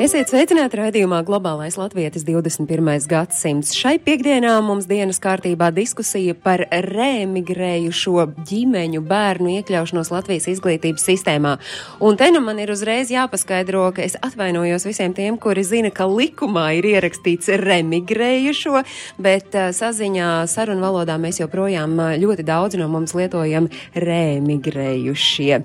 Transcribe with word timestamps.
Esiet 0.00 0.30
sveicināti 0.32 0.78
raidījumā 0.78 1.18
Globālais 1.28 1.74
Latvijas 1.76 2.22
21. 2.24 2.86
gadsimts. 3.04 3.74
Šai 3.76 3.98
piekdienā 4.00 4.54
mums 4.64 4.86
dienas 4.88 5.18
kārtībā 5.20 5.66
diskusija 5.76 6.32
par 6.40 6.62
reemigrējušo 6.86 8.24
ģimeņu 8.48 9.02
bērnu 9.04 9.52
iekļaušanos 9.58 10.08
Latvijas 10.08 10.46
izglītības 10.54 11.04
sistēmā. 11.04 11.52
Un 12.00 12.16
te 12.16 12.30
nu 12.32 12.40
man 12.40 12.62
ir 12.64 12.72
uzreiz 12.72 13.12
jāpaskaidro, 13.12 13.82
ka 13.92 14.00
es 14.06 14.16
atvainojos 14.24 14.86
visiem 14.88 15.12
tiem, 15.12 15.36
kuri 15.36 15.66
zina, 15.68 15.90
ka 15.92 16.08
likumā 16.08 16.64
ir 16.78 16.88
ierakstīts 16.94 17.52
remigrējušo, 17.60 18.80
bet 19.20 19.52
uh, 19.52 19.68
saziņā 19.76 20.30
sarunu 20.48 20.80
valodā 20.86 21.18
mēs 21.20 21.42
joprojām 21.42 21.98
uh, 21.98 22.14
ļoti 22.24 22.48
daudz 22.48 22.80
no 22.80 22.88
mums 22.88 23.12
lietojam 23.20 23.68
reemigrējušie. 23.92 25.60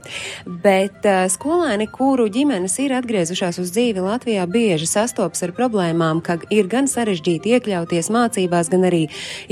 Bet 0.67 1.07
uh, 1.07 1.23
skolēni, 1.31 1.88
kuru 1.88 2.27
ģimenes 2.27 2.76
ir 2.84 2.99
atgriezušās 2.99 3.63
uz 3.63 3.71
dzīvi 3.71 4.04
Latvijā, 4.04 4.24
Latvijā 4.25 4.45
bieži 4.49 4.88
sastopas 4.89 5.43
ar 5.45 5.52
problēmām, 5.53 6.17
ka 6.25 6.39
ir 6.49 6.65
gan 6.65 6.88
sarežģīti 6.89 7.52
iekļauties 7.53 8.07
mācībās, 8.09 8.71
gan 8.73 8.88
arī 8.88 9.03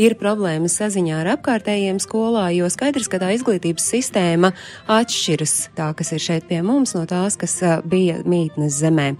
ir 0.01 0.15
problēmas 0.17 0.79
saziņā 0.81 1.19
ar 1.19 1.29
apkārtējiem 1.35 1.99
skolā, 2.01 2.47
jo 2.57 2.65
skaidrs, 2.73 3.05
ka 3.05 3.19
tā 3.21 3.29
izglītības 3.35 3.85
sistēma 3.93 4.49
atšķiras. 4.89 5.53
Tā, 5.77 5.91
kas 5.93 6.15
ir 6.17 6.25
šeit 6.25 6.49
pie 6.49 6.63
mums, 6.65 6.95
no 6.97 7.05
tās, 7.05 7.37
kas 7.37 7.59
bija 7.85 8.17
mītnes 8.25 8.81
zemē 8.81 9.11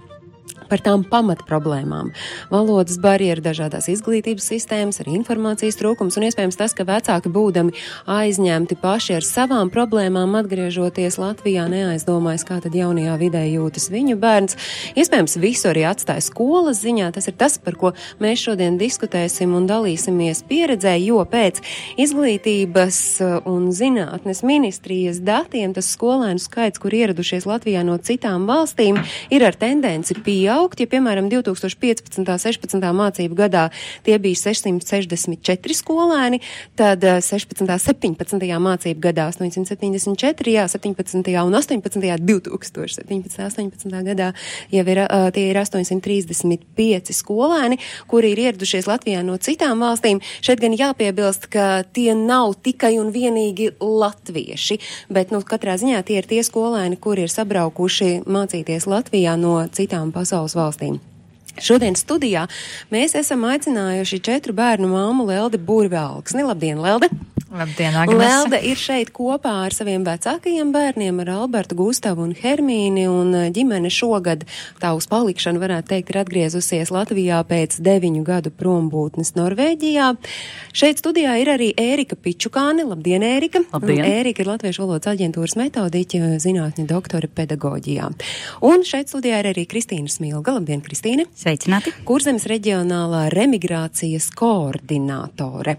par 0.68 0.82
tām 0.84 1.04
pamatproblēmām. 1.08 2.10
Valodas 2.52 2.98
barjeras, 3.02 3.44
dažādās 3.44 3.88
izglītības 3.92 4.46
sistēmas, 4.52 5.00
arī 5.02 5.18
informācijas 5.18 5.78
trūkums 5.80 6.16
un 6.18 6.26
iespējams 6.28 6.58
tas, 6.58 6.74
ka 6.76 6.86
vecāki 6.88 7.30
būdami 7.32 7.74
aizņemti 8.10 8.78
paši 8.80 9.18
ar 9.18 9.26
savām 9.26 9.70
problēmām, 9.74 10.36
atgriežoties 10.40 11.18
Latvijā, 11.20 11.66
neaizdomājas, 11.70 12.46
kā 12.48 12.60
tad 12.64 12.76
jaunajā 12.78 13.16
vidē 13.20 13.44
jūtas 13.48 13.90
viņu 13.92 14.16
bērns. 14.22 14.58
Iespējams, 14.98 15.36
visu 15.42 15.70
arī 15.72 15.84
atstāja 15.90 16.24
skolas 16.24 16.80
ziņā. 16.84 17.10
Tas 17.14 17.28
ir 17.30 17.36
tas, 17.40 17.58
par 17.58 17.76
ko 17.80 17.92
mēs 18.22 18.46
šodien 18.46 18.78
diskutēsim 18.80 19.54
un 19.56 19.68
dalīsimies 19.70 20.44
pieredzē, 20.48 20.96
jo 21.02 21.20
pēc 21.28 21.60
izglītības 22.00 23.00
un 23.50 23.70
zinātnes 23.74 24.44
ministrijas 24.46 25.20
datiem 25.24 25.74
tas 25.76 25.90
skolēnu 25.94 26.42
skaits, 26.42 26.80
kur 26.82 26.94
ieradušies 26.94 27.48
Latvijā 27.48 27.84
no 27.86 27.98
citām 27.98 28.48
valstīm, 28.48 29.00
ir 29.34 29.44
ar 29.46 29.58
tendenci 29.58 30.16
pieaugt 30.24 30.53
pieaugt. 30.54 30.80
Ja, 30.80 30.86
piemēram, 30.86 31.28
2015. 31.30 32.18
un 32.18 32.26
16. 32.26 32.78
mācību 32.94 33.34
gadā 33.38 33.68
tie 34.04 34.18
bija 34.22 34.38
664 34.38 35.74
skolēni, 35.74 36.40
tad 36.76 37.02
16. 37.02 37.64
un 37.64 37.70
17. 37.78 38.58
mācību 38.62 39.00
gadā 39.00 39.28
874, 39.32 40.54
jā, 40.54 40.66
17. 40.70 41.34
un 41.42 41.54
18. 41.54 42.18
2017. 42.24 43.40
18. 43.44 44.02
gadā 44.06 44.32
jau 44.70 44.84
ir, 44.84 45.02
tie 45.34 45.46
ir 45.50 45.60
835 45.60 47.14
skolēni, 47.14 47.80
kuri 48.08 48.34
ir 48.34 48.42
ieradušies 48.46 48.88
Latvijā 48.90 49.24
no 49.26 49.36
citām 49.38 49.82
valstīm. 49.82 50.22
Šeit 50.44 50.62
gan 50.62 50.76
jāpiebilst, 50.76 51.48
ka 51.50 51.84
tie 51.94 52.14
nav 52.14 52.54
tikai 52.62 52.94
un 53.00 53.10
vienīgi 53.14 53.72
latvieši, 53.80 54.78
bet, 55.12 55.32
nu, 55.34 55.42
katrā 55.42 55.76
ziņā 55.80 56.02
tie 56.06 56.20
ir 56.20 56.28
tie 56.30 56.42
skolēni, 56.46 56.98
kuri 57.00 57.26
ir 57.26 57.32
sabraukuši 57.32 58.24
mācīties 58.28 58.88
Latvijā 58.90 59.34
no 59.40 59.56
citām 59.74 60.12
pasaules 60.14 60.43
pasaules 60.44 60.56
valstīm. 60.58 61.00
Šodien 61.62 61.94
studijā 61.94 62.48
mēs 62.90 63.14
esam 63.14 63.44
aicinājuši 63.46 64.22
četru 64.26 64.54
bērnu 64.56 64.90
māmu 64.90 65.26
Lelde 65.28 65.58
Burvēlksni. 65.58 66.42
Labdien, 66.42 66.82
Lelde! 66.82 67.08
Labdien, 67.54 67.94
Agnese! 67.94 68.18
Lelde 68.18 68.58
ir 68.66 68.78
šeit 68.80 69.12
kopā 69.14 69.52
ar 69.68 69.74
saviem 69.74 70.02
vecākajiem 70.02 70.72
bērniem, 70.74 71.20
ar 71.22 71.28
Albertu, 71.36 71.76
Gustavu 71.78 72.24
un 72.26 72.32
Hermīni, 72.34 73.04
un 73.06 73.30
ģimene 73.54 73.92
šogad 73.94 74.42
tā 74.82 74.90
uz 74.98 75.06
palikšanu, 75.10 75.62
varētu 75.62 75.92
teikt, 75.92 76.10
ir 76.10 76.18
atgriezusies 76.24 76.90
Latvijā 76.94 77.38
pēc 77.46 77.78
deviņu 77.86 78.24
gadu 78.26 78.50
prombūtnes 78.58 79.36
Norvēģijā. 79.38 80.10
Šeit 80.74 81.04
studijā 81.04 81.36
ir 81.44 81.52
arī 81.54 81.70
Ērika 81.78 82.18
Pičukāne. 82.18 82.88
Labdien, 82.90 83.22
Ērika! 83.22 83.62
Labdien! 83.70 84.02
Ērika 84.02 84.42
ir 84.42 84.50
Latviešu 84.50 84.88
valodas 84.88 85.14
aģentūras 85.14 85.54
metodiķa, 85.62 86.34
zinātņu 86.42 86.90
doktore 86.90 87.30
pedagoģijā. 87.30 88.10
Un 88.66 88.82
šeit 88.82 89.14
studijā 89.14 89.44
ir 89.44 89.52
arī 89.54 89.68
Kristīna 89.70 90.10
Smilga. 90.10 90.58
Labdien, 90.58 90.82
Kristīne! 90.82 91.30
Sveicināti! 91.38 91.94
Kurzemes 92.02 92.50
reģionālā 92.50 93.28
remigrācijas 93.30 94.32
koordinātore. 94.34 95.78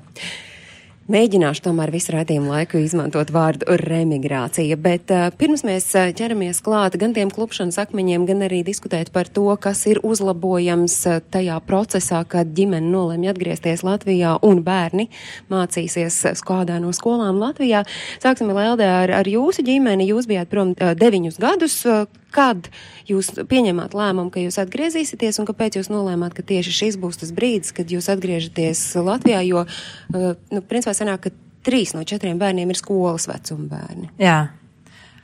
Mēģināšu 1.05 1.61
tomēr 1.67 1.91
visu 1.93 2.15
raidījumu 2.15 2.49
laiku 2.49 2.79
izmantot 2.81 3.29
vārdu 3.29 3.75
remigrācija, 3.77 4.73
bet 4.81 5.11
uh, 5.13 5.27
pirms 5.37 5.61
mēs 5.61 5.85
uh, 5.93 6.07
ķeramies 6.17 6.63
klāt 6.65 6.97
gan 6.97 7.13
tiem 7.13 7.29
klupšanas 7.29 7.77
akmeņiem, 7.83 8.25
gan 8.25 8.41
arī 8.47 8.63
diskutēt 8.65 9.11
par 9.13 9.29
to, 9.29 9.45
kas 9.61 9.83
ir 9.85 10.01
uzlabojams 10.01 10.95
uh, 11.05 11.19
tajā 11.29 11.59
procesā, 11.69 12.23
kad 12.25 12.49
ģimene 12.57 12.89
nolēma 12.89 13.29
atgriezties 13.35 13.85
Latvijā 13.85 14.33
un 14.49 14.63
bērni 14.65 15.11
mācīsies 15.53 16.23
kādā 16.41 16.81
no 16.81 16.89
skolām 16.89 17.37
Latvijā. 17.37 17.85
Sāksim, 18.17 18.49
Lelde, 18.57 18.89
ar, 18.89 19.13
ar 19.21 19.29
jūsu 19.29 19.61
ģimeni. 19.69 20.09
Jūs 20.09 20.25
bijāt 20.25 20.49
prom 20.49 20.73
uh, 20.73 20.97
deviņus 20.97 21.37
gadus. 21.37 21.83
Uh, 21.85 22.09
kad 22.35 22.69
jūs 23.07 23.31
pieņemāt 23.49 23.95
lēmumu, 23.95 24.31
ka 24.33 24.43
jūs 24.43 24.59
atgriezīsieties 24.61 25.39
un 25.41 25.47
kāpēc 25.47 25.79
jūs 25.79 25.91
nolēmāt, 25.93 26.35
ka 26.35 26.45
tieši 26.45 26.73
šis 26.81 26.99
būs 27.01 27.21
tas 27.21 27.31
brīdis, 27.35 27.73
kad 27.75 27.91
jūs 27.91 28.09
atgriežaties 28.11 28.83
Latvijā, 28.99 29.41
jo, 29.47 29.65
nu, 30.11 30.63
principā 30.67 30.95
sanāk, 30.97 31.27
ka 31.27 31.33
trīs 31.65 31.95
no 31.95 32.03
četriem 32.07 32.39
bērniem 32.41 32.71
ir 32.71 32.79
skolas 32.79 33.29
vecuma 33.31 33.69
bērni. 33.71 34.11
Jā. 34.21 34.39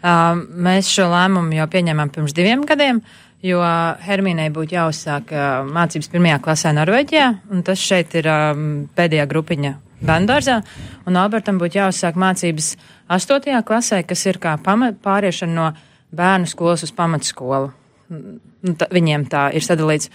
Uh, 0.01 0.39
mēs 0.65 0.89
šo 0.89 1.05
lēmumu 1.11 1.59
jau 1.59 1.67
pieņēmām 1.69 2.09
pirms 2.13 2.33
diviem 2.33 2.63
gadiem, 2.65 3.03
jo 3.45 3.61
Hermīnai 4.01 4.47
būtu 4.53 4.73
jāuzsāk 4.73 5.29
uh, 5.35 5.43
mācības 5.69 6.09
pirmajā 6.09 6.39
klasē 6.41 6.73
Norvēģijā, 6.73 7.27
un 7.53 7.61
tas 7.65 7.81
šeit 7.81 8.15
ir 8.17 8.29
um, 8.31 8.65
pēdējā 8.97 9.27
grupiņa 9.29 9.75
bērndārzā, 10.01 10.57
un 11.05 11.21
Albertam 11.21 11.61
būtu 11.61 11.77
jāuzsāk 11.77 12.17
mācības 12.17 12.73
astotajā 13.13 13.61
klasē, 13.67 14.01
kas 14.07 14.25
ir 14.25 14.41
kā 14.41 14.55
pāriešana 14.65 15.53
no 15.53 15.69
bērnu 16.15 16.49
skolas 16.49 16.85
uz 16.87 16.93
pamatskolu. 16.95 17.71
Nu, 18.11 18.75
tā, 18.77 18.89
viņiem 18.91 19.25
tā 19.31 19.47
ir 19.55 19.65
sadalīts. 19.65 20.11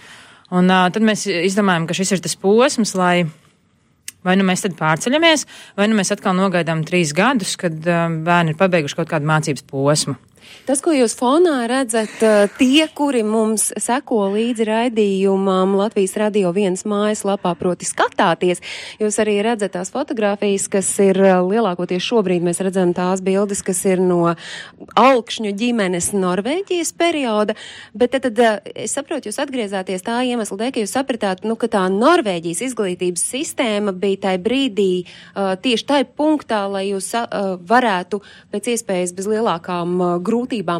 Un 0.55 0.69
uh, 0.71 0.87
tad 0.93 1.03
mēs 1.03 1.25
izdomājam, 1.27 1.87
ka 1.89 1.97
šis 1.97 2.15
ir 2.15 2.23
tas 2.23 2.37
posms, 2.39 2.93
lai 2.95 3.25
vai 4.27 4.35
nu 4.39 4.45
mēs 4.47 4.63
tad 4.65 4.75
pārceļamies, 4.79 5.45
vai 5.77 5.87
nu 5.89 5.97
mēs 5.97 6.11
atkal 6.15 6.35
nogaidām 6.37 6.83
trīs 6.87 7.13
gadus, 7.15 7.55
kad 7.59 7.75
uh, 7.87 8.07
bērni 8.27 8.53
ir 8.53 8.59
pabeiguši 8.59 8.99
kaut 8.99 9.11
kādu 9.11 9.29
mācības 9.29 9.65
posmu. 9.69 10.17
Tas, 10.67 10.81
ko 10.83 10.91
jūs 10.91 11.15
fonā 11.17 11.61
redzat, 11.69 12.11
tie, 12.59 12.87
kuri 12.95 13.23
mums 13.23 13.69
seko 13.79 14.25
līdzi 14.33 14.67
raidījumam 14.67 15.77
Latvijas 15.79 16.17
radio 16.19 16.51
vienas 16.55 16.83
mājaslapā, 16.87 17.53
proti 17.59 17.87
skatāties, 17.87 18.63
jūs 18.99 19.19
arī 19.23 19.37
redzat 19.45 19.75
tās 19.77 19.91
fotogrāfijas, 19.93 20.67
kas 20.71 20.89
ir 21.03 21.19
lielākoties 21.21 22.03
šobrīd 22.03 22.43
mēs 22.45 22.61
redzam 22.63 22.93
tās 22.97 23.23
bildes, 23.23 23.63
kas 23.65 23.83
ir 23.87 24.01
no 24.03 24.33
augšņu 24.99 25.53
ģimenes 25.57 26.11
Norvēģijas 26.17 26.93
perioda, 26.97 27.55
bet 27.97 28.15
tad, 28.15 28.27
tad 28.27 28.67
es 28.75 28.95
saprotu, 28.97 29.29
jūs 29.29 29.39
atgriezāties 29.41 30.05
tā 30.05 30.19
iemesla 30.27 30.59
dēļ, 30.61 30.73
ka 30.75 30.83
jūs 30.83 30.95
sapratāt, 30.97 31.45
nu, 31.47 31.57
ka 31.59 31.69
tā 31.71 31.85
Norvēģijas 31.93 32.63
izglītības 32.69 33.23
sistēma 33.31 33.93
bija 33.95 34.23
tai 34.27 34.35
brīdī 34.41 34.91
uh, 35.03 35.55
tieši 35.61 35.87
tai 35.87 36.01
punktā, 36.07 36.63
lai 36.71 36.87
jūs 36.91 37.11
uh, 37.17 37.55
varētu 37.67 38.21
pēc 38.53 38.71
iespējas 38.75 39.15
bez 39.17 39.29
lielākām 39.31 39.97
uh, 39.99 40.13
grūtībām 40.19 40.36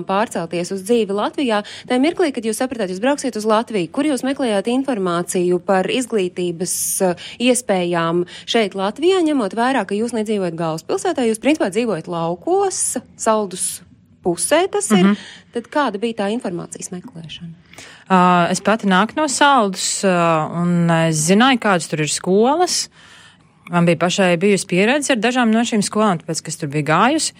pārcelties 0.07 0.71
uz 0.71 0.83
dzīvi 0.83 1.15
Latvijā. 1.15 1.63
Tā 1.87 1.97
mirklī, 1.99 2.31
kad 2.35 2.45
jūs 2.45 2.59
sapratāt, 2.61 2.91
jūs 2.91 3.01
brauksiet 3.01 3.35
uz 3.35 3.45
Latviju, 3.45 3.89
kur 3.91 4.05
jūs 4.05 4.23
meklējāt 4.27 4.67
informāciju 4.67 5.59
par 5.59 5.89
izglītības 5.89 6.75
uh, 7.01 7.27
iespējām 7.39 8.25
šeit 8.45 8.75
Latvijā, 8.75 9.23
ņemot 9.25 9.57
vērā, 9.57 9.85
ka 9.87 9.97
jūs 9.97 10.13
nedzīvojat 10.17 10.55
galvaspilsētā, 10.59 11.27
jūs 11.27 11.41
principā 11.41 11.71
dzīvojat 11.73 12.07
laukos, 12.07 12.97
saldus 13.17 13.81
pusē 14.27 14.67
tas 14.71 14.91
ir, 14.91 15.03
mm 15.03 15.11
-hmm. 15.13 15.17
tad 15.53 15.67
kāda 15.71 15.99
bija 15.99 16.23
tā 16.23 16.31
informācijas 16.35 16.91
meklēšana? 16.91 17.53
Uh, 18.07 18.51
es 18.51 18.61
pati 18.61 18.87
nāku 18.87 19.15
no 19.15 19.27
saldus, 19.27 20.03
uh, 20.03 20.47
un 20.61 20.89
es 21.07 21.27
zināju, 21.29 21.59
kādas 21.59 21.87
tur 21.87 22.01
ir 22.01 22.11
skolas. 22.11 22.89
Man 23.71 23.85
bija 23.85 23.99
pašai 23.99 24.37
bijusi 24.39 24.67
pieredze 24.69 25.11
ar 25.13 25.19
dažām 25.19 25.51
no 25.51 25.63
šīm 25.67 25.81
skolām, 25.83 26.21
tāpēc, 26.21 26.41
kas 26.45 26.59
tur 26.59 26.71
bija 26.71 26.87
gājusi. 26.87 27.33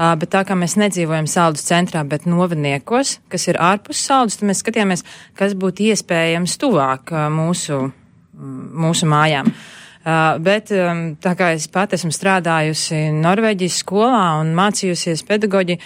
Uh, 0.00 0.12
bet 0.20 0.30
tā 0.32 0.42
kā 0.48 0.56
mēs 0.56 0.76
nedzīvojam 0.80 1.28
saldus 1.28 1.64
centrā, 1.68 2.02
bet 2.08 2.26
novadniekos, 2.28 3.18
kas 3.32 3.48
ir 3.48 3.58
ārpus 3.60 4.00
saldus, 4.04 4.38
tad 4.40 4.50
mēs 4.50 4.60
skatījāmies, 4.64 5.04
kas 5.36 5.56
būtu 5.56 5.88
iespējams 5.90 6.56
tuvāk 6.60 7.12
uh, 7.14 7.26
mūsu, 7.32 7.82
mūsu 8.84 9.08
mājām. 9.08 9.50
Uh, 10.00 10.36
bet 10.40 10.72
um, 10.72 11.02
tā 11.20 11.34
kā 11.36 11.50
es 11.56 11.66
pat 11.72 11.92
esmu 11.96 12.12
strādājusi 12.16 13.10
Norvēģijas 13.20 13.82
skolā 13.82 14.22
un 14.40 14.54
mācījusies 14.56 15.24
pedagoģiju, 15.28 15.80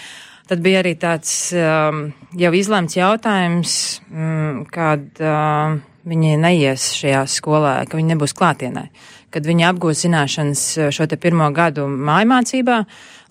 tad 0.50 0.62
bija 0.62 0.84
arī 0.84 0.94
tāds 1.00 1.32
um, 1.58 2.06
jau 2.38 2.52
izlemts 2.54 2.98
jautājums, 2.98 3.74
um, 4.10 4.62
kad 4.70 5.06
uh, 5.22 5.74
viņi 6.06 6.36
neies 6.38 6.92
šajā 6.98 7.24
skolā, 7.30 7.76
ka 7.88 7.98
viņi 7.98 8.14
nebūs 8.14 8.36
klātienē, 8.36 8.86
kad 9.34 9.46
viņi 9.46 9.68
apgūs 9.68 10.04
zināšanas 10.06 10.64
šo 10.94 11.06
te 11.10 11.18
pirmo 11.20 11.50
gadu 11.54 11.86
mājmācībā, 11.90 12.80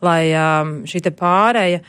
lai 0.04 0.22
um, 0.36 0.74
šī 0.90 1.04
te 1.06 1.14
pārēja 1.16 1.84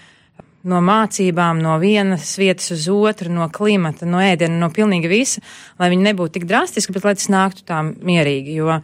no 0.70 0.81
mācībām, 0.81 1.61
no 1.61 1.75
vienas 1.82 2.31
vietas 2.40 2.70
uz 2.72 2.87
otru, 2.88 3.28
no 3.32 3.50
klimata, 3.52 4.06
no 4.08 4.22
ēdiena, 4.25 4.56
no 4.62 4.70
pilnīgi 4.72 5.11
visa, 5.11 5.43
lai 5.81 5.90
viņi 5.93 6.08
nebūtu 6.08 6.38
tik 6.38 6.49
drastiski, 6.49 6.94
bet 6.96 7.05
lai 7.05 7.14
tas 7.19 7.28
nāktu 7.32 7.66
tā 7.69 7.82
mierīgi, 7.84 8.56
jo 8.62 8.70
uh, 8.78 8.81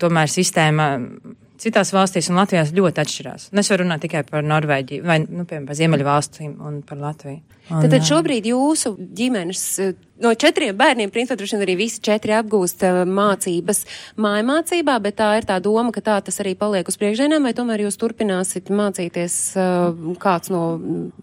tomēr 0.00 0.32
sistēma 0.32 0.94
citās 1.60 1.92
valstīs 1.94 2.30
un 2.30 2.40
Latvijā 2.40 2.64
ļoti 2.76 3.04
atšķirās. 3.04 3.48
Un 3.52 3.62
es 3.62 3.70
varu 3.72 3.86
runāt 3.86 4.04
tikai 4.04 4.24
par 4.28 4.44
Norvēģiju 4.46 5.06
vai, 5.06 5.20
nu, 5.24 5.44
piemēram, 5.44 5.68
par 5.68 5.78
Ziemeļu 5.78 6.06
valstīm 6.06 6.52
un 6.66 6.82
par 6.86 7.00
Latviju. 7.00 7.40
Un, 7.70 7.84
tad, 7.84 7.92
tad 7.92 8.06
šobrīd 8.08 8.48
jūsu 8.50 8.96
ģimenes 8.98 9.60
no 10.24 10.32
četriem 10.34 10.74
bērniem, 10.76 11.10
principā, 11.14 11.36
droši 11.38 11.54
vien 11.54 11.62
arī 11.62 11.76
visi 11.78 12.00
četri 12.02 12.34
apgūst 12.34 12.82
mācības 13.06 13.84
mājmācībā, 14.20 14.96
bet 15.04 15.16
tā 15.20 15.28
ir 15.38 15.46
tā 15.46 15.60
doma, 15.62 15.92
ka 15.94 16.02
tā 16.04 16.16
tas 16.26 16.40
arī 16.42 16.56
paliek 16.58 16.88
uz 16.90 16.98
priekšdienām, 17.00 17.46
vai 17.46 17.52
tomēr 17.56 17.84
jūs 17.84 18.00
turpināsit 18.00 18.72
mācīties 18.74 19.36
kāds 20.24 20.50
no 20.50 20.64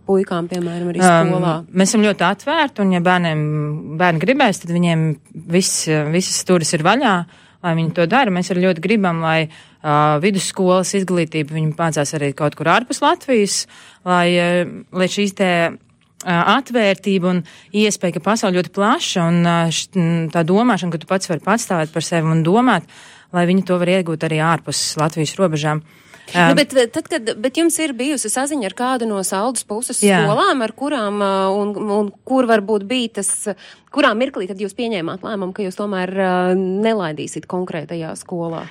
puikām, 0.07 0.47
piemēram, 0.53 0.93
arī 0.93 1.03
skolā? 1.03 1.57
Um, 1.65 1.67
mēs 1.73 1.91
esam 1.91 2.05
ļoti 2.07 2.27
atvērti, 2.29 2.85
un 2.85 2.95
ja 2.95 3.03
bērniem, 3.09 3.43
bērni 3.99 4.23
gribēs, 4.23 4.63
tad 4.63 4.71
viņiem 4.77 5.03
viss, 5.51 5.89
visas 6.15 6.39
stūris 6.45 6.73
ir 6.77 6.87
vaļā 6.87 7.17
lai 7.63 7.73
viņi 7.77 7.95
to 7.97 8.05
dara. 8.09 8.33
Mēs 8.33 8.51
arī 8.53 8.67
ļoti 8.67 8.83
gribam, 8.83 9.21
lai 9.25 9.47
uh, 9.83 10.17
vidusskolas 10.23 10.93
izglītība 10.97 11.57
viņi 11.57 11.75
mācās 11.77 12.15
arī 12.17 12.31
kaut 12.37 12.57
kur 12.57 12.71
ārpus 12.73 13.03
Latvijas, 13.03 13.65
lai, 14.07 14.29
uh, 14.37 14.71
lai 14.95 15.11
šīs 15.11 15.37
te 15.37 15.51
atvērtība 16.27 17.29
un 17.29 17.43
iespēja, 17.77 18.17
ka 18.17 18.23
pasaule 18.31 18.57
ļoti 18.57 18.73
plaša 18.73 19.27
un 19.29 20.31
tā 20.33 20.43
domāšana, 20.47 20.91
ka 20.91 21.01
tu 21.01 21.09
pats 21.09 21.29
vari 21.29 21.43
patstāvēt 21.45 21.93
par 21.93 22.03
sevi 22.05 22.27
un 22.31 22.43
domāt, 22.43 22.89
lai 23.35 23.45
viņi 23.47 23.65
to 23.67 23.77
var 23.77 23.91
iegūt 23.99 24.25
arī 24.25 24.41
ārpus 24.41 24.97
Latvijas 24.99 25.37
robežām. 25.37 25.83
Nu, 26.35 26.55
bet, 26.59 26.73
tad, 26.91 27.05
kad, 27.07 27.29
bet 27.39 27.55
jums 27.55 27.77
ir 27.79 27.93
bijusi 27.95 28.27
saziņa 28.27 28.67
ar 28.67 28.73
kādu 28.75 29.07
no 29.07 29.21
saldus 29.23 29.63
puses 29.63 30.01
Jā. 30.03 30.25
skolām, 30.25 30.59
ar 30.65 30.73
kurām 30.75 31.21
un, 31.55 31.71
un 31.87 32.09
kur 32.27 32.49
varbūt 32.49 32.83
bija 32.89 33.21
tas, 33.21 33.29
kurā 33.95 34.11
mirklī 34.17 34.49
tad 34.49 34.59
jūs 34.59 34.75
pieņēmāt 34.75 35.23
lēmumu, 35.23 35.55
ka 35.55 35.63
jūs 35.63 35.79
tomēr 35.79 36.11
nelaidīsiet 36.57 37.47
konkrētajā 37.47 38.11
skolā? 38.19 38.65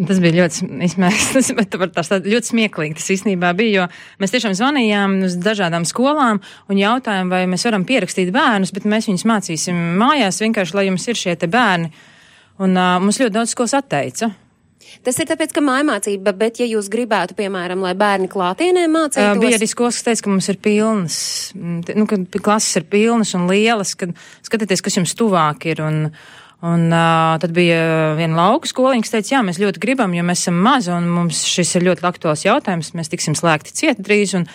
Tas 0.00 0.20
bija 0.22 0.36
ļoti, 0.38 0.66
izmērs, 0.86 1.50
bet 1.58 1.74
tas 1.92 2.10
ļoti 2.12 2.52
smieklīgi. 2.52 2.96
Tas 2.96 3.10
īstenībā 3.16 3.52
bija, 3.58 3.82
jo 3.82 4.22
mēs 4.22 4.32
tiešām 4.32 4.54
zvanījām 4.56 5.18
uz 5.26 5.36
dažādām 5.42 5.84
skolām 5.88 6.40
un 6.70 6.80
jautājām, 6.80 7.32
vai 7.32 7.42
mēs 7.50 7.66
varam 7.68 7.84
pierakstīt 7.88 8.30
bērnus, 8.34 8.72
bet 8.76 8.88
mēs 8.88 9.10
viņus 9.10 9.26
mācīsim 9.28 9.82
mājās 10.00 10.40
vienkārši, 10.40 10.76
lai 10.78 10.86
jums 10.88 11.08
ir 11.10 11.20
šie 11.20 11.36
bērni. 11.50 11.90
Un 12.60 12.76
uh, 12.76 12.96
mums 13.00 13.20
ļoti 13.20 13.34
daudz 13.34 13.52
skolas 13.52 13.76
atteica. 13.76 14.30
Tas 15.04 15.16
ir 15.22 15.28
tāpēc, 15.28 15.52
ka 15.54 15.62
mājmācība, 15.64 16.32
bet 16.36 16.58
ja 16.60 16.66
jūs 16.68 16.90
gribētu, 16.92 17.36
piemēram, 17.38 17.80
lai 17.84 17.92
bērni 17.96 18.28
klātienē 18.32 18.86
mācītos. 18.90 19.36
Uh, 19.36 19.40
bija 19.40 19.60
arī 19.60 19.68
skolas, 19.70 20.00
kas 20.00 20.08
teica, 20.08 20.24
ka 20.26 20.32
mums 20.32 20.48
ir 20.50 20.58
pilnas, 20.64 21.16
nu, 21.56 22.08
ka 22.10 22.18
klases 22.40 22.80
ir 22.80 22.88
pilnas 22.90 23.32
un 23.38 23.46
lielas, 23.50 23.94
kad 24.00 24.12
skatieties, 24.46 24.84
kas 24.84 24.98
jums 25.00 25.16
tuvāk 25.16 25.68
ir. 25.70 25.84
Un, 25.84 26.02
Un 26.60 26.90
uh, 26.92 27.38
tad 27.40 27.54
bija 27.56 28.12
viena 28.18 28.36
lauka 28.36 28.68
skoliņa, 28.68 29.04
kas 29.06 29.14
teica, 29.14 29.32
jā, 29.32 29.44
mēs 29.46 29.60
ļoti 29.62 29.80
gribam, 29.80 30.12
jo 30.12 30.24
mēs 30.28 30.42
esam 30.44 30.58
mazi 30.60 30.92
un 30.92 31.06
mums 31.08 31.40
šis 31.48 31.72
ir 31.78 31.86
ļoti 31.88 32.04
aktuāls 32.04 32.44
jautājums, 32.44 32.92
mēs 32.98 33.08
tiksim 33.12 33.36
slēgti 33.38 33.72
ciet 33.76 34.02
drīz. 34.04 34.36
Un, 34.40 34.50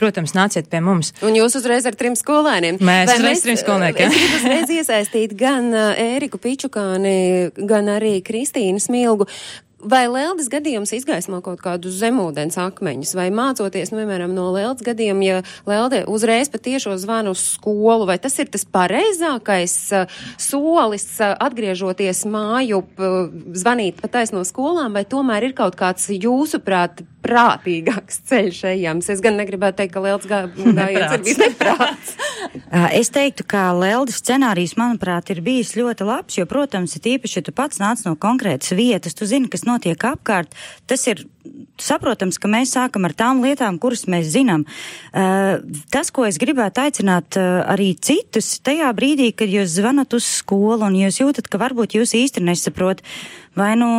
Protams, 0.00 0.32
nāciet 0.32 0.70
pie 0.72 0.78
mums. 0.80 1.10
Un 1.20 1.34
jūs 1.36 1.58
uzreiz 1.58 1.84
ar 1.84 1.92
trim 1.92 2.14
skolēniem. 2.16 2.78
Mēs 2.80 3.10
uzreiz 3.10 3.34
mēs, 3.34 3.42
trim 3.44 3.58
skolniekiem. 3.60 4.08
Es 4.08 4.14
gribu 4.16 4.38
uzreiz 4.38 4.70
iesaistīt 4.78 5.34
gan 5.36 5.68
Ēriku 5.76 6.40
Pičukāni, 6.40 7.50
gan 7.68 7.90
arī 7.98 8.14
Kristīnu 8.24 8.80
Smilgu. 8.80 9.28
Vai 9.80 10.02
Leldes 10.12 10.50
gadījums 10.52 10.92
izgaismo 10.92 11.38
kaut 11.44 11.62
kādus 11.64 11.96
zemūdens 12.02 12.58
akmeņus, 12.60 13.14
vai 13.16 13.30
mācoties, 13.32 13.92
nu, 13.92 14.02
piemēram, 14.02 14.34
no 14.36 14.50
Leldes 14.52 14.84
gadījuma, 14.84 15.24
ja 15.24 15.38
Lelde 15.68 16.02
uzreiz 16.10 16.50
patiešo 16.52 16.98
zvanu 17.00 17.32
uz 17.32 17.44
skolu, 17.54 18.04
vai 18.10 18.18
tas 18.20 18.36
ir 18.42 18.50
tas 18.52 18.66
pareizākais 18.68 19.76
uh, 19.96 20.20
solis 20.36 21.06
uh, 21.22 21.32
atgriežoties 21.40 22.26
māju, 22.28 22.82
uh, 22.84 23.32
zvanīt 23.56 24.02
pa 24.02 24.12
taisno 24.12 24.44
skolām, 24.44 24.92
vai 24.98 25.06
tomēr 25.08 25.48
ir 25.48 25.56
kaut 25.56 25.80
kāds 25.80 26.10
jūsuprāt 26.12 27.00
prātīgāks 27.30 28.20
ceļš 28.30 28.60
ejams? 28.74 29.10
Es 29.14 29.22
gan 29.24 29.38
negribētu 29.38 29.80
teikt, 29.80 29.94
ka 29.94 30.02
Leldes 30.04 30.28
gā, 30.30 30.42
gājiens 30.50 31.16
ir 31.16 31.24
bijis 31.24 31.40
neprāts. 31.44 32.14
es 33.00 33.12
teiktu, 33.14 33.46
ka 33.50 33.70
Leldes 33.78 34.20
scenārijs, 34.20 34.76
manuprāt, 34.80 35.30
ir 35.32 35.42
bijis 35.46 35.76
ļoti 35.78 36.08
labs, 36.08 36.38
jo, 36.40 36.46
protams, 36.50 36.96
ir 36.98 37.12
īpaši, 37.14 37.38
ja 37.38 37.46
tu 37.46 37.54
pats 37.56 37.82
nāc 37.82 38.02
no 38.06 38.16
konkrētas 38.20 38.74
vietas, 38.76 39.16
tu 39.16 39.28
zini, 39.30 39.50
kas 39.52 39.66
notiek 39.68 40.10
apkārt, 40.10 40.56
tas 40.90 41.06
ir 41.10 41.24
saprotams, 41.80 42.38
ka 42.40 42.50
mēs 42.50 42.74
sākam 42.76 43.06
ar 43.08 43.14
tām 43.16 43.42
lietām, 43.44 43.78
kuras 43.80 44.06
mēs 44.10 44.30
zinām. 44.34 44.66
Uh, 45.10 45.60
tas, 45.92 46.12
ko 46.14 46.26
es 46.28 46.38
gribētu 46.40 46.84
aicināt 46.84 47.38
uh, 47.40 47.62
arī 47.70 47.92
citus, 47.96 48.52
tajā 48.64 48.90
brīdī, 48.96 49.30
kad 49.36 49.50
jūs 49.50 49.76
zvanat 49.78 50.14
uz 50.16 50.26
skolu 50.40 50.88
un 50.88 50.98
jūs 51.00 51.22
jūtat, 51.22 51.50
ka 51.50 51.60
varbūt 51.62 51.96
jūs 51.98 52.14
īsti 52.18 52.44
nesaprot, 52.44 53.04
vai 53.58 53.72
nu. 53.80 53.90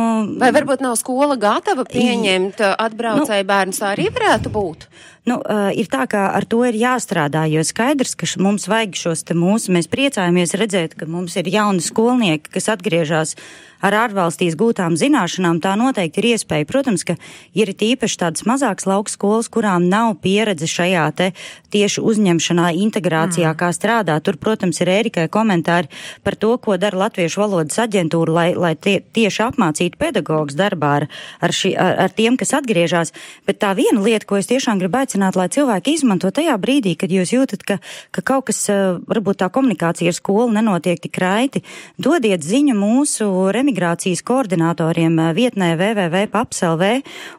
Vai 0.42 0.52
varbūt 0.54 0.84
nav 0.84 0.98
skola 1.00 1.38
gatava 1.40 1.86
pieņemt 1.88 2.62
uh, 2.62 2.76
atbraucēju 2.86 3.46
nu, 3.46 3.50
bērnus, 3.50 3.82
tā 3.82 3.94
arī 3.96 4.10
varētu 4.14 4.54
būt? 4.54 4.88
Nu, 5.22 5.36
ir 5.78 5.86
tā, 5.86 6.02
ka 6.10 6.24
ar 6.34 6.42
to 6.50 6.64
ir 6.66 6.74
jāstrādā, 6.74 7.44
jo 7.46 7.62
skaidrs, 7.62 8.16
ka 8.18 8.26
mums 8.42 8.66
vajag 8.66 8.96
šos 8.98 9.22
te 9.28 9.36
mūsu, 9.38 9.70
mēs 9.70 9.86
priecājamies 9.92 10.56
redzēt, 10.58 10.96
ka 10.98 11.06
mums 11.06 11.36
ir 11.38 11.46
jauni 11.46 11.84
skolnieki, 11.84 12.50
kas 12.50 12.66
atgriežas 12.74 13.36
ar 13.82 13.96
ārvalstīs 13.98 14.56
gūtām 14.58 14.94
zināšanām, 14.98 15.58
tā 15.62 15.74
noteikti 15.78 16.22
ir 16.22 16.28
iespēja. 16.32 16.68
Protams, 16.70 17.04
ka 17.06 17.16
ir 17.58 17.72
tīpaši 17.74 18.18
tādas 18.20 18.46
mazākas 18.48 18.86
lauka 18.86 19.12
skolas, 19.12 19.50
kurām 19.52 19.88
nav 19.90 20.14
pieredze 20.22 20.68
šajā 20.70 21.06
te 21.18 21.30
tieši 21.74 22.04
uzņemšanā, 22.06 22.70
integrācijā, 22.84 23.50
mm. 23.50 23.58
kā 23.58 23.70
strādā. 23.74 24.18
Tur, 24.22 24.38
protams, 24.40 24.78
ir 24.84 24.92
Ērikai 24.92 25.26
komentāri 25.32 25.90
par 26.22 26.38
to, 26.38 26.54
ko 26.62 26.78
dara 26.80 27.04
Latviešu 27.04 27.42
valodas 27.42 27.80
aģentūra, 27.82 28.36
lai, 28.38 28.48
lai 28.54 28.72
tie, 28.78 29.00
tieši 29.02 29.46
apmācītu 29.48 29.98
pedagogus 30.00 30.58
darbā 30.58 30.92
ar, 31.00 31.08
ar, 31.42 31.56
ši, 31.56 31.74
ar, 31.74 31.96
ar 32.06 32.14
tiem, 32.14 32.38
kas 32.40 32.54
atgriežas. 32.60 33.14
Bet 33.48 33.58
tā 33.64 33.72
viena 33.78 34.02
lieta, 34.04 34.28
ko 34.28 34.38
es 34.38 34.50
tiešām 34.50 34.82
gribu 34.82 35.00
aicināt, 35.12 35.36
lai 35.36 35.48
cilvēki 35.52 35.96
izmanto 35.96 36.30
tajā 36.32 36.56
brīdī, 36.60 36.96
kad 36.96 37.12
jūs 37.12 37.34
jūtat, 37.34 37.62
ka, 37.66 37.78
ka 38.10 38.22
kaut 38.22 38.46
kas, 38.48 38.64
varbūt 39.08 39.42
tā 39.42 39.50
komunikācija 39.52 40.08
ar 40.08 40.16
skolu 40.16 40.50
nenotiek 40.54 41.00
tik 41.00 41.18
raiti, 41.20 41.62
dodiet 41.98 42.42
ziņu 42.42 42.74
mūsu 42.78 43.28
remi 43.52 43.72
imigrācijas 43.72 44.22
koordinatoriem 44.22 45.18
eh, 45.18 45.32
vietnē 45.34 45.72
www.papslv, 45.76 46.84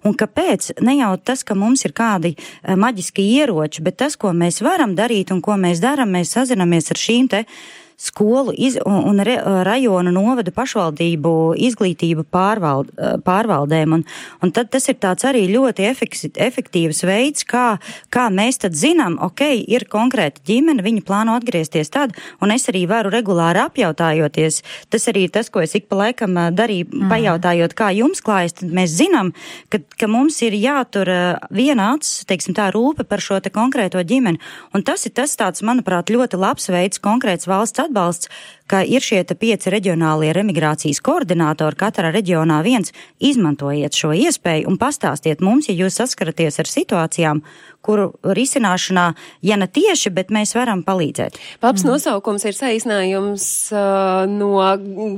un 0.03 0.17
kāpēc? 0.17 0.73
Ne 0.81 0.97
jau 0.99 1.13
tas, 1.17 1.43
ka 1.43 1.55
mums 1.55 1.85
ir 1.85 1.93
kādi 1.93 2.35
eh, 2.35 2.75
maģiski 2.75 3.25
ieroči, 3.39 3.83
bet 3.83 3.97
tas, 4.01 4.17
ko 4.17 4.33
mēs 4.33 4.61
varam 4.63 4.95
darīt 4.95 5.31
un 5.31 5.41
ko 5.41 5.57
mēs 5.57 5.81
darām, 5.83 6.13
mēs 6.13 6.33
sazinamies 6.33 6.91
ar 6.91 6.99
šīm 6.99 7.29
te 7.29 7.45
skolu 7.97 8.53
iz, 8.57 8.77
un, 8.85 8.99
un 9.11 9.23
re, 9.25 9.37
rajonu 9.67 10.11
novadu 10.13 10.53
pašvaldību 10.55 11.33
izglītību 11.67 12.25
pārvald, 12.33 12.91
pārvaldēm. 13.25 13.97
Un, 13.97 14.05
un 14.43 14.53
tad 14.55 14.71
tas 14.73 14.87
ir 14.91 14.97
tāds 15.03 15.25
arī 15.27 15.45
ļoti 15.51 15.87
efektīvs 16.47 17.03
veids, 17.07 17.45
kā, 17.47 17.77
kā 18.13 18.27
mēs 18.33 18.61
tad 18.63 18.77
zinām, 18.77 19.17
ok, 19.23 19.45
ir 19.67 19.87
konkrēta 19.91 20.43
ģimene, 20.47 20.83
viņi 20.85 21.05
plāno 21.05 21.37
atgriezties 21.39 21.93
tad, 21.93 22.15
un 22.41 22.53
es 22.55 22.67
arī 22.71 22.85
varu 22.89 23.13
regulāri 23.13 23.63
apjautājoties. 23.63 24.61
Tas 24.93 25.07
arī 25.11 25.27
ir 25.27 25.35
tas, 25.35 25.51
ko 25.53 25.63
es 25.63 25.75
ik 25.77 25.89
pa 25.91 26.01
laikam 26.03 26.37
darīju, 26.55 26.89
mm. 26.89 27.11
pajautājot, 27.11 27.77
kā 27.77 27.91
jums 27.95 28.23
klājas, 28.25 28.57
tad 28.59 28.73
mēs 28.73 28.95
zinām, 28.97 29.33
ka, 29.73 29.81
ka 29.99 30.09
mums 30.11 30.39
ir 30.45 30.57
jātur 30.57 31.09
viena 31.53 31.93
acs, 31.93 32.23
teiksim 32.29 32.55
tā, 32.57 32.69
rūpe 32.73 33.05
par 33.07 33.23
šo 33.23 33.39
te 33.43 33.51
konkrēto 33.53 34.01
ģimeni. 34.03 34.41
Un 34.73 34.85
tas 34.85 35.05
ir 35.07 35.15
tas 35.15 35.35
tāds, 35.39 35.63
manuprāt, 35.65 36.11
ļoti 36.13 36.39
labs 36.39 36.69
veids, 36.73 37.01
konkrēts 37.03 37.49
valsts 37.49 37.82
atbalsts, 37.83 38.31
ka 38.67 38.81
ir 38.87 39.03
šie 39.03 39.21
pieci 39.37 39.71
reģionālie 39.73 40.31
remigrācijas 40.35 41.01
koordinātori, 41.03 41.77
katrā 41.79 42.13
reģionā 42.13 42.61
viens, 42.65 42.93
izmantojiet 43.19 43.93
šo 43.97 44.13
iespēju 44.15 44.71
un 44.71 44.79
pastāstiet 44.81 45.43
mums, 45.43 45.69
ja 45.69 45.75
jūs 45.77 45.99
saskaraties 45.99 46.61
ar 46.63 46.69
situācijām, 46.71 47.43
kuru 47.83 48.13
risināšanā, 48.23 49.09
ja 49.43 49.57
ne 49.59 49.67
tieši, 49.67 50.13
bet 50.15 50.31
mēs 50.31 50.55
varam 50.55 50.85
palīdzēt. 50.87 51.35
Paps 51.63 51.83
mm. 51.83 51.91
nosaukums 51.91 52.45
ir 52.47 52.55
saīsinājums 52.55 53.45
uh, 53.75 54.23
no 54.31 54.63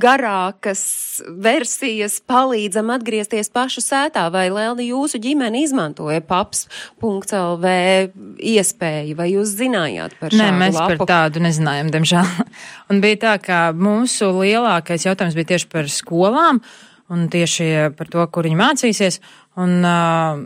garākas 0.02 0.82
versijas 1.30 2.18
palīdzam 2.26 2.90
atgriezties 2.96 3.52
pašu 3.54 3.86
sētā, 3.86 4.26
vai 4.34 4.48
Leldi 4.50 4.90
jūsu 4.90 5.22
ģimene 5.22 5.62
izmantoja 5.62 6.26
paps.lv 6.26 7.76
iespēju, 8.56 9.20
vai 9.22 9.30
jūs 9.36 9.54
zinājāt 9.62 10.18
par 10.20 10.34
šo? 10.34 10.42
Nē, 10.42 10.50
mēs 10.66 10.80
lapu? 10.80 10.98
par 11.04 11.14
tādu 11.14 11.46
nezinājām, 11.46 11.94
diemžēl. 11.94 12.34
Un 12.90 13.02
bija 13.04 13.22
tā, 13.24 13.38
ka 13.44 13.62
mūsu 13.78 14.32
lielākais 14.40 15.08
jautājums 15.08 15.38
bija 15.38 15.54
tieši 15.54 15.72
par 15.72 15.90
skolām 15.92 16.62
un 17.14 17.26
tieši 17.30 17.96
par 17.98 18.10
to, 18.10 18.24
kur 18.34 18.48
viņi 18.48 18.60
mācīsies. 18.60 19.20
Un, 19.62 19.78
uh, 19.86 20.46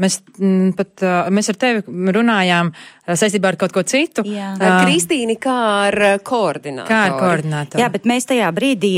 mēs 0.00 0.20
m, 0.38 0.70
pat, 0.78 1.04
mēs 1.34 1.50
ar 1.52 1.58
tevi 1.60 2.14
runājām 2.16 2.72
saistībā 3.08 3.52
ar 3.52 3.56
kaut 3.60 3.72
ko 3.72 3.82
citu. 3.88 4.24
Jā. 4.28 4.52
Ar 4.60 4.82
Kristīni 4.84 5.38
kā 5.40 5.56
ar 5.88 5.96
koordinātoru. 6.24 6.90
Kā 6.90 7.00
ar 7.08 7.16
koordinātoru? 7.16 7.80
Jā, 7.80 7.88
bet 7.92 8.08
mēs 8.08 8.28
tajā 8.28 8.50
brīdī 8.54 8.92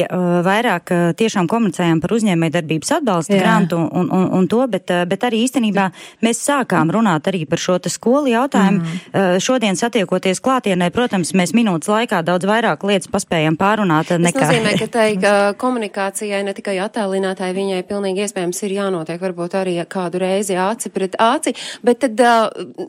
vairāk 0.46 0.92
tiešām 1.20 1.46
komunicējām 1.50 2.00
par 2.02 2.14
uzņēmējdarbības 2.16 2.94
atbalsta 2.98 3.36
Jā. 3.36 3.42
grantu 3.44 3.78
un, 3.84 4.10
un, 4.10 4.26
un 4.40 4.48
to, 4.50 4.64
bet, 4.70 4.90
bet 5.10 5.26
arī 5.28 5.44
īstenībā 5.46 5.86
mēs 6.26 6.42
sākām 6.46 6.90
runāt 6.94 7.30
arī 7.30 7.44
par 7.50 7.62
šo 7.62 7.78
skolu 7.90 8.32
jautājumu. 8.32 8.82
Mm. 8.82 9.38
Šodien 9.42 9.78
satiekoties 9.78 10.42
klātienē, 10.44 10.90
protams, 10.94 11.32
mēs 11.38 11.54
minūtes 11.56 11.88
laikā 11.90 12.20
daudz 12.26 12.48
vairāk 12.48 12.82
lietas 12.86 13.10
paspējam 13.12 13.56
pārunāt 13.60 14.10
Tas 14.10 14.20
nekā. 14.20 14.42
nozīmē, 14.42 14.74
ka 14.80 14.88
tai 14.90 15.08
komunikācijai 15.62 16.42
ne 16.46 16.54
tikai 16.56 16.76
attēlinātāji, 16.84 17.56
viņai 17.56 17.80
pilnīgi 17.88 18.26
iespējams 18.26 18.62
ir 18.66 18.76
jānotiek 18.80 19.22
varbūt 19.22 19.56
arī 19.62 19.78
kādu 19.90 20.20
reizi 20.22 20.58
aci 20.60 20.89
pret 20.94 21.16
aci, 21.18 21.54
bet 21.86 22.02
tad 22.04 22.20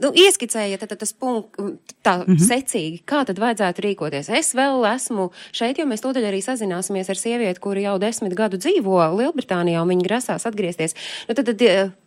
nu, 0.02 0.12
ieskicējiet 0.26 0.84
tad, 0.84 0.94
tad 0.94 1.04
tas 1.04 1.14
punkt 1.14 1.58
tā 2.04 2.18
mm 2.22 2.34
-hmm. 2.34 2.48
secīgi, 2.48 3.02
kā 3.06 3.24
tad 3.26 3.40
vajadzētu 3.40 3.86
rīkoties. 3.86 4.30
Es 4.30 4.54
vēl 4.56 4.86
esmu 4.96 5.32
šeit, 5.52 5.78
jo 5.78 5.86
mēs 5.86 6.04
tūdaļ 6.04 6.30
arī 6.30 6.42
sazināsimies 6.42 7.10
ar 7.10 7.18
sievieti, 7.18 7.60
kura 7.60 7.80
jau 7.80 7.98
desmit 8.00 8.34
gadu 8.34 8.58
dzīvo 8.58 9.00
Lielbritānijā 9.18 9.82
un 9.82 9.90
viņa 9.90 10.08
grasās 10.08 10.46
atgriezties. 10.46 10.96
Nu, 11.28 11.36
tad, 11.36 11.46
tad, 11.46 11.62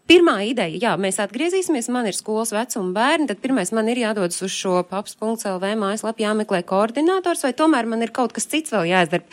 Pirmā 0.05 0.35
ideja, 0.45 0.77
jā, 0.77 0.91
mēs 1.01 1.17
atgriezīsimies, 1.23 1.87
man 1.89 2.05
ir 2.05 2.17
skolas 2.17 2.51
vecuma 2.53 2.91
bērni, 2.93 3.25
tad 3.31 3.39
pirmais 3.41 3.71
man 3.73 3.87
ir 3.89 4.03
jādodas 4.03 4.43
uz 4.45 4.53
šo 4.53 4.83
paps.lv 4.85 5.71
mājaslapu, 5.81 6.21
jāmeklē 6.21 6.61
koordinators, 6.69 7.41
vai 7.47 7.55
tomēr 7.57 7.89
man 7.89 8.05
ir 8.05 8.13
kaut 8.13 8.35
kas 8.37 8.45
cits 8.53 8.75
vēl 8.75 8.91
jāizdara. 8.91 9.25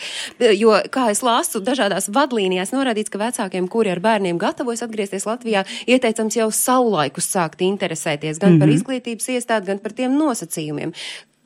Jo, 0.56 0.78
kā 0.96 1.10
es 1.12 1.20
lasu, 1.28 1.60
dažādās 1.68 2.08
vadlīnijās 2.16 2.72
norādīts, 2.72 3.12
ka 3.12 3.20
vecākiem, 3.20 3.68
kuri 3.72 3.92
ar 3.92 4.00
bērniem 4.00 4.40
gatavojas 4.40 4.86
atgriezties 4.88 5.28
Latvijā, 5.28 5.66
ieteicams 5.92 6.40
jau 6.40 6.48
saulaikus 6.56 7.28
sākt 7.36 7.66
interesēties 7.68 8.40
gan 8.40 8.54
mm 8.54 8.56
-hmm. 8.56 8.63
par 8.63 8.75
izglītības 8.78 9.28
iestādi, 9.36 9.74
gan 9.74 9.84
par 9.84 9.92
tiem 9.92 10.16
nosacījumiem. 10.16 10.96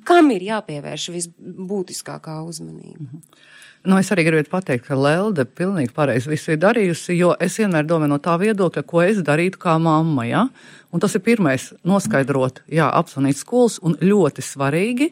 Kam 0.06 0.30
ir 0.32 0.46
jāpievērš 0.52 1.10
visbūtiskākā 1.18 2.44
uzmanība? 2.46 3.02
Mm 3.02 3.10
-hmm. 3.10 3.55
Nu, 3.86 4.00
es 4.02 4.10
arī 4.10 4.24
gribētu 4.26 4.50
pateikt, 4.50 4.88
ka 4.88 4.96
Lelde 4.98 5.44
pilnīgi 5.46 5.94
pareizi 5.94 6.32
visu 6.32 6.56
ir 6.56 6.62
darījusi, 6.64 7.14
jo 7.20 7.36
es 7.42 7.60
vienmēr 7.62 7.86
domāju 7.86 8.16
no 8.16 8.18
tā 8.24 8.34
viedokļa, 8.42 8.82
ko 8.90 9.04
es 9.06 9.20
darītu 9.22 9.62
kā 9.62 9.76
mamma. 9.78 10.26
Ja? 10.26 10.48
Un 10.90 11.04
tas 11.04 11.14
ir 11.14 11.22
pirmais- 11.22 11.68
noskaidrot, 11.92 12.64
jā, 12.66 12.88
apzvanīt 12.90 13.38
skolas 13.38 13.78
un 13.86 13.94
ļoti 14.02 14.42
svarīgi 14.42 15.12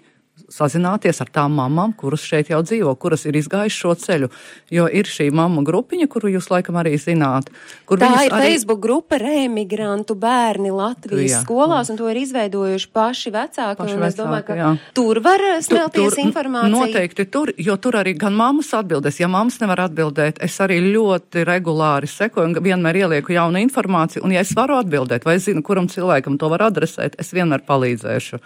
sazināties 0.51 1.21
ar 1.23 1.29
tām 1.33 1.55
mamām, 1.57 1.93
kuras 1.97 2.23
šeit 2.25 2.49
jau 2.51 2.61
dzīvo, 2.65 2.93
kuras 2.99 3.25
ir 3.29 3.37
izgājušas 3.39 3.79
šo 3.79 3.93
ceļu. 4.03 4.29
Jo 4.73 4.87
ir 4.91 5.09
šī 5.09 5.29
mamma 5.35 5.63
grupiņa, 5.65 6.07
kuru 6.11 6.31
jūs 6.35 6.49
laikam 6.51 6.77
arī 6.81 6.95
zināt. 7.01 7.49
Tā 7.89 8.09
ir 8.25 8.33
arī... 8.33 8.53
Facebook 8.53 8.81
grupa 8.83 9.19
Remigrantu 9.21 10.15
bērni 10.19 10.73
Latvijas 10.73 11.37
Jā. 11.37 11.41
skolās, 11.45 11.91
un 11.93 11.99
to 11.99 12.09
ir 12.11 12.19
izveidojuši 12.23 12.89
paši 12.93 13.33
vecāki. 13.33 13.79
Paši 13.79 13.97
un 13.97 14.07
es 14.07 14.17
domāju, 14.19 14.43
vecāki, 14.43 14.49
ka 14.49 14.59
jā. 14.59 14.71
tur 14.97 15.21
var 15.23 15.45
smelties 15.65 16.17
Tur- 16.17 16.23
informācija. 16.25 16.73
Noteikti 16.73 17.27
tur, 17.31 17.53
jo 17.57 17.77
tur 17.81 17.99
arī 18.01 18.15
gan 18.19 18.35
mammas 18.37 18.73
atbildēs. 18.77 19.21
Ja 19.23 19.31
mammas 19.31 19.59
nevar 19.63 19.85
atbildēt, 19.87 20.41
es 20.43 20.59
arī 20.63 20.79
ļoti 20.89 21.45
regulāri 21.47 22.09
sekoju 22.11 22.51
un 22.51 22.59
vienmēr 22.63 23.03
ielieku 23.03 23.35
jaunu 23.35 23.61
informāciju. 23.63 24.25
Un, 24.27 24.35
ja 24.35 24.43
es 24.43 24.53
varu 24.57 24.77
atbildēt, 24.81 25.25
vai 25.27 25.37
es 25.39 25.47
zinu, 25.47 25.63
kuram 25.65 25.89
cilvēkam 25.91 26.37
to 26.39 26.49
var 26.53 26.67
adresēt, 26.69 27.17
es 27.21 27.33
vienmēr 27.35 27.65
palīdzēšu, 27.67 28.39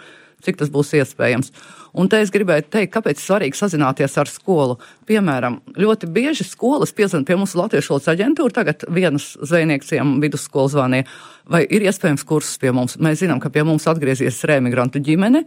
cik 0.44 0.60
tas 0.60 0.70
būs 0.72 0.94
iespējams. 0.98 1.52
Un 1.98 2.10
te 2.10 2.20
es 2.22 2.30
gribēju 2.34 2.68
teikt, 2.68 2.92
kāpēc 2.94 3.20
svarīgi 3.22 3.58
sazināties 3.58 4.14
ar 4.20 4.30
skolu. 4.30 4.76
Piemēram, 5.08 5.58
ļoti 5.78 6.10
bieži 6.12 6.46
skolas 6.46 6.92
piezvan 6.94 7.24
pie 7.26 7.38
mums 7.38 7.56
Latviešu 7.58 7.94
valodas 7.94 8.12
aģentūra, 8.12 8.54
tagad 8.60 8.84
vienas 8.92 9.32
zvejniekiem 9.40 10.18
vidusskolas 10.22 10.76
zvanīja, 10.76 11.08
vai 11.48 11.64
ir 11.64 11.88
iespējams 11.88 12.26
kursus 12.28 12.60
pie 12.60 12.74
mums. 12.76 12.98
Mēs 13.02 13.24
zinām, 13.24 13.40
ka 13.42 13.50
pie 13.50 13.64
mums 13.66 13.88
atgriezies 13.90 14.44
remigrantu 14.46 15.02
ģimene, 15.02 15.46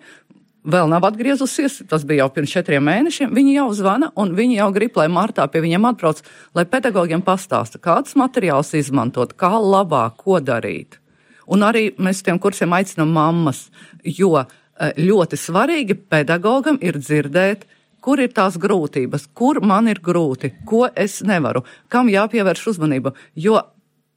vēl 0.62 0.89
nav 0.91 1.05
atgriezusies, 1.10 1.81
tas 1.89 2.05
bija 2.07 2.25
jau 2.25 2.31
pirms 2.36 2.53
četriem 2.53 2.83
mēnešiem. 2.86 3.33
Viņi 3.33 3.55
jau 3.57 3.67
zvana 3.77 4.12
un 4.19 4.33
viņi 4.38 4.60
jau 4.60 4.69
grib, 4.75 4.98
lai 5.00 5.07
martā 5.12 5.48
pie 5.51 5.63
viņiem 5.63 5.88
atbrauc, 5.91 6.21
lai 6.57 6.65
pedagogiem 6.69 7.24
pastāsta, 7.25 7.81
kāds 7.81 8.17
materiāls 8.19 8.74
izmantot, 8.77 9.33
kā 9.38 9.53
labāk, 9.57 10.19
ko 10.21 10.41
darīt. 10.43 11.00
Un 11.51 11.65
arī 11.67 11.89
mēs 12.00 12.21
tiem 12.24 12.39
kursiem 12.39 12.71
aicinām 12.77 13.10
mammas, 13.12 13.65
jo 14.05 14.38
ļoti 14.97 15.38
svarīgi 15.38 15.97
pedagogam 16.09 16.79
ir 16.81 16.97
dzirdēt, 16.97 17.67
kur 18.01 18.21
ir 18.21 18.31
tās 18.33 18.57
grūtības, 18.57 19.27
kur 19.38 19.61
man 19.61 19.89
ir 19.91 20.01
grūti, 20.01 20.55
ko 20.65 20.88
es 20.95 21.19
nevaru, 21.25 21.61
kam 21.88 22.09
jāpievērš 22.09 22.67
uzmanība. 22.73 23.13
Jo 23.35 23.61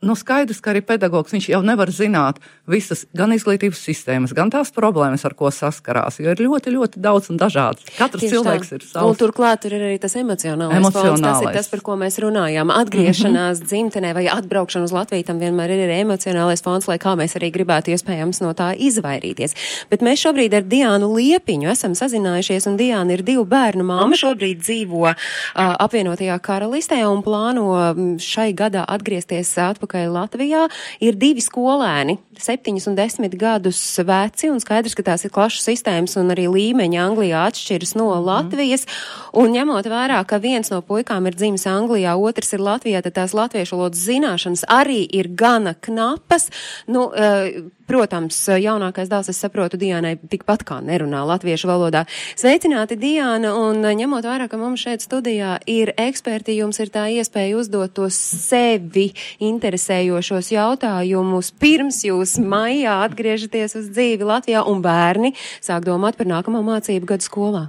Nu, 0.04 0.16
skaidrs, 0.18 0.60
ka 0.60 0.74
arī 0.74 0.82
pedagogs 0.84 1.32
viņš 1.34 1.48
jau 1.48 1.60
nevar 1.64 1.90
zināt 1.94 2.40
visas 2.70 3.04
gan 3.16 3.32
izglītības 3.34 3.80
sistēmas, 3.80 4.34
gan 4.36 4.52
tās 4.52 4.72
problēmas, 4.74 5.24
ar 5.24 5.34
ko 5.38 5.50
saskarās. 5.52 6.20
Jo 6.20 6.34
ir 6.34 6.42
ļoti, 6.44 6.72
ļoti 6.74 7.00
daudz 7.04 7.30
un 7.32 7.40
dažādas. 7.40 7.86
Katrs 7.96 8.24
Tieši 8.24 8.36
cilvēks 8.36 8.70
tā. 8.70 8.76
ir 8.76 8.84
Un 8.84 8.90
savs. 8.92 9.20
turklāt 9.20 9.62
tur 9.64 9.76
ir 9.76 9.84
arī 9.88 9.98
tas 10.02 10.16
emocionālais, 10.20 10.76
emocionālais. 10.78 11.20
Fons, 11.20 11.24
tas 11.24 11.42
ir 11.42 11.56
tas, 11.56 11.70
par 11.72 11.82
ko 11.86 11.96
mēs 12.00 12.18
runājām. 12.22 12.72
Atgriešanās 12.74 13.58
mm 13.58 13.64
-hmm. 13.64 13.68
dzimtenē 13.70 14.14
vai 14.14 14.26
atbraukšana 14.28 14.84
uz 14.84 14.92
Latviju 14.92 15.24
tam 15.24 15.40
vienmēr 15.40 15.70
ir 15.70 15.88
arī 15.88 16.00
emocionālais 16.04 16.62
fons, 16.62 16.88
lai 16.88 16.98
kā 16.98 17.16
mēs 17.16 17.36
arī 17.40 17.50
gribētu 17.52 17.94
iespējams 17.94 18.40
no 18.42 18.52
tā 18.52 18.74
izvairīties. 18.76 19.56
Bet 19.90 20.00
mēs 20.00 20.20
šobrīd 20.24 20.54
ar 20.54 20.62
Diānu 20.62 21.08
Liepiņu 21.16 21.70
esam 21.70 21.94
sazinājušies, 21.94 22.68
un 22.68 22.76
Diāna 22.76 23.12
ir 23.12 23.22
divu 23.22 23.44
bērnu 23.44 23.84
māma. 23.84 24.16
Šobrīd 24.16 24.60
dzīvo 24.60 25.08
uh, 25.08 25.16
apvienotajā 25.54 26.38
karalistē 26.38 27.04
un 27.08 27.22
plāno 27.22 27.94
šai 28.18 28.52
gadā 28.52 28.84
atgriezties 28.88 29.58
atpakaļ 29.58 29.93
Latvijā. 30.10 30.66
Ir 31.04 31.18
divi 31.18 31.42
skolēni, 31.44 32.18
septiņus 32.40 32.88
un 32.90 32.98
desmit 32.98 33.36
gadus 33.38 33.80
veci, 34.04 34.50
un 34.52 34.60
skaidrs, 34.62 34.96
ka 34.98 35.06
tās 35.06 35.24
ir 35.26 35.32
klašu 35.34 35.62
sistēmas 35.62 36.16
un 36.20 36.32
arī 36.34 36.46
līmeņi 36.50 37.00
Anglijā 37.00 37.44
atšķiras 37.50 37.94
no 37.98 38.10
Latvijas. 38.24 38.86
Un 39.34 39.54
ņemot 39.54 39.88
vērā, 39.90 40.20
ka 40.28 40.40
viens 40.42 40.70
no 40.72 40.80
puikām 40.84 41.28
ir 41.30 41.38
dzimis 41.38 41.66
Anglijā, 41.70 42.16
otrs 42.18 42.54
ir 42.56 42.64
Latvijā, 42.64 43.02
tad 43.04 43.16
tās 43.20 43.34
latviešu 43.36 43.78
valodas 43.78 44.04
zināšanas 44.04 44.66
arī 44.70 45.02
ir 45.06 45.30
gana 45.34 45.74
knapas. 45.74 46.50
Nu, 46.86 47.10
eh, 47.14 47.62
protams, 47.88 48.38
jaunākais 48.48 49.10
dēls, 49.10 49.30
es 49.32 49.40
saprotu, 49.42 49.78
Diānai 49.80 50.14
tikpat 50.18 50.64
kā 50.66 50.80
nerunā 50.84 51.24
latviešu 51.28 51.70
valodā. 51.70 52.04
Sveicināti, 52.38 52.98
Diāna, 53.00 53.54
un 53.58 53.84
ņemot 53.84 54.26
vērā, 54.26 54.48
ka 54.50 54.60
mums 54.60 54.84
šeit 54.84 55.04
studijā 55.04 55.56
ir 55.70 55.94
eksperti, 56.00 56.58
jums 56.60 56.80
ir 56.82 56.92
tā 56.94 57.06
iespēja 57.14 57.58
uzdot 57.60 57.94
tos 57.96 58.18
sevi 58.18 59.10
interesējošos 59.44 60.52
jautājumus 60.54 61.52
pirms 61.60 62.02
jūs 62.06 62.38
maijā 62.42 63.00
atgriežaties 63.06 63.78
uz 63.80 63.90
dzīvi 63.94 64.26
Latvijā 64.28 64.64
un 64.68 64.82
bērni 64.84 65.34
sāk 65.64 65.86
domāt 65.86 66.18
par 66.18 66.30
nākamo 66.30 66.62
mācību 66.66 67.14
gadu 67.14 67.26
skolā. 67.26 67.66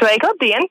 Sveika, 0.00 0.30
labdien! 0.32 0.68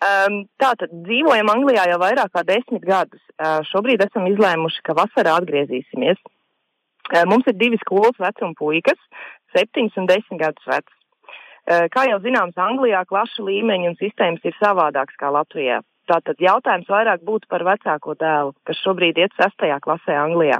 Um, 0.00 0.44
tātad 0.56 0.92
dzīvojam 1.04 1.50
Anglijā 1.52 1.82
jau 1.90 1.98
vairāk 2.00 2.30
kā 2.32 2.44
desmit 2.48 2.84
gadus. 2.88 3.20
Uh, 3.36 3.58
šobrīd 3.68 4.00
esam 4.06 4.30
izlēmuši, 4.30 4.80
ka 4.86 4.96
vasarā 4.96 5.34
atgriezīsimies. 5.42 6.20
Uh, 7.10 7.26
mums 7.26 7.46
ir 7.50 7.58
divi 7.58 7.78
skolas 7.82 8.18
vecuma 8.22 8.54
puikas, 8.58 8.98
septiņas 9.56 9.98
un 9.98 10.08
desmit 10.10 10.42
gadus 10.42 10.66
vecs. 10.70 10.96
Uh, 11.66 11.86
kā 11.92 12.06
jau 12.08 12.20
zināms, 12.24 12.58
Anglijā 12.58 13.02
klašu 13.10 13.46
līmeņi 13.48 13.92
un 13.92 13.96
sistēmas 14.00 14.44
ir 14.46 14.56
savādākas 14.62 15.18
kā 15.20 15.32
Latvijā. 15.34 15.80
Tātad 16.10 16.40
jautājums 16.42 16.88
vairāk 16.90 17.22
būtu 17.26 17.46
par 17.50 17.62
vecāko 17.66 18.16
dēlu, 18.18 18.54
kas 18.66 18.78
šobrīd 18.82 19.18
iet 19.20 19.34
sestajā 19.38 19.78
klasē 19.84 20.16
Anglijā. 20.18 20.58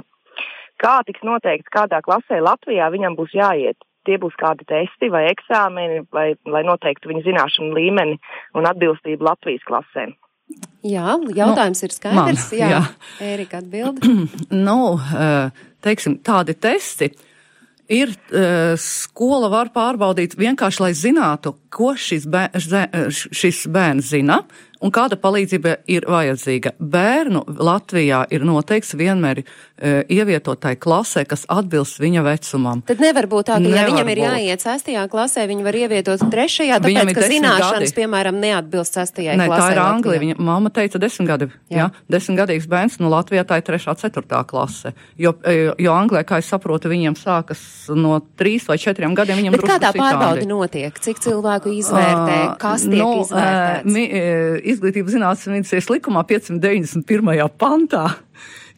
Kā 0.81 1.01
tiks 1.05 1.23
noteikts, 1.27 1.71
kādā 1.73 1.99
klasē 2.05 2.39
Latvijā 2.41 2.87
viņam 2.93 3.17
būs 3.19 3.35
jāiet? 3.35 3.77
Tie 4.07 4.17
būs 4.17 4.33
kādi 4.39 4.65
testi 4.65 5.11
vai 5.13 5.27
eksāmeni, 5.29 6.05
vai, 6.15 6.31
lai 6.49 6.63
noteiktu 6.65 7.11
viņa 7.11 7.25
zināšanu 7.27 7.75
līmeni 7.77 8.17
un 8.57 8.69
atbilstību 8.69 9.27
Latvijas 9.27 9.67
klasēm. 9.67 10.15
Jā, 10.87 11.17
jautājums 11.37 11.81
nu, 11.81 11.87
ir 11.87 11.93
skaidrs. 11.93 12.45
man, 12.49 12.57
jā, 12.57 12.69
jā. 12.73 12.79
Ērika 13.21 13.59
atbild. 13.61 14.01
nu, 14.67 14.79
teiksim, 15.85 16.17
tādi 16.25 16.55
testi 16.57 17.11
ir, 17.91 18.15
skola 18.81 19.51
var 19.51 19.71
pārbaudīt 19.75 20.37
vienkārši, 20.39 20.83
lai 20.85 20.91
zinātu, 20.97 21.55
ko 21.73 21.93
šis, 21.99 22.25
bēr, 22.31 23.11
šis 23.11 23.65
bērns 23.71 24.13
zina 24.15 24.41
un 24.81 24.91
kāda 24.93 25.17
palīdzība 25.21 25.75
ir 25.91 26.05
vajadzīga. 26.09 26.71
Bērnu 26.79 27.43
Latvijā 27.61 28.23
ir 28.33 28.45
noteikts 28.47 28.95
vienmēr 28.97 29.41
e, 29.43 30.03
ievietotai 30.09 30.75
klasē, 30.81 31.23
kas 31.29 31.45
atbilst 31.51 31.99
viņa 32.01 32.23
vecumam. 32.25 32.81
Tad 32.87 32.99
nevar 33.03 33.27
būt 33.31 33.49
tā, 33.51 33.57
ka 33.57 33.63
ja 33.65 33.75
Nevar 33.75 33.91
viņam 33.91 34.09
ir 34.13 34.21
būt. 34.21 34.27
jāiet 34.31 34.65
sestajā 34.65 35.05
klasē, 35.11 35.45
viņi 35.49 35.63
var 35.67 35.77
ievietot 35.81 36.25
trešajā, 36.31 36.79
tāpēc, 36.81 37.13
ka 37.17 37.27
zināšanas, 37.29 37.91
gadi. 37.91 37.97
piemēram, 38.01 38.39
neatbilst 38.41 38.97
sestajai 38.97 39.37
Nē, 39.37 39.47
klasē. 39.51 39.61
tā 39.61 39.71
ir 39.75 39.81
Anglija. 39.85 40.19
Viņa 40.25 40.37
mamma 40.39 40.69
teica 40.73 40.99
desmit 41.01 41.27
gadi. 41.29 41.49
Jā. 41.71 41.77
Jā, 41.81 41.89
desmitgadīgs 42.11 42.67
bērns, 42.69 42.99
nu 43.01 43.09
Latvijā 43.13 43.45
tā 43.47 43.57
ir 43.61 43.65
trešā, 43.69 43.95
ceturtā 44.01 44.43
klase. 44.47 44.93
Jo, 45.17 45.33
e, 45.45 45.71
jo 45.81 45.93
Anglijā, 45.93 46.23
kā 46.27 46.37
es 46.41 46.49
saprotu, 46.51 46.89
viņiem 46.91 47.15
sākas 47.17 47.61
no 47.95 48.19
trīs 48.37 48.67
vai 48.69 48.77
četriem 48.81 49.15
gadiem. 49.17 49.37
Viņam 49.41 49.51
Bet 49.57 49.61
kādā 49.67 49.91
citādi. 49.93 50.01
pārbauda 50.03 50.47
notiek? 50.49 50.99
Cik 51.01 51.19
cilvēku 51.23 51.73
izvērtē? 51.79 52.37
Ā, 52.51 52.57
Kas 52.61 52.83
tiek 52.85 52.97
nu, 52.97 53.09
izvērtēts? 53.23 53.81
ā, 53.81 53.85
mi- 53.85 54.70
Izglītības 54.71 55.17
zinātnes 55.17 55.47
ministrijas 55.51 55.89
likumā 55.91 56.25
591. 56.29 57.47
pantā 57.61 58.05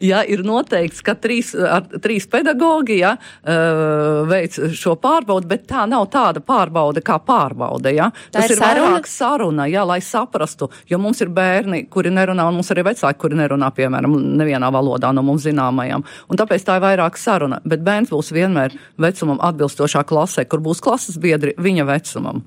ja 0.00 0.22
ir 0.26 0.42
noteikts, 0.46 1.02
ka 1.04 1.14
trīs, 1.18 1.52
ar, 1.54 1.86
trīs 2.02 2.26
pedagogi 2.30 2.98
ja, 3.00 3.14
uh, 3.16 4.22
veic 4.28 4.56
šo 4.76 4.94
pārbaudu, 5.00 5.48
bet 5.50 5.66
tā 5.70 5.84
nav 5.90 6.08
tāda 6.12 6.42
pārbauda 6.44 7.02
kā 7.04 7.18
pārbauda. 7.24 7.92
Ja. 7.94 8.10
Tā 8.32 8.42
Tas 8.42 8.52
ir 8.52 8.58
ir 8.58 8.62
vairāk 8.64 9.08
saruna, 9.10 9.68
ja, 9.70 9.84
lai 9.88 10.00
saprastu, 10.04 10.70
jo 10.90 11.00
mums 11.02 11.22
ir 11.24 11.32
bērni, 11.34 11.84
kuri 11.92 12.12
nerunā, 12.14 12.48
un 12.48 12.58
mums 12.60 12.72
arī 12.74 12.86
vecāki, 12.90 13.20
kuri 13.20 13.38
nerunā, 13.40 13.70
piemēram, 13.74 14.16
nevienā 14.40 14.70
valodā 14.74 15.12
no 15.14 15.24
mums 15.26 15.46
zināmajām. 15.46 16.04
Un 16.28 16.40
tāpēc 16.40 16.66
tā 16.66 16.78
ir 16.78 16.86
vairāk 16.86 17.20
saruna, 17.20 17.60
bet 17.64 17.84
bērns 17.86 18.12
būs 18.14 18.32
vienmēr 18.34 18.74
vecumam 19.00 19.40
atbilstošā 19.44 20.04
klasē, 20.08 20.48
kur 20.48 20.64
būs 20.64 20.82
klases 20.84 21.20
biedri 21.20 21.56
viņa 21.60 21.88
vecumam. 21.88 22.44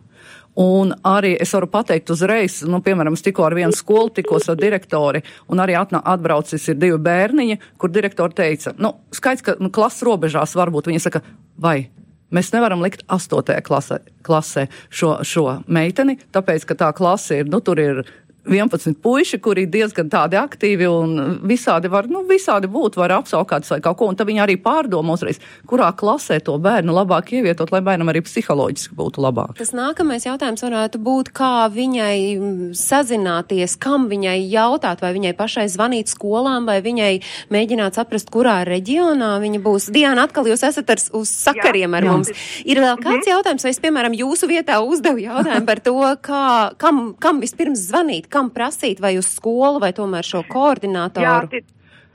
Un 0.57 0.95
arī 1.05 1.35
es 1.37 1.51
varu 1.53 1.67
pateikt 1.69 2.09
uzreiz, 2.09 2.63
nu, 2.65 2.79
piemēram, 2.81 3.13
es 3.13 3.21
tikko 3.25 3.45
ar 3.45 3.53
vienu 3.57 3.75
skolu 3.77 4.09
tikos 4.17 4.47
ar 4.49 4.57
direktori, 4.57 5.21
un 5.53 5.61
arī 5.61 5.75
atnā, 5.77 6.01
atbraucis 6.01 6.65
ir 6.71 6.79
divi 6.81 6.97
bērniņi, 7.05 7.59
kur 7.77 7.93
direktori 7.93 8.33
teica, 8.37 8.73
nu, 8.81 8.95
skaidrs, 9.13 9.45
ka 9.45 9.55
nu, 9.61 9.69
klases 9.73 10.01
robežās 10.07 10.57
varbūt 10.57 10.89
viņi 10.89 11.03
saka, 11.03 11.21
vai 11.61 11.79
Mēs 12.27 12.49
nevaram 12.51 12.81
likt 12.83 13.05
astotajā 13.07 13.61
klasē, 13.63 14.01
klasē 14.27 14.65
šo, 14.91 15.13
šo 15.23 15.45
meiteni, 15.71 16.17
tāpēc, 16.35 16.65
ka 16.67 16.75
tā 16.75 16.89
klase 16.95 17.37
ir, 17.39 17.47
nu, 17.47 17.61
tur 17.63 17.79
ir 17.79 18.01
11 18.47 18.97
puiši, 19.03 19.39
kuri 19.43 19.65
ir 19.65 19.71
diezgan 19.73 20.09
tādi 20.11 20.37
aktīvi 20.39 20.87
un 20.89 21.39
visādi 21.47 21.91
var, 21.91 22.07
nu, 22.11 22.23
visādi 22.27 22.69
būt, 22.71 22.97
var 22.99 23.13
apsaukāts 23.19 23.71
vai 23.73 23.79
kaut 23.83 23.99
ko, 23.99 24.09
un 24.11 24.17
tad 24.19 24.29
viņi 24.29 24.43
arī 24.43 24.57
pārdomā 24.61 25.17
uzreiz, 25.17 25.39
kurā 25.69 25.89
klasē 25.97 26.39
to 26.43 26.57
bērnu 26.61 26.95
labāk 26.95 27.33
ievietot, 27.37 27.71
lai 27.73 27.81
bērnam 27.85 28.11
arī 28.11 28.23
psiholoģiski 28.25 28.97
būtu 28.97 29.23
labāk. 29.23 29.57
Tas 29.59 29.73
nākamais 29.75 30.27
jautājums 30.27 30.63
varētu 30.65 31.01
būt, 31.03 31.31
kā 31.35 31.67
viņai 31.73 32.73
sazināties, 32.77 33.77
kam 33.81 34.07
viņai 34.11 34.37
jautāt, 34.51 35.03
vai 35.03 35.13
viņai 35.17 35.33
pašai 35.37 35.67
zvanīt 35.71 36.11
skolām, 36.11 36.67
vai 36.69 36.79
viņai 36.85 37.11
mēģināt 37.53 37.99
saprast, 37.99 38.31
kurā 38.33 38.61
reģionā 38.67 39.35
viņa 39.43 39.61
būs. 39.63 39.89
Diana, 39.93 40.27
atkal 40.27 40.47
jūs 40.49 40.63
esat 40.67 40.89
ar, 40.93 41.01
uz 41.17 41.31
sakariem 41.31 41.91
Jā, 41.91 41.99
ar 41.99 42.07
jā. 42.07 42.15
mums. 42.15 42.31
Ir 42.67 42.81
vēl 42.83 43.01
kāds 43.03 43.29
jautājums, 43.29 43.65
vai 43.65 43.73
es, 43.73 43.81
piemēram, 43.83 44.15
jūsu 44.17 44.49
vietā 44.49 44.79
uzdevu 44.83 45.23
jautājumu 45.23 45.67
par 45.67 45.81
to, 45.83 45.97
kā, 46.23 46.43
kam, 46.81 47.03
kam 47.21 47.41
vispirms 47.43 47.87
zvanīt, 47.89 48.29
kam 48.37 48.51
prasīt, 48.53 49.01
vai 49.03 49.15
uz 49.17 49.27
skolu, 49.33 49.81
vai 49.83 49.91
tomēr 49.97 50.25
šo 50.27 50.43
Jā, 50.45 50.49
koordinātoru? 50.53 51.49
ti- 51.49 51.65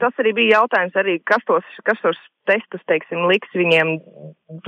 tas 0.03 0.15
arī 0.23 0.33
bija 0.39 0.61
jautājums, 0.63 0.95
arī, 1.03 1.19
kas, 1.25 1.43
tos, 1.47 1.67
kas 1.87 1.99
tos 2.03 2.19
testus, 2.49 2.83
teiksim, 2.91 3.27
liks 3.31 3.49
viņiem, 3.55 3.93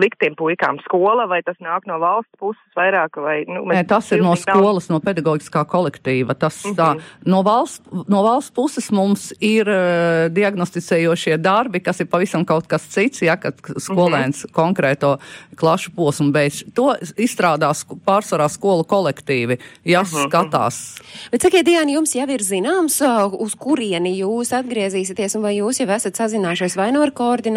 liktiem 0.00 0.34
puikām 0.38 0.78
skola, 0.84 1.26
vai 1.28 1.40
tas 1.44 1.56
nāk 1.60 1.86
no 1.86 1.98
valsts 2.00 2.32
puses 2.40 2.76
vairāk, 2.78 3.18
vai, 3.20 3.44
nu, 3.48 3.64
Nē, 3.68 3.82
tas 3.86 4.10
ir 4.12 4.22
no 4.22 4.32
pilnīgi 4.32 4.46
nav- 4.46 4.56
skolas, 4.62 4.88
no 4.90 5.00
pedagoģiskā 5.00 5.64
kolektīva. 5.68 6.34
Tas, 6.38 6.62
Mhm. 6.64 6.74
tā, 6.78 7.00
no, 7.26 7.42
valsts, 7.42 7.80
no 8.08 8.22
valsts 8.22 8.50
puses 8.54 8.90
mums 8.92 9.32
ir 9.40 9.66
uh, 9.68 10.28
diagnosticējošie 10.32 11.36
darbi, 11.42 11.82
kas 11.82 12.00
ir 12.00 12.06
pavisam 12.06 12.44
kaut 12.46 12.66
kas 12.68 12.82
cits, 12.88 13.22
ja, 13.22 13.36
kad 13.36 13.56
skolēns 13.60 14.44
Mhm. 14.46 14.52
konkrēto 14.54 15.18
klašu 15.56 15.90
posmu 15.94 16.32
beidz. 16.32 16.64
To 16.74 16.94
izstrādās 17.18 17.84
pārsvarā 18.06 18.48
skolu 18.50 18.84
kolektīvi, 18.84 19.58
ja 19.84 20.02
Mhm, 20.02 20.28
skatās. 20.28 21.00
Bet 21.30 21.40
sakiet, 21.42 21.64
Diana, 21.64 21.90
jums 21.92 22.14
jau 22.14 22.28
ir 22.28 22.38
zināms, 22.40 23.00
uh, 23.04 23.28
uz 23.38 23.54
kurieni 23.54 24.18
jūs 24.20 24.52
atgriezīsieties, 24.52 25.36
un 25.36 25.42
vai 25.42 25.54
jūs 25.56 25.80
jau 25.80 25.88
esat 25.88 26.14
sazinājušies 26.14 26.76
vai 26.76 26.90
no 26.92 27.02
ar 27.02 27.10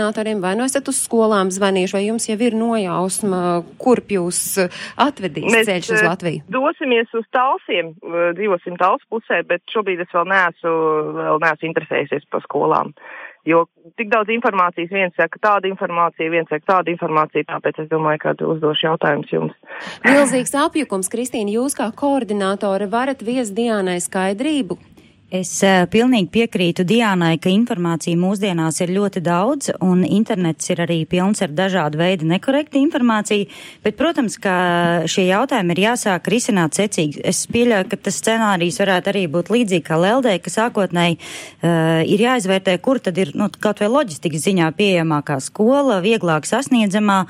koordinatoriem, 0.07 0.41
vai 0.41 0.55
no 0.55 0.65
esat 0.65 0.87
uz 0.87 0.99
skolām 1.03 1.51
zvanījuši, 1.51 1.95
vai 1.95 2.05
jums 2.07 2.27
jau 2.29 2.37
ir 2.39 2.55
nojausma, 2.55 3.63
kurp 3.77 4.11
jūs 4.11 4.39
uh, 4.63 4.71
atvedīs 4.97 5.51
ceļš 5.51 5.91
uz 5.91 6.01
eh, 6.01 6.07
Latviju? 6.07 6.43
Dosimies 6.49 7.11
uz 7.13 7.25
talsiem, 7.31 7.93
eh, 7.93 8.33
dzīvosim 8.37 8.77
tals 8.79 9.03
pusē, 9.11 9.43
bet 9.47 9.61
šobrīd 9.73 10.01
es 10.01 10.11
vēl 10.13 10.27
neesmu, 10.27 10.75
vēl 11.17 11.39
neesmu 11.43 11.71
interesējusies 11.71 12.27
par 12.31 12.43
skolām. 12.45 12.93
Jo 13.47 13.63
tik 13.95 14.09
daudz 14.11 14.27
informācijas, 14.33 14.91
viens 14.91 15.13
saka 15.15 15.39
tādu 15.39 15.69
informāciju, 15.71 16.33
viens 16.33 16.49
saka 16.51 16.65
tādu 16.73 16.91
informāciju, 16.91 17.47
tāpēc 17.47 17.79
es 17.79 17.87
domāju, 17.87 18.19
ka 18.25 18.33
uzdošu 18.43 18.89
jautājumus 18.89 19.31
jums. 19.31 19.55
Milzīgs 20.03 20.51
apjukums, 20.59 21.07
Kristīna, 21.07 21.55
jūs 21.55 21.77
kā 21.77 21.87
koordinātore 21.95 22.89
varat 22.91 23.23
viest 23.23 23.55
Diānai 23.55 24.01
skaidrību? 24.03 24.79
Es 25.27 25.49
uh, 25.59 25.81
pilnīgi 25.91 26.29
piekrītu 26.31 26.85
Diānai, 26.87 27.33
ka 27.43 27.51
informācija 27.51 28.15
mūsdienās 28.15 28.77
ir 28.79 28.93
ļoti 28.95 29.19
daudz, 29.25 29.73
un 29.83 30.05
internets 30.07 30.71
ir 30.71 30.79
arī 30.85 31.01
pilns 31.03 31.43
ar 31.43 31.51
dažādu 31.51 31.99
veidu 31.99 32.29
nekorektu 32.29 32.79
informāciju, 32.79 33.49
bet, 33.83 33.97
protams, 33.99 34.37
ka 34.39 34.55
šie 35.03 35.25
jautājumi 35.27 35.75
ir 35.75 35.83
jāsāk 35.83 36.31
risināt 36.31 36.79
secīgi. 36.79 37.19
Es 37.27 37.43
pieļauju, 37.51 37.89
ka 37.91 37.99
tas 38.07 38.21
scenārijs 38.23 38.79
varētu 38.79 39.11
arī 39.11 39.27
būt 39.35 39.51
līdzīgi 39.51 39.87
kā 39.89 39.99
Leldē, 39.99 40.37
ka 40.39 40.53
sākotnēji 40.53 41.19
uh, 41.19 42.07
ir 42.07 42.27
jāizvērtē, 42.29 42.79
kur 42.79 43.03
tad 43.03 43.19
ir, 43.19 43.35
nu, 43.35 43.51
kaut 43.59 43.83
vai 43.83 43.91
loģistikas 43.91 44.47
ziņā 44.47 44.71
pieejamākā 44.79 45.41
skola, 45.43 45.99
vieglāk 46.07 46.47
sasniedzamā. 46.47 47.25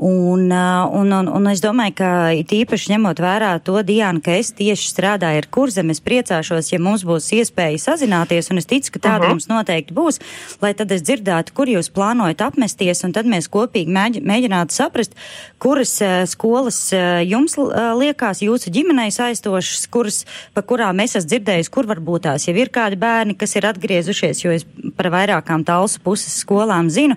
Un, 0.00 0.50
uh, 0.50 0.88
un, 0.92 1.10
un, 1.10 1.26
un 1.26 1.46
es 1.50 1.58
domāju, 1.58 1.96
ka 1.98 2.08
it 2.38 2.52
īpaši 2.54 2.92
ņemot 2.92 3.18
vērā 3.18 3.48
to 3.66 3.80
dienu, 3.82 4.20
ka 4.22 4.36
es 4.38 4.52
tieši 4.54 4.92
strādāju 4.92 5.40
ar 5.42 5.48
kurzem, 5.50 5.90
es 5.90 5.98
priecāšos, 6.06 6.68
ja 6.70 6.78
mums 6.78 7.02
būs 7.02 7.26
iespēja 7.34 7.80
sazināties, 7.82 8.52
un 8.52 8.62
es 8.62 8.70
ticu, 8.70 8.92
ka 8.94 9.00
tāda 9.08 9.16
uh 9.18 9.24
-huh. 9.24 9.34
mums 9.34 9.48
noteikti 9.50 9.96
būs, 9.96 10.20
lai 10.62 10.70
tad 10.78 10.94
es 10.94 11.02
dzirdētu, 11.02 11.50
kur 11.50 11.66
jūs 11.66 11.90
plānojat 11.90 12.46
apmesties, 12.46 13.02
un 13.02 13.12
tad 13.12 13.26
mēs 13.26 13.50
kopīgi 13.50 13.90
mēģi, 13.90 14.22
mēģinātu 14.22 14.70
saprast, 14.70 15.18
kuras 15.58 15.98
uh, 16.00 16.22
skolas 16.30 16.92
uh, 16.92 17.18
jums 17.26 17.58
liekas 17.98 18.38
jūsu 18.42 18.70
ģimenei 18.70 19.10
saistošas, 19.10 19.90
kuras, 19.90 20.24
pa 20.54 20.62
kurām 20.62 21.00
es 21.00 21.16
esmu 21.16 21.28
dzirdējis, 21.28 21.74
kur 21.74 21.86
varbūt 21.86 22.22
tās 22.22 22.46
jau 22.46 22.54
ir 22.54 22.70
kādi 22.70 22.96
bērni, 22.96 23.34
kas 23.34 23.56
ir 23.56 23.66
atgriezušies, 23.66 24.44
jo 24.44 24.50
es 24.50 24.66
par 24.96 25.10
vairākām 25.10 25.64
talsu 25.64 25.98
puses 26.00 26.38
skolām 26.38 26.86
zinu. 26.88 27.16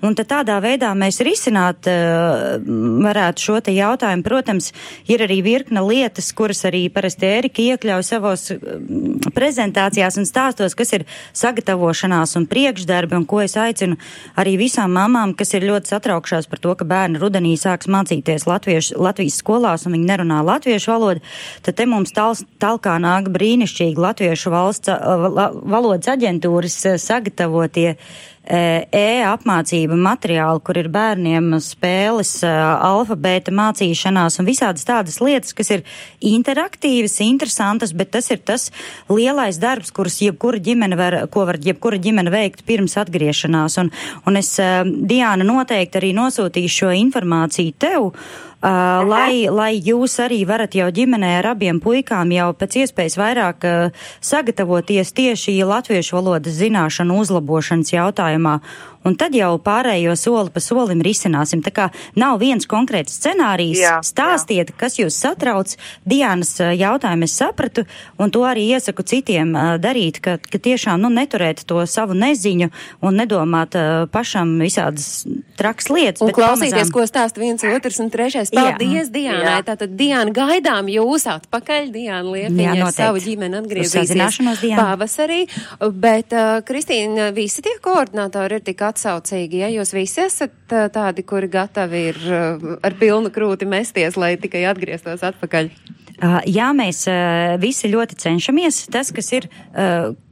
Un 0.00 0.14
tad 0.16 0.30
tādā 0.30 0.56
veidā 0.64 0.94
mēs 0.96 1.20
risināt 1.24 1.84
uh, 1.90 2.56
varētu 3.04 3.44
šo 3.44 3.58
te 3.64 3.74
jautājumu. 3.76 4.24
Protams, 4.24 4.70
ir 5.10 5.20
arī 5.26 5.40
virkne 5.44 5.82
lietas, 5.84 6.30
kuras 6.36 6.64
arī 6.68 6.86
parasti 6.92 7.28
Ērika 7.28 7.60
iekļauj 7.60 8.06
savos 8.08 8.46
uh, 8.54 8.62
prezentācijās 9.36 10.16
un 10.20 10.28
stāstos, 10.28 10.76
kas 10.78 10.94
ir 10.96 11.04
sagatavošanās 11.36 12.32
un 12.40 12.48
priekšdarbi, 12.48 13.18
un 13.20 13.26
ko 13.28 13.42
es 13.44 13.58
aicinu 13.60 13.98
arī 14.40 14.56
visām 14.62 14.94
mamām, 14.96 15.34
kas 15.36 15.52
ir 15.58 15.68
ļoti 15.68 15.92
satraukšās 15.92 16.48
par 16.48 16.64
to, 16.64 16.74
ka 16.80 16.88
bērni 16.88 17.20
rudenī 17.20 17.52
sāks 17.60 17.90
mācīties 17.90 18.48
latviešu, 18.48 18.96
Latvijas 19.00 19.36
skolās 19.42 19.84
un 19.84 19.98
viņi 19.98 20.08
nerunā 20.08 20.40
latviešu 20.46 20.94
valodu, 20.94 21.24
tad 21.66 21.76
te 21.76 21.88
mums 21.88 22.14
tals, 22.16 22.44
talkā 22.62 22.96
nāk 23.02 23.28
brīnišķīgi 23.34 24.00
latviešu 24.00 24.52
valsts, 24.52 24.90
la, 24.90 25.50
valodas 25.52 26.08
aģentūras 26.16 26.80
sagatavotie 27.04 27.98
e-apmācība 28.50 29.94
materiāli, 29.94 30.62
kur 30.66 30.78
ir 30.80 30.88
bērniem 30.92 31.52
spēles, 31.62 32.32
alfabēta 32.44 33.54
mācīšanās 33.54 34.40
un 34.40 34.48
visādas 34.48 34.86
tādas 34.88 35.20
lietas, 35.22 35.54
kas 35.56 35.70
ir 35.76 35.84
interaktīvas, 36.32 37.20
interesantas, 37.22 37.94
bet 37.96 38.12
tas 38.16 38.30
ir 38.34 38.42
tas 38.42 38.68
lielais 39.10 39.60
darbs, 39.62 39.92
kurus 39.94 40.20
jebkura 40.24 40.58
ģimene 40.58 40.98
var, 40.98 41.18
ko 41.30 41.46
var 41.48 41.60
jebkura 41.62 42.00
ģimene 42.02 42.32
veikt 42.34 42.64
pirms 42.66 42.98
atgriešanās. 43.00 43.78
Un, 43.84 43.94
un 44.26 44.40
es, 44.40 44.56
Diāna, 44.60 45.46
noteikti 45.46 46.00
arī 46.00 46.14
nosūtīšu 46.18 46.84
šo 46.84 46.94
informāciju 47.04 47.76
tev. 47.78 48.12
Uh, 48.60 49.00
lai, 49.08 49.48
lai 49.48 49.70
jūs 49.80 50.18
arī 50.20 50.42
varat 50.44 50.74
jau 50.76 50.90
ģimenē 50.92 51.30
ar 51.38 51.46
abiem 51.54 51.78
puikām 51.80 52.28
jau 52.34 52.50
pēc 52.52 52.74
iespējas 52.82 53.16
vairāk 53.16 53.64
uh, 53.64 54.02
sagatavoties 54.20 55.14
tieši 55.16 55.54
latviešu 55.64 56.18
valodas 56.18 56.58
zināšanu 56.58 57.16
uzlabošanas 57.22 57.94
jautājumā. 57.94 58.58
Un 59.04 59.16
tad 59.16 59.34
jau 59.34 59.54
pārējo 59.62 60.14
soli 60.18 60.52
pa 60.52 60.60
solim 60.60 61.00
risināsim. 61.04 61.62
Tā 61.64 61.72
kā 61.72 61.88
nav 62.20 62.38
viens 62.42 62.66
konkrēts 62.68 63.16
scenārijs. 63.16 63.80
Jā, 63.80 63.94
Stāstiet, 64.04 64.72
jā. 64.72 64.76
kas 64.76 64.98
jūs 65.00 65.16
satrauc. 65.16 65.72
Diānas 66.08 66.52
jautājumu 66.60 67.24
es 67.24 67.36
sapratu, 67.40 67.86
un 68.20 68.30
to 68.34 68.44
arī 68.44 68.66
iesaku 68.74 69.04
citiem 69.08 69.54
darīt, 69.80 70.20
ka, 70.24 70.36
ka 70.38 70.60
tiešām 70.60 71.00
nu, 71.00 71.08
neturēt 71.12 71.64
to 71.68 71.80
savu 71.88 72.16
neziņu 72.18 72.70
un 73.00 73.16
nedomāt 73.16 73.76
pašam 74.12 74.58
visādas 74.60 75.24
traks 75.56 75.88
lietas. 75.92 76.20
Un 76.24 76.30
bet 76.30 76.36
klausīties, 76.36 76.76
pamazām- 76.76 76.92
ko 76.92 77.06
stāsta 77.08 77.40
viens 77.42 77.64
otrs 77.64 78.00
un 78.00 78.10
trešais. 78.12 78.52
Jā. 78.52 78.76
Paldies, 78.76 79.10
Diānai! 79.10 79.44
Jā. 79.48 79.56
Tātad, 79.70 79.96
Diāna, 79.96 80.32
gaidām 80.34 80.88
jūs 80.92 81.26
atpakaļ. 81.30 81.90
Diāna 81.94 82.20
Jā, 82.20 82.48
Liepiņa 82.50 82.86
ar 82.86 82.92
savu 82.94 83.20
ģimeni 83.22 83.58
atgriezīsies 83.60 84.38
pavasarī. 84.76 85.40
Bet, 86.00 86.32
uh, 86.36 86.60
Kristīna, 86.66 87.30
visi 87.36 87.62
tie 87.64 87.76
koordinatori 87.82 88.58
ir 88.58 88.64
tik 88.66 88.80
atsaucīgi, 88.90 89.62
ja 89.64 89.70
jūs 89.72 89.94
visi 89.96 90.24
esat 90.26 90.74
tādi, 90.94 91.24
kuri 91.26 91.48
gatavi 91.50 92.04
ir 92.12 92.20
ar 92.82 92.98
pilnu 93.00 93.32
krūti 93.34 93.68
mesties, 93.70 94.18
lai 94.20 94.36
tikai 94.40 94.66
atgrieztos 94.70 95.24
atpakaļ. 95.30 95.72
Jā, 96.20 96.66
mēs 96.76 97.06
visi 97.62 97.88
ļoti 97.88 98.18
cenšamies. 98.20 98.82
Tas, 98.92 99.08
kas 99.16 99.30
ir, 99.32 99.46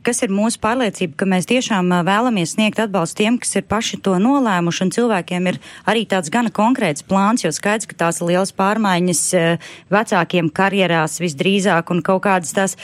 kas 0.04 0.20
ir 0.24 0.34
mūsu 0.36 0.60
pārliecība, 0.60 1.16
ka 1.16 1.28
mēs 1.30 1.48
tiešām 1.48 1.88
vēlamies 2.04 2.52
sniegt 2.58 2.82
atbalstu 2.82 3.22
tiem, 3.22 3.38
kas 3.40 3.56
ir 3.56 3.64
paši 3.68 3.96
to 4.04 4.18
nolēmuši, 4.20 4.82
un 4.84 4.92
cilvēkiem 4.92 5.48
ir 5.48 5.60
arī 5.88 6.04
tāds 6.10 6.28
gana 6.34 6.52
konkrēts 6.52 7.06
plāns, 7.08 7.46
jo 7.46 7.54
skaidrs, 7.56 7.88
ka 7.88 7.96
tās 8.04 8.20
ir 8.20 8.28
lielas 8.34 8.52
pārmaiņas 8.58 9.22
vecākiem 9.94 10.52
karjerās 10.52 11.22
visdrīzāk 11.24 11.94
un 11.94 12.04
kaut 12.04 12.26
kādas 12.28 12.52
tās 12.52 12.76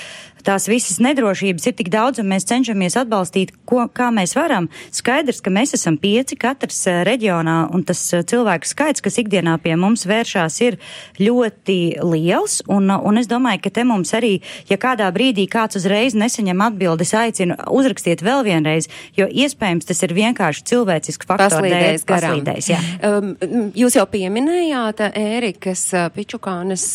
tās 0.44 0.68
visas 0.68 1.00
nedrošības 1.02 1.68
ir 1.68 1.76
tik 1.78 1.90
daudz, 1.92 2.20
un 2.22 2.28
mēs 2.30 2.46
cenšamies 2.48 2.96
atbalstīt, 3.00 3.54
ko, 3.68 3.86
kā 3.92 4.10
mēs 4.14 4.34
varam. 4.36 4.68
Skaidrs, 4.94 5.40
ka 5.44 5.52
mēs 5.54 5.74
esam 5.76 5.96
pieci 6.00 6.38
katrs 6.40 6.82
uh, 6.90 7.02
reģionā, 7.08 7.56
un 7.74 7.84
tas 7.86 8.00
uh, 8.12 8.24
cilvēku 8.26 8.68
skaits, 8.68 9.04
kas 9.04 9.18
ikdienā 9.22 9.56
pie 9.64 9.76
mums 9.80 10.06
vēršās, 10.08 10.60
ir 10.66 10.78
ļoti 11.20 11.78
liels, 12.04 12.60
un, 12.68 12.90
uh, 12.92 13.00
un 13.04 13.20
es 13.20 13.30
domāju, 13.30 13.64
ka 13.64 13.74
te 13.78 13.86
mums 13.88 14.14
arī, 14.16 14.34
ja 14.70 14.78
kādā 14.80 15.08
brīdī 15.14 15.46
kāds 15.50 15.80
uzreiz 15.80 16.16
nesaņem 16.18 16.64
atbildes, 16.68 17.14
aicinu 17.18 17.58
uzrakstiet 17.74 18.24
vēl 18.24 18.44
vienreiz, 18.46 18.90
jo 19.16 19.28
iespējams 19.28 19.88
tas 19.88 20.04
ir 20.06 20.16
vienkārši 20.16 20.66
cilvēcisks 20.72 21.28
faktors. 21.28 21.56
Paslīdējis 21.58 22.08
garām. 22.08 22.40
Paslīdējis. 22.44 22.70
Um, 23.04 23.70
jūs 23.76 23.98
jau 23.98 24.06
pieminējāt 24.10 25.06
Ērikas 25.14 25.86
Pičukānes 26.14 26.86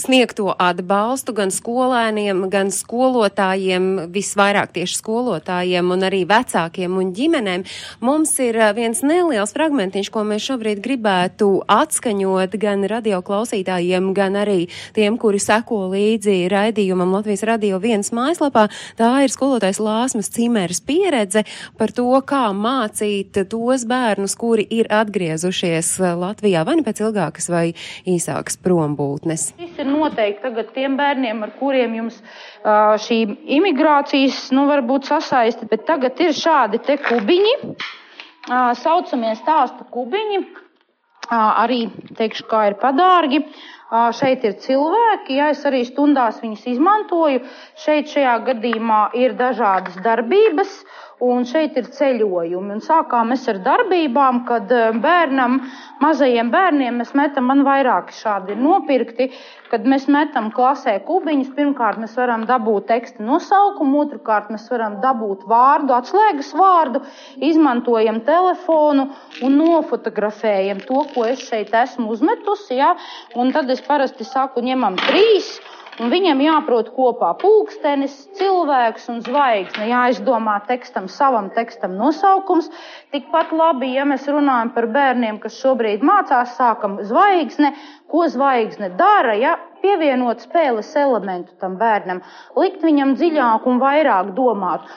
sniegto 0.00 0.50
atbalstu 0.58 1.34
gan 1.36 1.52
skolēniem, 1.54 2.46
gan 2.52 2.72
skolotājiem, 2.74 3.88
visvairāk 4.14 4.72
tieši 4.76 4.98
skolotājiem 5.00 5.92
un 5.94 6.06
arī 6.06 6.22
vecākiem 6.28 6.96
un 7.00 7.12
ģimenēm. 7.16 7.64
Mums 8.04 8.32
ir 8.42 8.58
uh, 8.58 8.70
viens 8.76 9.02
neliels 9.06 9.54
fragmentiņš, 9.56 10.10
ko 10.12 10.24
mēs 10.28 10.46
šobrīd 10.48 10.82
gribētu 10.84 11.50
atskaņot 11.70 12.56
gan 12.60 12.86
radio 12.90 13.20
klausītājiem, 13.26 14.10
gan 14.16 14.38
arī 14.40 14.64
tiem, 14.96 15.18
kuri 15.20 15.40
seko 15.42 15.82
līdzi 15.92 16.38
raidījumam 16.52 17.12
Latvijas 17.18 17.44
radio 17.48 17.80
viens 17.82 18.12
mājaslapā. 18.16 18.66
Tā 18.98 19.12
ir 19.24 19.32
skolotājs 19.32 19.82
Lāsmas 19.82 20.32
Cimeres 20.32 20.80
pieredze 20.84 21.44
par 21.78 21.92
to, 21.94 22.08
kā 22.26 22.46
mācīt 22.56 23.42
tos 23.50 23.86
bērnus, 23.90 24.36
kuri 24.40 24.66
ir 24.80 24.90
atgriezušies 24.94 25.96
Latvijā 26.20 26.64
vai 26.66 26.78
nu 26.80 26.86
pēc 26.86 27.04
ilgākas 27.04 27.50
vai 27.52 27.66
īsākas 28.08 28.58
prombūtnes. 28.64 29.50
Šis 29.60 29.80
ir 29.82 29.89
noteikti 29.90 30.44
tagad 30.46 30.72
tiem 30.76 30.96
bērniem, 31.00 31.42
ar 31.46 31.52
kuriem 31.58 31.98
jums 31.98 32.20
šī 33.06 33.20
imigrācijas, 33.58 34.46
nu, 34.56 34.66
varbūt 34.70 35.10
sasaiste, 35.10 35.68
bet 35.70 35.86
tagad 35.88 36.20
ir 36.22 36.32
šādi 36.36 36.82
te 36.86 36.96
kubiņi, 37.02 37.56
saucamie 38.80 39.34
stāstu 39.38 39.86
kubiņi, 39.92 40.40
arī, 41.30 41.84
teikšu, 42.18 42.48
kā 42.50 42.70
ir 42.70 42.80
padārgi. 42.80 43.44
Šeit 44.14 44.44
ir 44.46 44.52
cilvēki, 44.62 45.34
ja 45.34 45.48
es 45.50 45.64
arī 45.66 45.80
stundās 45.82 46.36
viņus 46.42 46.66
izmantoju. 46.76 47.40
Šeit 47.74 48.12
šajā 48.12 48.36
gadījumā 48.46 49.00
ir 49.18 49.34
dažādas 49.34 49.96
darbības, 50.04 50.76
un 51.26 51.42
šeit 51.42 51.74
ir 51.76 51.88
ceļojumi. 51.96 52.76
Un 52.76 52.84
sākām 52.84 53.32
mēs 53.34 53.48
ar 53.50 53.58
darbībām, 53.64 54.44
kad 54.46 54.70
bērnam, 55.02 55.58
mazajiem 56.02 56.52
bērniem 56.54 57.02
mēs 57.02 57.10
metam, 57.18 57.50
man 57.50 57.64
vairāki 57.66 58.14
šādi 58.14 58.54
ir 58.54 58.62
nopirkti, 58.62 59.32
kad 59.70 59.86
mēs 59.88 60.06
metam 60.10 60.50
klasē 60.54 60.96
kubiņus. 61.06 61.52
Pirmkārt, 61.56 62.00
mēs 62.02 62.16
varam 62.18 62.44
dabūt 62.48 62.88
teksta 62.90 63.24
nosaukumu, 63.24 64.04
otrkārt, 64.04 64.50
mēs 64.52 64.66
varam 64.72 64.98
dabūt 65.04 65.46
vārdu, 65.50 65.94
atslēgas 65.96 66.52
vārdu, 66.58 67.02
izmantojam 67.50 68.20
telefonu 68.26 69.08
un 69.46 69.58
nofotografējam 69.60 70.82
to, 70.88 71.04
ko 71.14 71.26
es 71.30 71.44
šeit 71.46 71.74
esmu 71.84 72.10
uzmetusi. 72.14 72.80
Ja? 72.80 72.94
Un 73.38 73.54
tad 73.54 73.70
es 73.70 73.82
parasti 73.86 74.26
saku, 74.26 74.64
ņemam 74.66 74.98
trīs. 75.06 75.54
Un 76.00 76.08
viņam 76.08 76.38
jāprot 76.40 76.88
kopā 76.96 77.34
pulkstenis, 77.40 78.14
cilvēks 78.38 79.10
un 79.12 79.18
zvaigzne. 79.26 79.88
Jāizdomā 79.90 80.54
tekstam, 80.68 81.10
savam 81.12 81.50
tekstam 81.52 81.98
nosaukums. 81.98 82.70
Tikpat 83.12 83.52
labi, 83.52 83.92
ja 83.98 84.06
mēs 84.08 84.24
runājam 84.30 84.72
par 84.72 84.88
bērniem, 84.94 85.40
kas 85.42 85.58
šobrīd 85.60 86.04
mācās, 86.06 86.56
sākam 86.56 86.96
zvaigzne, 87.04 87.74
ko 88.08 88.24
zvaigzne 88.32 88.94
dara, 88.96 89.36
ja 89.36 89.58
pievienot 89.84 90.40
spēles 90.46 90.88
elementu 90.96 91.52
tam 91.60 91.76
bērnam, 91.80 92.24
likt 92.56 92.84
viņam 92.84 93.16
dziļāk 93.20 93.68
un 93.68 93.80
vairāk 93.82 94.32
domāt. 94.36 94.88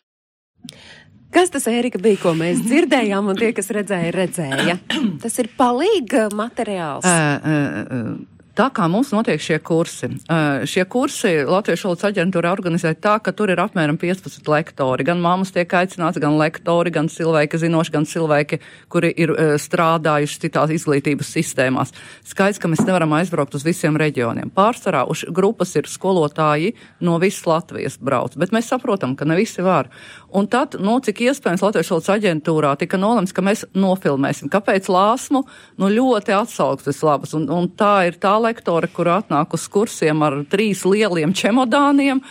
Kas 1.33 1.49
tas 1.49 1.65
Ērika 1.67 1.97
bija, 1.99 2.19
ko 2.21 2.35
mēs 2.37 2.61
dzirdējām, 2.61 3.31
un 3.31 3.39
tie, 3.39 3.49
kas 3.57 3.71
redzēja, 3.73 4.11
redzēja? 4.13 4.77
Tas 5.23 5.39
ir 5.41 5.49
palīga 5.57 6.29
materiāls. 6.31 7.07
Uh, 7.09 7.41
uh, 7.41 7.97
uh. 7.97 8.32
Tā 8.53 8.67
kā 8.69 8.85
mums 8.85 9.09
notiek 9.09 9.41
šie 9.41 9.55
kursi, 9.65 10.11
uh, 10.29 10.61
šie 10.69 10.83
kursi 10.85 11.31
Latvijas 11.41 11.81
valodas 11.87 12.05
aģentūra 12.11 12.51
organizē 12.53 12.91
tā, 13.01 13.15
ka 13.17 13.31
tur 13.33 13.49
ir 13.49 13.57
apmēram 13.57 13.97
15 13.97 14.45
lektori. 14.45 15.05
Gan 15.07 15.23
māmas 15.23 15.49
tiek 15.55 15.73
aicināts, 15.73 16.19
gan 16.21 16.37
lektori, 16.37 16.91
gan 16.93 17.09
cilvēki 17.09 17.57
zinoši, 17.63 17.93
gan 17.95 18.05
cilvēki, 18.05 18.59
kuri 18.93 19.09
ir 19.25 19.33
uh, 19.33 19.55
strādājuši 19.57 20.37
citās 20.45 20.73
izglītības 20.75 21.31
sistēmās. 21.33 21.95
Skaidrs, 22.29 22.61
ka 22.61 22.69
mēs 22.69 22.85
nevaram 22.85 23.15
aizbraukt 23.17 23.57
uz 23.57 23.65
visiem 23.65 23.97
reģioniem. 23.97 24.53
Pārsvarā 24.53 25.01
uz 25.09 25.25
grupas 25.33 25.73
ir 25.81 25.89
skolotāji 25.89 26.75
no 27.01 27.17
visas 27.23 27.49
Latvijas 27.49 27.97
brauc, 27.97 28.37
bet 28.37 28.53
mēs 28.53 28.69
saprotam, 28.69 29.17
ka 29.17 29.25
ne 29.25 29.39
visi 29.41 29.65
var. 29.65 29.89
Un 30.33 30.47
tad, 30.49 30.79
nu, 30.81 30.95
cik 31.03 31.19
iespējams 31.27 31.61
Latvijas 31.61 31.91
valodas 31.93 32.09
aģentūrā 32.15 32.71
tika 32.81 32.97
nolemts, 32.97 33.33
ka 33.35 33.43
mēs 33.45 33.67
nofilmēsim. 33.77 34.49
Kāpēc 34.53 34.89
lāsmu? 34.89 35.43
Nu, 35.77 35.91
ļoti 35.93 36.33
atsauksmes 36.33 37.03
labas. 37.05 37.35
Un, 37.37 37.45
un 37.53 37.69
tā 37.77 38.07
ir 38.09 38.17
tā 38.21 38.33
lektore, 38.41 38.89
kur 38.89 39.11
atnāk 39.13 39.53
uz 39.53 39.67
kursiem 39.69 40.25
ar 40.25 40.39
trīs 40.49 40.81
lieliem 40.89 41.35
čemodāniem 41.37 42.23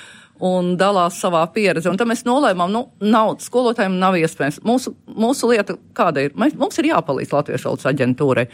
un 0.43 0.73
dalās 0.79 1.21
savā 1.23 1.45
pieredzē. 1.55 1.93
Un 1.93 2.01
tad 2.01 2.11
mēs 2.11 2.25
nolēmām, 2.27 2.73
nu, 2.75 2.89
nav, 3.07 3.37
skolotājiem 3.45 4.01
nav 4.03 4.19
iespējams. 4.19 4.65
Mūsu, 4.67 4.97
mūsu 5.07 5.53
lieta 5.53 5.79
kāda 5.95 6.27
ir? 6.27 6.35
Mēs, 6.35 6.59
mums 6.59 6.83
ir 6.83 6.91
jāpalīdz 6.91 7.37
Latvijas 7.37 7.69
valodas 7.69 7.87
aģentūrai. 7.93 8.49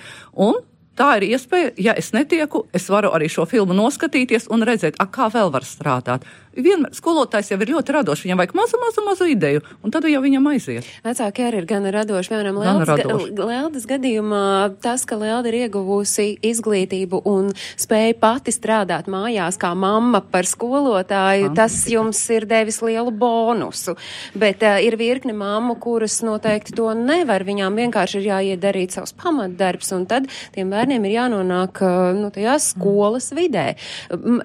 Un 0.44 0.60
tā 0.98 1.14
ir 1.18 1.28
iespēja, 1.30 1.72
ja 1.80 1.94
es 1.98 2.12
netieku, 2.12 2.66
es 2.74 2.88
varu 2.92 3.14
arī 3.16 3.30
šo 3.32 3.46
filmu 3.48 3.76
noskatīties 3.78 4.50
un 4.52 4.66
redzēt, 4.66 4.98
a, 5.00 5.08
kā 5.08 5.30
vēl 5.32 5.52
var 5.54 5.66
strādāt 5.66 6.26
vienmēr 6.56 6.94
skolotājs 6.96 7.52
jau 7.52 7.58
ir 7.62 7.72
ļoti 7.74 7.94
radošs. 7.96 8.24
Viņam 8.26 8.42
vajag 8.42 8.54
mazu, 8.58 8.80
mazu, 8.82 9.04
mazu 9.06 9.28
ideju, 9.32 9.62
un 9.84 9.94
tad 9.94 10.06
jau 10.08 10.22
viņam 10.24 10.48
aiziet. 10.52 10.88
Vecāki 11.04 11.44
arī 11.46 11.62
ir 11.62 11.68
gan 11.68 11.86
radoši. 11.94 12.32
Piemēram, 12.32 12.58
Leldas, 12.62 13.28
Leldas 13.38 13.86
gadījumā 13.88 14.44
tas, 14.84 15.04
ka 15.08 15.18
Lelda 15.20 15.50
ir 15.50 15.58
ieguvusi 15.64 16.30
izglītību 16.44 17.22
un 17.28 17.50
spēja 17.78 18.16
pati 18.20 18.54
strādāt 18.54 19.08
mājās 19.10 19.58
kā 19.60 19.72
mamma 19.78 20.20
par 20.22 20.48
skolotāju, 20.48 21.52
tas 21.56 21.76
jums 21.90 22.20
ir 22.34 22.46
devis 22.48 22.80
lielu 22.84 23.12
bonusu. 23.14 23.96
Bet 24.38 24.64
uh, 24.66 24.78
ir 24.84 24.98
virkne 25.00 25.34
mammu, 25.36 25.78
kuras 25.82 26.20
noteikti 26.26 26.76
to 26.78 26.90
nevar. 26.96 27.44
Viņām 27.48 27.78
vienkārši 27.78 28.20
ir 28.20 28.28
jāiet 28.32 28.62
darīt 28.62 28.96
savus 28.96 29.14
pamatdarbs, 29.18 29.92
un 29.96 30.06
tad 30.10 30.28
tiem 30.54 30.72
bērniem 30.72 31.06
ir 31.08 31.16
jānonāk 31.18 31.82
uh, 31.84 31.96
nu, 32.18 32.32
tajā 32.34 32.58
skolas 32.62 33.30
vidē. 33.36 33.70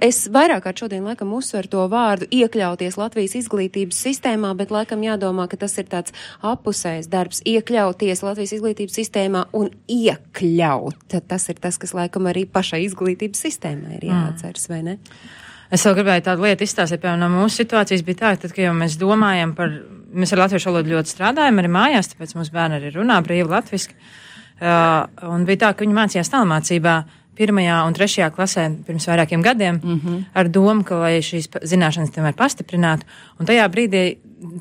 Es 0.03 0.25
vairāk 0.33 0.65
kārt 0.67 0.83
šodien 0.83 1.05
laikam 1.07 1.33
uzsveru 1.35 1.71
to 1.71 1.87
vārdu 1.93 2.27
iekļauties 2.34 2.97
Latvijas 2.99 3.38
izglītības 3.39 4.01
sistēmā, 4.08 4.51
bet 4.58 4.73
laikam 4.73 5.06
jādomā, 5.06 5.47
ka 5.51 5.60
tas 5.62 5.77
ir 5.82 5.88
tāds 5.91 6.15
apusējs 6.41 7.10
darbs- 7.13 7.43
iekļauties 7.53 8.25
Latvijas 8.25 8.58
izglītības 8.58 8.99
sistēmā 8.99 9.45
un 9.53 9.71
iekļaut. 9.88 11.21
Tas 11.27 11.49
ir 11.49 11.62
tas, 11.62 11.77
kas 11.77 11.93
laikam 11.93 12.27
arī 12.27 12.45
pašai 12.45 12.84
izglītības 12.88 13.45
sistēmai 13.47 13.97
ir 14.01 14.10
jāatceras, 14.10 14.69
vai 14.69 14.82
ne? 14.84 14.97
Es 15.73 15.82
vēl 15.88 15.95
gribēju 15.97 16.25
tādu 16.27 16.45
lietu 16.45 16.67
izstāstīt, 16.67 17.01
piemēram, 17.01 17.23
no 17.23 17.29
mūsu 17.34 17.63
situācijas 17.63 18.03
bija 18.06 18.19
tā, 18.19 18.34
tad, 18.43 18.51
ka 18.53 18.62
jau 18.62 18.75
mēs 18.77 18.97
domājam 19.01 19.56
par, 19.58 19.71
mēs 20.13 20.34
ar 20.36 20.43
latviešu 20.43 20.69
valodu 20.69 20.93
ļoti 20.93 21.13
strādājam 21.15 21.58
arī 21.58 21.71
mājās, 21.73 22.12
tāpēc 22.12 22.36
mūsu 22.38 22.53
bērni 22.53 22.77
arī 22.77 22.91
runā 22.93 23.17
brīvi 23.25 23.49
latviski. 23.49 23.97
Uh, 24.63 25.08
un 25.34 25.47
bija 25.47 25.63
tā, 25.63 25.71
ka 25.73 25.82
viņi 25.82 25.97
mācījās 25.97 26.29
tālmācībā 26.29 26.93
pirmajā 27.37 27.79
un 27.87 27.95
trešajā 27.97 28.29
klasē 28.33 28.67
pirms 28.87 29.07
vairākiem 29.09 29.41
gadiem 29.41 29.79
mm 29.81 29.99
-hmm. 29.99 30.23
ar 30.33 30.49
domu, 30.49 30.83
ka 30.83 30.95
lai 30.95 31.17
šīs 31.21 31.49
zināšanas 31.49 32.13
tomēr 32.13 32.35
pastiprinātu. 32.37 33.05
Un 33.39 33.45
tajā 33.45 33.67
brīdī, 33.69 34.17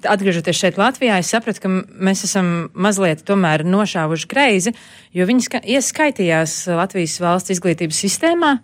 atgriežoties 0.09 0.57
šeit 0.57 0.79
Latvijā, 0.79 1.19
es 1.19 1.31
sapratu, 1.31 1.61
ka 1.61 1.69
mēs 1.69 2.25
esam 2.25 2.71
mazliet 2.75 3.25
tomēr 3.25 3.65
nošāvuši 3.65 4.29
greizi, 4.29 4.73
jo 5.13 5.27
viņi 5.27 5.63
ieskaitījās 5.65 6.67
Latvijas 6.67 7.21
valsts 7.21 7.51
izglītības 7.51 7.99
sistēmā, 8.05 8.59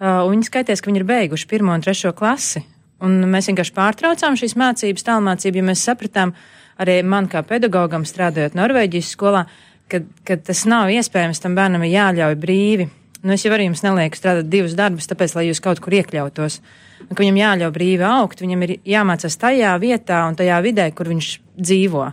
un 0.00 0.30
viņi 0.30 0.50
skaitījās, 0.50 0.80
ka 0.80 0.90
viņi 0.90 0.98
ir 0.98 1.04
beiguši 1.04 1.46
pirmo 1.46 1.74
un 1.74 1.80
trešo 1.80 2.12
klasi. 2.12 2.62
Un 3.00 3.24
mēs 3.30 3.46
vienkārši 3.46 3.74
pārtraucām 3.74 4.36
šīs 4.36 4.56
mācības, 4.56 5.04
tālmācību, 5.06 5.56
jo 5.56 5.64
mēs 5.64 5.84
sapratām, 5.86 6.32
arī 6.78 7.02
man 7.02 7.28
kā 7.28 7.42
pedagogam 7.42 8.04
strādājot 8.04 8.54
Norvēģijas 8.54 9.10
skolā, 9.14 9.46
ka, 9.88 10.00
ka 10.24 10.36
tas 10.36 10.64
nav 10.66 10.90
iespējams, 10.90 11.40
tam 11.40 11.54
bērnam 11.54 11.82
ir 11.86 11.94
jāļauj 11.94 12.34
brīvi 12.34 12.88
Nu, 13.22 13.34
es 13.34 13.42
jau 13.42 13.50
arī 13.50 13.66
jums 13.66 13.82
nelieku 13.82 14.18
strādāt 14.18 14.46
divus 14.50 14.76
darbus, 14.78 15.08
tāpēc, 15.10 15.34
lai 15.34 15.48
jūs 15.48 15.60
kaut 15.62 15.80
kur 15.82 15.96
iekļautos. 15.98 16.60
Un, 17.02 17.12
ka 17.12 17.22
viņam 17.22 17.40
jāļauj 17.40 17.72
brīvi 17.74 18.04
augt, 18.06 18.42
viņam 18.44 18.62
ir 18.66 18.74
jāmācās 18.86 19.38
tajā 19.40 19.72
vietā 19.82 20.20
un 20.28 20.38
tajā 20.38 20.58
vidē, 20.62 20.86
kur 20.94 21.10
viņš 21.10 21.30
dzīvo. 21.58 22.04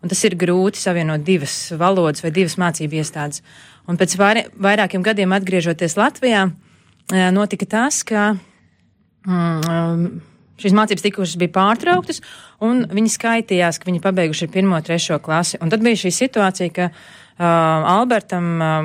Un 0.00 0.12
tas 0.12 0.22
ir 0.28 0.36
grūti 0.38 0.80
savienot 0.80 1.24
divas 1.26 1.54
valodas 1.76 2.24
vai 2.24 2.32
divas 2.32 2.56
mācību 2.60 3.00
iestādes. 3.02 3.42
Un 3.86 4.00
pēc 4.00 4.16
vairākiem 4.16 5.04
gadiem 5.04 5.34
atgriežoties 5.36 5.96
Latvijā, 5.98 6.46
notika 7.36 7.68
tas, 7.76 8.00
ka 8.06 8.32
mm, 9.26 10.08
šīs 10.62 10.76
mācības 10.76 11.04
tikušas 11.04 11.36
bija 11.40 11.52
pārtrauktas, 11.54 12.22
un 12.64 12.86
viņi 12.90 13.12
skaitījās, 13.12 13.80
ka 13.80 13.90
viņi 13.90 14.02
pabeiguši 14.04 14.48
ir 14.48 14.52
pirmo, 14.56 14.80
trešo 14.80 15.20
klasi. 15.22 15.60
Un 15.60 15.72
tad 15.72 15.84
bija 15.84 16.06
šī 16.06 16.14
situācija, 16.16 16.72
ka 16.72 16.90
Albertam 17.42 18.46
uh, 18.64 18.76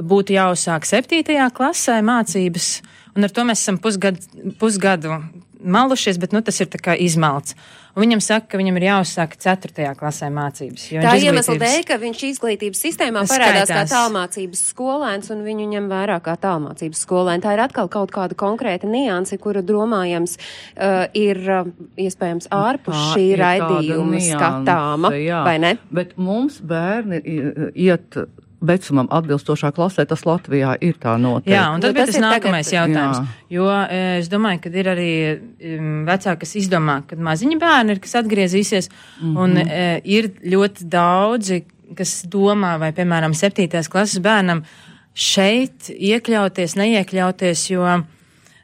būtu 0.00 0.32
jāuzsāk 0.32 0.86
septītajā 0.88 1.50
klasē 1.52 1.98
mācības, 2.06 2.68
un 3.16 3.28
ar 3.28 3.34
to 3.34 3.44
mēs 3.44 3.60
esam 3.60 3.80
pusgadu, 3.82 4.24
pusgadu 4.60 5.18
malušies, 5.62 6.18
bet 6.20 6.32
nu, 6.36 6.42
tas 6.44 6.60
ir 6.62 6.70
izmalts. 6.98 7.54
Un 7.90 8.04
viņam 8.04 8.20
saka, 8.22 8.52
ka 8.52 8.58
viņam 8.60 8.76
ir 8.78 8.84
jāuzsāk 8.86 9.34
4. 9.40 9.88
klasē 9.98 10.28
mācības. 10.30 10.84
Tā 11.02 11.14
iemesla 11.18 11.56
dēļ, 11.58 11.80
ka 11.88 11.96
viņš 11.98 12.20
izglītības 12.28 12.82
sistēmā 12.86 13.24
parādās 13.26 13.66
skaitās. 13.66 13.90
kā 13.90 13.96
tālmācības 13.96 14.62
skolēns 14.70 15.32
un 15.34 15.42
viņu 15.42 15.66
ņem 15.72 15.88
vērā 15.90 16.20
kā 16.22 16.36
tālmācības 16.38 17.02
skolēni. 17.02 17.42
Tā 17.42 17.56
ir 17.56 17.64
atkal 17.64 17.90
kaut 17.90 18.14
kāda 18.14 18.38
konkrēta 18.38 18.86
nianse, 18.90 19.40
kura 19.42 19.64
domājams 19.66 20.36
uh, 20.38 21.08
ir 21.18 21.42
uh, 21.50 21.72
iespējams 21.98 22.46
ārpus 22.54 22.94
Tā 22.94 23.08
šī 23.16 23.26
raidījuma 23.40 24.22
skatāma, 24.28 25.10
jā. 25.18 25.42
vai 25.48 25.56
ne? 25.62 25.74
Bet 25.90 26.14
mums 26.20 26.60
bērni 26.62 27.24
iet 27.74 28.22
vecumam 28.60 29.08
atbilstošā 29.12 29.70
klasē, 29.76 30.04
tas 30.08 30.22
Latvijā 30.28 30.74
ir 30.84 30.98
tā 31.00 31.14
noteikti. 31.20 31.54
Jā, 31.54 31.64
un 31.74 31.82
tad 31.82 31.94
nu, 31.94 32.00
tas 32.02 32.12
ir 32.14 32.24
nākamais 32.24 32.68
tagad... 32.68 32.76
jautājums. 32.76 33.20
Jā. 33.20 33.56
Jo 33.56 33.68
e, 33.72 34.00
es 34.20 34.28
domāju, 34.32 34.62
ka 34.64 34.72
ir 34.82 34.90
arī 34.92 35.12
vecāki, 36.08 36.42
kas 36.44 36.54
izdomā, 36.60 37.00
ka 37.08 37.18
maziņi 37.30 37.58
bērni 37.60 37.96
ir, 37.96 38.02
kas 38.04 38.18
atgriezīsies, 38.20 38.90
mm 38.90 39.24
-hmm. 39.24 39.40
un 39.40 39.56
e, 39.64 39.88
ir 40.04 40.30
ļoti 40.44 40.88
daudzi, 40.92 41.62
kas 41.96 42.20
domā, 42.30 42.76
vai, 42.78 42.92
piemēram, 42.96 43.34
septītās 43.34 43.88
klases 43.90 44.20
bērnam 44.22 44.62
šeit 45.14 45.90
iekļauties, 45.90 46.76
neiekļauties, 46.78 47.64
jo 47.72 47.82
uh, 47.82 48.04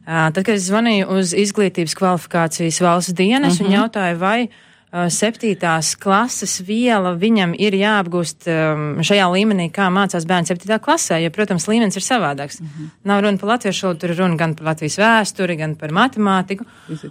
tad, 0.07 0.45
kad 0.45 0.55
es 0.55 0.69
zvanīju 0.69 1.09
uz 1.11 1.35
izglītības 1.35 1.97
kvalifikācijas 1.99 2.79
valsts 2.81 3.17
dienas 3.19 3.59
mm 3.59 3.65
-hmm. 3.65 3.67
un 3.67 3.73
mhm. 3.73 3.81
jautāju, 3.81 4.19
vai 4.19 4.43
uh, 4.45 4.51
Uh, 4.51 4.66
septītās 4.93 5.95
klases 5.99 6.61
viela 6.65 7.11
viņam 7.19 7.53
ir 7.59 7.75
jāapgūst 7.75 8.47
um, 8.49 8.85
šajā 9.05 9.27
līmenī, 9.33 9.67
kā 9.75 9.89
mācās 9.93 10.25
bērns 10.29 10.53
septītā 10.53 10.79
klasē, 10.83 11.19
jo, 11.25 11.33
protams, 11.35 11.67
līmenis 11.69 11.99
ir 11.99 12.05
savādāks. 12.07 12.61
Mm 12.61 12.67
-hmm. 12.67 12.91
Nav 13.05 13.21
runa 13.25 13.39
par 13.39 13.49
latviešu 13.49 13.87
valodu, 13.87 14.01
tur 14.01 14.11
ir 14.11 14.19
runa 14.19 14.37
gan 14.37 14.55
par 14.55 14.67
Latvijas 14.67 14.99
vēsturi, 14.99 15.57
gan 15.59 15.75
par 15.75 15.91
matemātiku. 15.91 16.65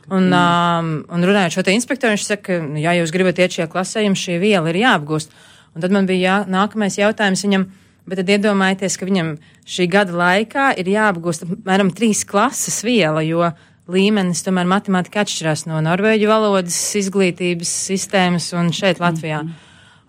Un, 0.10 0.34
um, 0.34 1.06
un 1.10 1.24
runājot 1.24 1.52
šo 1.52 1.64
te 1.64 1.72
inspektoru, 1.72 2.14
viņš 2.14 2.26
saka, 2.26 2.54
ja 2.80 2.92
jūs 2.94 3.12
gribat 3.12 3.40
iet 3.40 3.52
šajā 3.52 3.68
klasē, 3.68 4.04
jums 4.04 4.20
šī 4.20 4.40
viela 4.40 4.70
ir 4.70 4.76
jāapgūst. 4.76 5.30
Un 5.76 5.82
tad 5.82 5.92
man 5.92 6.06
bija 6.06 6.20
jā, 6.20 6.48
nākamais 6.48 6.98
jautājums 6.98 7.44
viņam. 7.44 7.66
Bet 8.08 8.18
tad 8.18 8.30
iedomājieties, 8.30 8.98
ka 8.98 9.06
viņam 9.06 9.38
šī 9.66 9.88
gada 9.90 10.14
laikā 10.14 10.78
ir 10.78 10.86
jāapgūst 10.86 11.44
apmēram 11.44 11.90
trīs 11.90 12.24
klases 12.24 12.84
viela, 12.84 13.24
jo 13.26 13.52
līmenis 13.92 14.44
tomēr 14.46 14.68
matemātika 14.70 15.24
atšķirās 15.26 15.66
no 15.70 15.80
norvēģu 15.86 16.30
valodas 16.30 16.78
izglītības 17.00 17.72
sistēmas 17.90 18.52
un 18.58 18.72
šeit 18.74 19.02
Latvijā. 19.04 19.44
Mm 19.44 19.50
-hmm. 19.50 19.64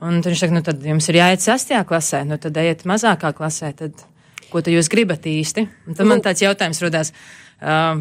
Un 0.07 0.21
tad 0.21 0.33
viņš 0.33 0.41
saka, 0.41 0.55
nu 0.55 0.63
tad 0.63 0.85
jums 0.85 1.09
ir 1.09 1.15
jāiet 1.15 1.41
sastajā 1.41 1.85
klasē, 1.89 2.25
nu 2.25 2.37
tad 2.39 2.57
ejiet 2.57 2.85
mazākā 2.85 3.33
klasē, 3.33 3.73
tad 3.73 3.93
ko 4.51 4.61
tad 4.61 4.75
jūs 4.75 4.91
gribat 4.93 5.25
īsti? 5.27 5.69
Un 5.89 5.95
tad 5.95 6.07
man 6.07 6.21
tāds 6.21 6.43
jautājums 6.45 6.83
rodās, 6.83 7.13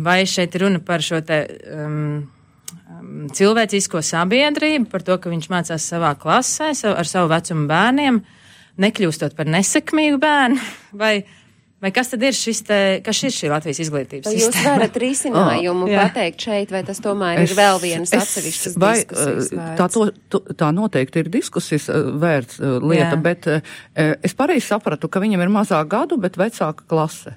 vai 0.03 0.25
šeit 0.25 0.55
runa 0.55 0.79
par 0.79 1.01
šo 1.01 1.21
te. 1.21 1.47
Um, 1.71 2.31
cilvēcisko 3.35 4.01
sabiedrību, 4.01 4.87
par 4.89 5.03
to, 5.05 5.17
ka 5.21 5.29
viņš 5.29 5.47
mācās 5.51 5.87
savā 5.91 6.13
klasē 6.19 6.71
ar 6.91 7.07
savu 7.07 7.29
vecumu 7.31 7.67
bērniem, 7.69 8.19
nekļūstot 8.81 9.35
par 9.37 9.49
nesekmīgu 9.51 10.19
bērnu, 10.21 10.59
vai, 11.01 11.25
Vai 11.83 11.91
kas 11.93 12.07
tad 12.09 12.23
ir 12.23 12.33
šis, 12.33 12.61
te, 12.65 12.77
kas 13.05 13.19
ir 13.27 13.33
šī 13.35 13.49
Latvijas 13.51 13.81
izglītības 13.83 14.31
sistēma? 14.31 14.47
Jūs 14.47 14.65
varat 14.65 14.99
risinājumu 15.01 15.85
oh, 15.89 15.95
pateikt 15.99 16.45
šeit, 16.47 16.71
vai 16.73 16.81
tas 16.87 17.01
tomēr 17.03 17.43
es, 17.43 17.51
ir 17.51 17.59
vēl 17.59 17.81
vienas 17.83 18.13
es, 18.15 18.23
atsevišķas 18.23 18.77
vai, 18.79 18.93
diskusijas 19.01 19.51
vērts? 19.51 19.79
Tā, 19.81 19.87
to, 19.93 20.05
to, 20.31 20.41
tā 20.55 20.71
noteikti 20.73 21.21
ir 21.21 21.31
diskusijas 21.33 21.89
eh, 21.91 22.11
vērts 22.23 22.61
eh, 22.61 22.77
lieta, 22.79 23.11
Jā. 23.13 23.21
bet 23.27 23.49
es 23.99 24.37
pareizi 24.39 24.69
sapratu, 24.69 25.11
ka 25.11 25.21
viņam 25.23 25.43
ir 25.43 25.51
mazāk 25.51 25.91
gadu, 25.91 26.17
bet 26.21 26.39
vecāka 26.39 26.87
klase. 26.89 27.35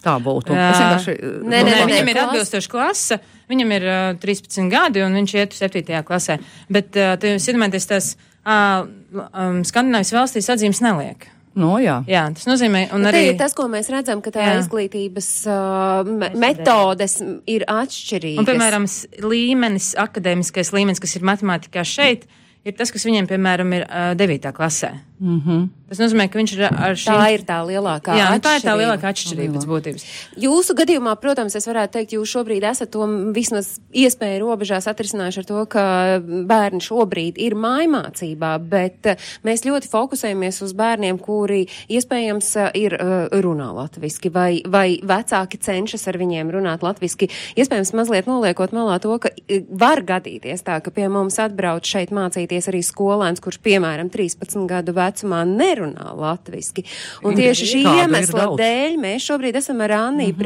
Tā 0.00 0.14
būtu. 0.22 0.54
Vienkārši. 0.56 1.16
Nē, 1.44 1.60
nē, 1.60 1.74
nē, 1.74 1.82
viņam 1.90 2.08
ir 2.08 2.20
atbilstoša 2.22 2.72
klase, 2.72 3.18
viņam 3.50 3.74
ir 3.76 3.84
uh, 3.84 3.98
13 4.22 4.70
gadi 4.72 5.02
un 5.04 5.18
viņš 5.18 5.34
iet 5.36 5.56
7. 5.58 5.98
klasē. 6.08 6.38
Bet 6.72 6.96
uh, 6.96 7.12
jūs 7.20 7.50
iedomājaties, 7.52 7.88
tas 7.90 8.08
uh, 8.14 8.88
um, 9.12 9.60
Skandinājijas 9.68 10.14
valstīs 10.16 10.48
atzīmes 10.54 10.80
neliek. 10.84 11.28
No, 11.58 11.72
jā. 11.82 11.96
jā, 12.06 12.22
tas 12.36 12.46
nozīmē, 12.46 12.84
un 12.94 13.08
arī 13.10 13.32
tas, 13.38 13.56
ko 13.58 13.66
mēs 13.70 13.90
redzam, 13.90 14.20
ka 14.22 14.30
tā 14.34 14.44
jā. 14.46 14.52
izglītības 14.60 15.30
uh, 15.50 16.10
metodes 16.38 17.18
ir 17.50 17.64
atšķirīgas. 17.66 18.38
Un, 18.38 18.46
piemēram, 18.46 18.86
līmenis, 19.26 19.92
akadēmiskais 19.98 20.70
līmenis, 20.76 21.02
kas 21.02 21.16
ir 21.18 21.26
matemātikā 21.26 21.82
šeit, 21.82 22.28
ir 22.62 22.78
tas, 22.78 22.94
kas 22.94 23.06
viņiem, 23.08 23.26
piemēram, 23.32 23.74
ir 23.80 23.88
uh, 23.88 24.12
9. 24.20 24.52
klasē. 24.54 24.94
Mm 25.20 25.42
-hmm. 25.46 25.68
Tas 25.90 25.98
nozīmē, 25.98 26.28
ka 26.30 26.38
viņš 26.38 26.52
ir 26.54 26.60
ar 26.70 26.92
šīm... 26.94 27.16
Tā 27.18 27.30
ir 27.34 27.42
tā 27.42 27.56
lielākā 27.66 28.14
Jā, 28.14 28.28
nu, 28.30 28.38
tā 28.38 28.52
ir 28.56 28.62
tā 28.62 28.76
lielākā 28.78 29.10
atšķirība 29.10 29.58
pēc 29.58 29.64
būtības. 29.66 30.04
Jūsu 30.38 30.74
gadījumā, 30.78 31.16
protams, 31.18 31.56
es 31.58 31.66
varētu 31.66 31.96
teikt, 31.96 32.12
jūs 32.14 32.30
šobrīd 32.30 32.62
esat 32.62 32.92
to 32.94 33.08
vismaz 33.34 33.72
iespēju 33.90 34.38
robežās 34.44 34.86
atrisinājuši 34.86 35.40
ar 35.42 35.48
to, 35.48 35.64
ka 35.66 35.82
bērni 36.22 36.78
šobrīd 36.80 37.40
ir 37.42 37.56
mājmācībā, 37.58 38.52
bet 38.70 39.06
eh, 39.10 39.16
mēs 39.42 39.66
ļoti 39.66 39.90
fokusējamies 39.90 40.62
uz 40.62 40.76
bērniem, 40.78 41.18
kuri 41.18 41.66
iespējams 41.90 42.52
eh, 42.56 42.70
ir 42.84 42.94
uh, 42.94 43.26
runā 43.42 43.72
latviski 43.74 44.30
vai, 44.30 44.62
vai 44.62 45.00
vecāki 45.02 45.58
cenšas 45.58 46.06
ar 46.06 46.20
viņiem 46.22 46.54
runāt 46.54 46.86
latviski. 46.86 47.26
Iespējams, 47.58 47.92
mazliet 47.98 48.30
noliekot 48.30 48.70
malā 48.70 49.00
to, 49.02 49.18
ka 49.18 49.34
var 49.74 50.06
gadīties 50.06 50.62
tā, 50.62 50.78
ka 50.78 50.94
pie 50.94 51.10
mums 51.10 51.42
atbrauc 51.42 51.82
šeit 51.82 52.14
mācīties 52.14 52.70
arī 52.70 52.86
skolēns, 52.86 53.42
kurš, 53.42 53.58
piemēram, 53.58 54.06
13 54.14 54.70
gadu 54.70 54.94
vecs 54.94 55.09
vecumā 55.10 55.42
nerunā 55.48 56.14
latviski. 56.16 56.86
Un 57.26 57.36
tieši 57.38 57.68
šī 57.74 57.84
iemesla 58.00 58.48
dēļ 58.58 58.96
mēs 59.02 59.28
šobrīd 59.28 59.60
esam 59.60 59.82
ar 59.84 59.98
Anniju 59.98 60.32
mm 60.32 60.34
-hmm. 60.34 60.42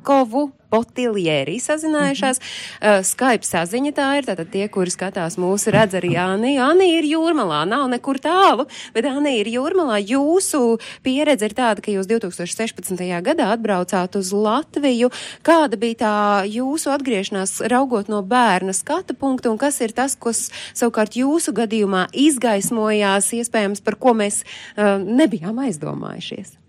Prisjolkovu 0.00 0.50
Potilieri 0.70 1.58
sazinājušās. 1.58 2.38
Mm 2.38 2.44
-hmm. 2.44 2.98
uh, 2.98 3.04
Skype 3.04 3.42
saziņa 3.42 3.92
tā 3.92 4.18
ir, 4.18 4.24
tātad 4.24 4.50
tie, 4.50 4.68
kuri 4.68 4.90
skatās 4.90 5.36
mūsu, 5.36 5.70
redz 5.70 5.94
arī 5.94 6.16
Ani. 6.16 6.58
Ani 6.58 6.98
ir 6.98 7.04
jūrmalā, 7.04 7.66
nav 7.66 7.88
nekur 7.90 8.18
tālu, 8.18 8.66
bet 8.94 9.04
Ani 9.04 9.40
ir 9.40 9.46
jūrmalā. 9.46 9.98
Jūsu 9.98 10.78
pieredze 11.02 11.44
ir 11.44 11.54
tāda, 11.54 11.82
ka 11.82 11.90
jūs 11.90 12.06
2016. 12.06 13.22
gadā 13.22 13.50
atbraucāt 13.52 14.16
uz 14.16 14.32
Latviju. 14.32 15.10
Kāda 15.42 15.76
bija 15.76 15.94
tā 15.94 16.46
jūsu 16.46 16.90
atgriešanās 16.90 17.60
raugot 17.68 18.08
no 18.08 18.22
bērna 18.22 18.72
skatu 18.72 19.14
punktu 19.14 19.50
un 19.50 19.58
kas 19.58 19.80
ir 19.80 19.92
tas, 19.92 20.16
kas 20.16 20.50
savukārt 20.74 21.16
jūsu 21.16 21.52
gadījumā 21.52 22.06
izgaismojās, 22.12 23.32
iespējams, 23.32 23.80
par 23.80 23.94
ko 23.96 24.14
mēs 24.14 24.44
uh, 24.44 24.98
nebijām 25.02 25.58
aizdomājušies? 25.58 26.60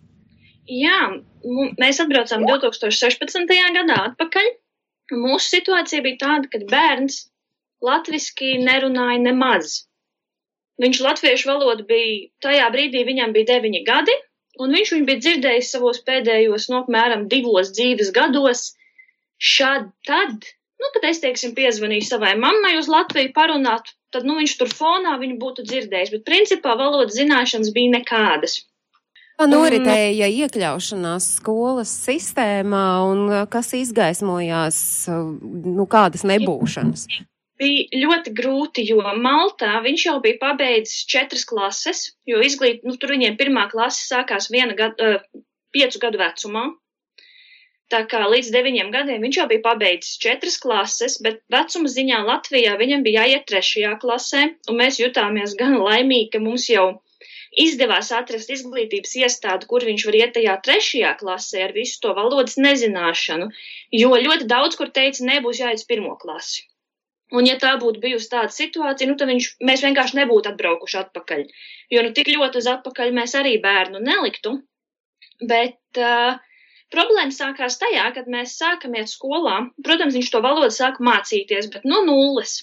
Jā, 0.65 1.21
mēs 1.81 2.01
atbraucām 2.03 2.45
2016. 2.47 3.53
gadā 3.77 3.97
atpakaļ. 4.11 4.49
Mūsu 5.11 5.57
situācija 5.57 6.03
bija 6.05 6.19
tāda, 6.21 6.47
ka 6.51 6.61
bērns 6.71 7.25
latviski 7.83 8.55
nerunāja 8.61 9.19
nemaz. 9.19 9.81
Viņš 10.81 11.01
latviešu 11.05 11.49
valodu 11.49 11.85
bija, 11.89 12.29
tajā 12.45 12.69
brīdī 12.73 13.03
viņam 13.05 13.33
bija 13.35 13.49
deviņi 13.55 13.81
gadi, 13.85 14.15
un 14.63 14.73
viņš 14.77 14.93
viņu 14.95 15.09
bija 15.09 15.23
dzirdējis 15.25 15.73
savos 15.75 15.99
pēdējos, 16.07 16.69
no 16.71 16.81
apmēram 16.83 17.27
divos 17.33 17.73
dzīves 17.75 18.13
gados. 18.15 18.71
Šad, 19.41 19.89
tad, 20.07 20.47
nu, 20.81 20.89
kad 20.95 21.05
es, 21.09 21.21
teiksim, 21.21 21.53
piezvanīju 21.57 22.07
savai 22.07 22.33
mammai 22.39 22.75
uz 22.79 22.89
Latviju 22.89 23.33
parunāt, 23.35 23.93
tad, 24.13 24.25
nu, 24.29 24.37
viņš 24.39 24.57
tur 24.59 24.71
fonā 24.71 25.17
viņu 25.21 25.37
būtu 25.41 25.65
dzirdējis, 25.67 26.13
bet 26.15 26.27
principā 26.29 26.77
valodas 26.79 27.17
zināšanas 27.17 27.73
bija 27.75 27.97
nekādas. 27.97 28.61
Kā 29.41 29.47
noritēja 29.49 30.27
iekļaušanās 30.29 31.27
skolas 31.39 31.89
sistēmā 32.03 32.85
un 33.09 33.21
kas 33.49 33.71
izgaismojās, 33.73 34.77
nu, 35.09 35.87
kādas 35.89 36.21
nebūšanas? 36.29 37.07
Bija 37.57 38.01
ļoti 38.03 38.35
grūti, 38.37 38.85
jo 38.85 39.01
Maltā 39.17 39.79
viņš 39.81 40.05
jau 40.05 40.13
bija 40.21 40.37
pabeidzis 40.43 41.07
četras 41.09 41.47
klases, 41.49 42.03
jo 42.29 42.37
izglīt, 42.45 42.85
nu, 42.85 42.93
tur 43.01 43.15
viņiem 43.15 43.39
pirmā 43.41 43.65
klase 43.73 44.05
sākās 44.11 44.51
viena 44.53 44.77
gadu, 44.77 45.09
uh, 45.09 45.43
piecu 45.73 46.05
gadu 46.05 46.21
vecumā. 46.21 46.67
Tā 47.89 48.05
kā 48.13 48.21
līdz 48.29 48.53
deviņiem 48.53 48.93
gadiem 48.93 49.25
viņš 49.25 49.41
jau 49.41 49.49
bija 49.49 49.65
pabeidzis 49.65 50.21
četras 50.21 50.61
klases, 50.61 51.17
bet 51.17 51.41
vecuma 51.49 51.89
ziņā 51.89 52.21
Latvijā 52.29 52.77
viņam 52.77 53.09
bija 53.09 53.25
jāiet 53.25 53.49
trešajā 53.49 53.97
klasē, 54.05 54.49
un 54.69 54.83
mēs 54.85 55.01
jutāmies 55.01 55.57
gan 55.57 55.81
laimīgi, 55.81 56.29
ka 56.35 56.45
mums 56.45 56.69
jau 56.69 56.91
izdevās 57.51 58.11
atrast 58.15 58.51
izglītības 58.53 59.15
iestādi, 59.21 59.67
kur 59.67 59.85
viņš 59.87 60.05
var 60.07 60.17
iet 60.19 60.33
tajā 60.37 60.57
trešajā 60.65 61.13
klasē 61.19 61.63
ar 61.67 61.73
visu 61.75 61.99
to 62.03 62.13
valodas 62.17 62.57
nezināšanu, 62.57 63.49
jo 64.01 64.11
ļoti 64.25 64.47
daudz, 64.51 64.77
kur 64.79 64.91
teica, 64.95 65.25
nebūs 65.27 65.63
jāiet 65.63 65.87
pirmo 65.87 66.15
klasi. 66.21 66.67
Un 67.31 67.47
ja 67.47 67.55
tā 67.59 67.77
būtu 67.79 68.01
bijusi 68.03 68.27
tāda 68.31 68.51
situācija, 68.51 69.07
nu 69.07 69.15
tad 69.19 69.31
viņš, 69.31 69.49
mēs 69.63 69.83
vienkārši 69.85 70.17
nebūtu 70.19 70.51
atbraukuši 70.51 70.97
atpakaļ, 71.05 71.43
jo 71.95 72.03
nu 72.03 72.11
tik 72.15 72.31
ļoti 72.31 72.59
uz 72.59 72.71
atpakaļ 72.73 73.13
mēs 73.15 73.35
arī 73.39 73.53
bērnu 73.63 74.03
neliktu, 74.03 74.57
bet 75.47 75.79
uh, 75.99 76.39
Problēma 76.91 77.31
sākās 77.31 77.77
tajā, 77.79 78.09
kad 78.15 78.25
mēs 78.33 78.57
sākam 78.59 78.95
iet 78.99 79.07
skolā. 79.09 79.53
Protams, 79.87 80.15
viņš 80.17 80.31
to 80.33 80.41
valodu 80.43 80.73
sāka 80.77 81.05
mācīties, 81.07 81.69
bet 81.71 81.87
no 81.87 82.01
nulles. 82.07 82.57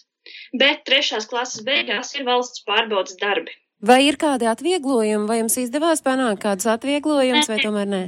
Bet 0.62 0.84
trešās 0.88 1.28
klases 1.30 1.64
beigās 1.64 2.12
ir 2.18 2.26
valsts 2.28 2.60
pārbaudas 2.68 3.16
darbi. 3.22 3.54
Vai 3.78 4.00
ir 4.08 4.16
kādi 4.18 4.48
atvieglojumi, 4.50 5.28
vai 5.30 5.38
jums 5.38 5.54
izdevās 5.62 6.02
panākt 6.02 6.42
kādus 6.42 6.66
atvieglojumus, 6.72 7.46
vai 7.50 7.58
tomēr 7.62 7.90
nē? 7.92 8.02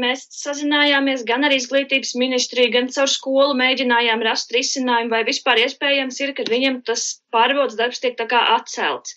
Mēs 0.00 0.22
sazinājāmies 0.32 1.24
gan 1.28 1.44
ar 1.44 1.52
izglītības 1.52 2.14
ministriju, 2.16 2.70
gan 2.72 2.86
caur 2.94 3.10
skolu 3.10 3.56
mēģinājām 3.58 4.22
rast 4.24 4.54
risinājumu, 4.54 5.10
vai 5.12 5.24
vispār 5.26 5.60
iespējams 5.64 6.20
ir, 6.24 6.32
ka 6.38 6.46
viņam 6.48 6.78
tas 6.88 7.04
pārbaudas 7.34 7.76
darbs 7.80 8.00
tiek 8.00 8.14
tā 8.16 8.28
kā 8.30 8.40
atcelts. 8.54 9.16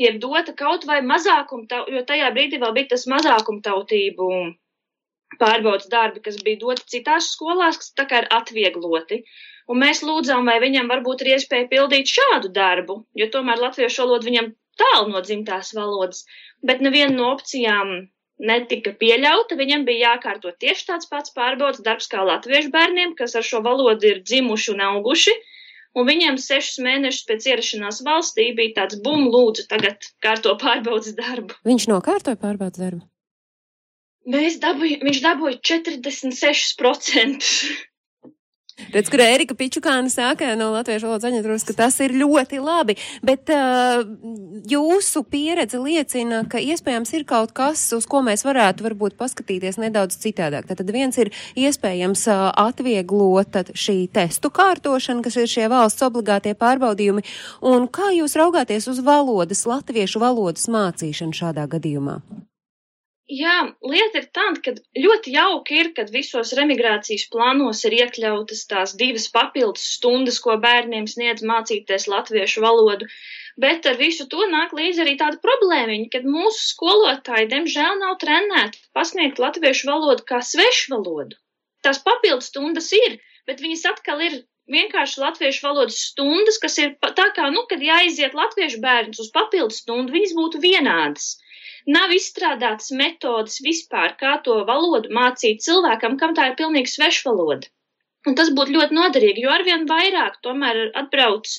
Jeb 0.00 0.18
dota 0.22 0.54
kaut 0.58 0.86
vai 0.88 0.98
mazākumtautību, 1.06 1.98
jo 1.98 2.02
tajā 2.08 2.32
brīdī 2.34 2.58
vēl 2.62 2.74
bija 2.74 2.92
tas 2.94 3.06
mazākumtautību 3.12 4.30
pārbaudas 5.38 5.90
darbi, 5.92 6.22
kas 6.24 6.40
bija 6.42 6.62
doti 6.64 6.88
citās 6.96 7.32
skolās, 7.34 7.78
kas 7.82 7.92
tā 8.00 8.08
kā 8.10 8.24
ir 8.24 8.30
atviegloti. 8.32 9.20
Un 9.68 9.82
mēs 9.84 10.00
lūdzām, 10.06 10.48
vai 10.48 10.56
viņam 10.64 10.88
varbūt 10.88 11.22
ir 11.26 11.34
iespēja 11.36 11.68
pildīt 11.70 12.10
šādu 12.10 12.50
darbu, 12.54 13.02
jo 13.14 13.28
tomēr 13.34 13.60
latviešu 13.68 14.06
valoda 14.06 14.30
viņam 14.30 14.54
tālu 14.80 15.10
no 15.12 15.22
dzimtās 15.24 15.74
valodas, 15.76 16.24
bet 16.62 16.80
neviena 16.84 17.14
no 17.16 17.32
opcijām 17.34 18.08
netika 18.38 18.94
pieļauta. 18.98 19.58
Viņam 19.58 19.84
bija 19.88 20.14
jākārto 20.14 20.52
tieši 20.62 20.88
tāds 20.92 21.10
pats 21.10 21.34
pārbaudas 21.34 21.82
darbs 21.84 22.08
kā 22.10 22.24
latviešu 22.26 22.72
bērniem, 22.74 23.14
kas 23.18 23.36
ar 23.38 23.46
šo 23.46 23.62
valodu 23.66 24.12
ir 24.12 24.22
dzimuši 24.24 24.74
un 24.74 24.84
auguši. 24.92 25.34
Un 25.98 26.06
viņiem 26.06 26.36
sešus 26.38 26.78
mēnešus 26.84 27.26
pēc 27.26 27.46
ierašanās 27.50 28.02
valstī 28.06 28.50
bija 28.54 28.82
tāds 28.82 28.98
bum, 29.02 29.26
lūdzu, 29.32 29.66
tagad 29.70 30.10
kārto 30.22 30.52
pārbaudas 30.60 31.16
darbu. 31.18 31.56
Viņš 31.66 31.88
nokārtoja 31.90 32.38
pārbaudas 32.38 32.78
darbu. 32.78 33.02
Mēs 34.28 34.58
dabūj, 34.60 34.98
viņš 35.00 35.20
dabūja 35.24 35.58
46%. 35.64 37.48
Redz, 38.78 39.10
kur 39.10 39.20
Ērika 39.20 39.56
Pičukāna 39.58 40.08
sāka 40.12 40.52
no 40.56 40.70
Latviešu 40.70 41.08
valodas 41.08 41.26
aģentūras, 41.28 41.64
ka 41.66 41.74
tas 41.80 41.96
ir 42.04 42.14
ļoti 42.14 42.60
labi, 42.62 42.94
bet 43.26 43.50
uh, 43.50 44.04
jūsu 44.70 45.24
pieredze 45.28 45.80
liecina, 45.82 46.44
ka 46.48 46.62
iespējams 46.62 47.12
ir 47.18 47.26
kaut 47.28 47.52
kas, 47.56 47.82
uz 47.96 48.06
ko 48.08 48.22
mēs 48.24 48.46
varētu 48.46 48.86
varbūt 48.86 49.18
paskatīties 49.18 49.80
nedaudz 49.82 50.16
citādāk. 50.22 50.70
Tad 50.70 50.94
viens 50.94 51.18
ir 51.18 51.32
iespējams 51.58 52.24
uh, 52.30 52.48
atvieglot 52.68 53.58
šī 53.74 53.98
testu 54.14 54.52
kārtošana, 54.54 55.24
kas 55.26 55.40
ir 55.42 55.50
šie 55.50 55.66
valsts 55.72 56.06
obligātie 56.06 56.54
pārbaudījumi, 56.58 57.26
un 57.66 57.90
kā 57.90 58.12
jūs 58.14 58.38
raugāties 58.38 58.88
uz 58.94 59.02
valodas, 59.04 59.66
latviešu 59.68 60.22
valodas 60.22 60.70
mācīšanu 60.70 61.36
šādā 61.42 61.66
gadījumā? 61.74 62.22
Jā, 63.28 63.54
lieta 63.84 64.22
ir 64.22 64.26
tāda, 64.32 64.60
ka 64.64 64.72
ļoti 65.04 65.32
jauki 65.34 65.74
ir, 65.76 65.88
kad 65.96 66.08
visos 66.12 66.54
remigrācijas 66.56 67.26
plānos 67.32 67.82
ir 67.84 67.96
iekļautas 67.98 68.62
tās 68.70 68.94
divas 68.96 69.26
papildus 69.34 69.82
stundas, 69.98 70.38
ko 70.40 70.54
bērniem 70.62 71.04
sniedz 71.12 71.44
mācīties 71.50 72.06
latviešu 72.08 72.62
valodu, 72.64 73.04
bet 73.60 73.84
ar 73.90 73.98
visu 74.00 74.24
to 74.32 74.46
nāk 74.48 74.72
līdzi 74.78 75.02
arī 75.04 75.18
tāda 75.20 75.36
problēmiņa, 75.44 76.08
kad 76.14 76.24
mūsu 76.24 76.62
skolotāji, 76.70 77.50
diemžēl, 77.50 77.98
nav 78.00 78.16
trenēti 78.22 78.80
pasniegt 78.96 79.42
latviešu 79.44 79.90
valodu 79.90 80.24
kā 80.32 80.40
svešu 80.52 80.94
valodu. 80.94 81.36
Tās 81.84 82.00
papildus 82.06 82.48
stundas 82.48 82.88
ir, 82.96 83.18
bet 83.44 83.60
viņas 83.60 83.84
atkal 83.92 84.24
ir 84.24 84.38
vienkārši 84.72 85.20
latviešu 85.20 85.66
valodas 85.68 86.00
stundas, 86.14 86.56
kas 86.64 86.80
ir 86.80 86.96
tā 87.04 87.28
kā, 87.36 87.52
nu, 87.52 87.66
kad 87.68 87.84
jāiziet 87.84 88.32
latviešu 88.40 88.80
bērns 88.80 89.20
uz 89.20 89.28
papildus 89.36 89.82
stundu, 89.84 90.16
viņas 90.16 90.34
būtu 90.40 90.64
vienādas. 90.64 91.34
Nav 91.96 92.12
izstrādātas 92.12 92.90
metodas 93.00 93.60
vispār, 93.64 94.14
kā 94.22 94.34
to 94.46 94.58
valodu 94.70 95.12
mācīt 95.18 95.62
cilvēkam, 95.66 96.18
kam 96.22 96.34
tā 96.38 96.50
ir 96.50 96.58
pilnīgi 96.58 96.92
sveša 96.94 97.30
valoda. 97.30 97.70
Un 98.28 98.36
tas 98.40 98.50
būtu 98.58 98.74
ļoti 98.76 98.96
noderīgi, 98.98 99.44
jo 99.46 99.54
arvien 99.54 99.86
vairāk 99.88 100.36
tomēr 100.44 100.82
atbrauc 101.02 101.54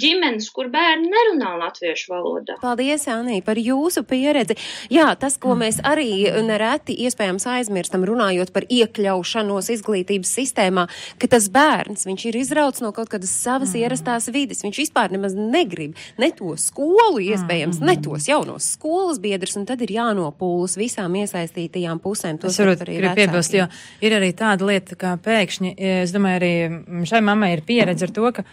ģimenes, 0.00 0.48
kur 0.54 0.68
bērni 0.72 1.10
nerunā 1.12 1.54
latviešu 1.60 2.12
valodā. 2.12 2.56
Paldies, 2.62 3.06
Anī, 3.10 3.40
par 3.44 3.58
jūsu 3.60 4.04
pieredzi. 4.08 4.56
Jā, 4.92 5.08
tas, 5.18 5.38
ko 5.40 5.56
mēs 5.58 5.80
arī 5.86 6.26
nereti 6.46 6.96
iespējams 7.06 7.46
aizmirstam, 7.56 8.04
runājot 8.08 8.52
par 8.54 8.66
iekļaušanos 8.72 9.70
izglītības 9.76 10.32
sistēmā, 10.38 10.86
ka 11.20 11.30
tas 11.32 11.48
bērns, 11.52 12.06
viņš 12.08 12.26
ir 12.30 12.40
izrauts 12.42 12.84
no 12.84 12.92
kaut 12.96 13.10
kādas 13.12 13.32
savas 13.32 13.72
mm. 13.74 13.82
ierastās 13.84 14.30
vides. 14.34 14.62
Viņš 14.66 14.82
vispār 14.84 15.14
nemaz 15.14 15.36
negrib 15.36 15.96
ne 16.20 16.30
to 16.36 16.54
skolu, 16.60 17.20
iespējams, 17.24 17.80
mm. 17.80 17.90
ne 17.90 17.96
tos 18.04 18.28
jaunos 18.30 18.70
skolas 18.76 19.20
biedrus, 19.22 19.56
un 19.58 19.66
tad 19.68 19.82
ir 19.84 19.96
jānopūlas 19.96 20.76
visām 20.80 21.16
iesaistītajām 21.22 22.02
pusēm. 22.04 22.40
Es 22.46 22.60
varu 22.60 22.76
arī 22.86 23.00
piebilst, 23.16 23.56
jo 23.56 23.66
ir 24.04 24.16
arī 24.18 24.32
tāda 24.36 24.68
lieta, 24.68 24.98
kā 24.98 25.16
pēkšņi, 25.22 25.74
es 26.02 26.14
domāju, 26.14 26.40
arī 26.40 27.04
šai 27.08 27.22
mammai 27.24 27.54
ir 27.56 27.64
pieredze 27.66 28.08
ar 28.08 28.14
to, 28.16 28.32
ka 28.36 28.46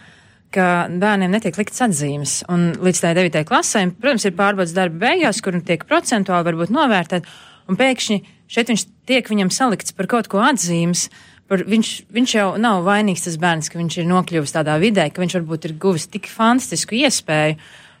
ka 0.54 0.68
bērniem 0.88 1.34
netiek 1.34 1.56
likts 1.58 1.82
atzīmes. 1.84 2.38
Un 2.52 2.70
līdz 2.84 3.02
tai 3.02 3.12
9. 3.18 3.42
klasē, 3.48 3.84
protams, 4.00 4.26
ir 4.28 4.36
pārbaudas 4.38 4.74
darba 4.76 5.08
beigās, 5.08 5.42
kur 5.44 5.58
tiek 5.66 5.84
procentuāli 5.88 6.48
varbūt 6.48 6.72
novērtēt, 6.74 7.28
un 7.68 7.78
pēkšņi 7.80 8.18
šeit 8.54 8.70
viņš 8.72 8.84
tiek 9.08 9.30
viņam 9.30 9.52
salikts 9.54 9.96
par 9.96 10.08
kaut 10.10 10.30
ko 10.32 10.42
atzīmes. 10.44 11.08
Par, 11.50 11.60
viņš, 11.68 11.90
viņš 12.14 12.36
jau 12.38 12.46
nav 12.60 12.86
vainīgs 12.86 13.26
tas 13.26 13.36
bērns, 13.40 13.68
ka 13.68 13.76
viņš 13.76 13.98
ir 14.00 14.08
nokļuvis 14.08 14.54
tādā 14.54 14.78
vidē, 14.80 15.10
ka 15.12 15.20
viņš 15.20 15.36
varbūt 15.40 15.68
ir 15.68 15.76
guvis 15.80 16.08
tik 16.08 16.30
fantastisku 16.32 16.96
iespēju. 17.02 17.58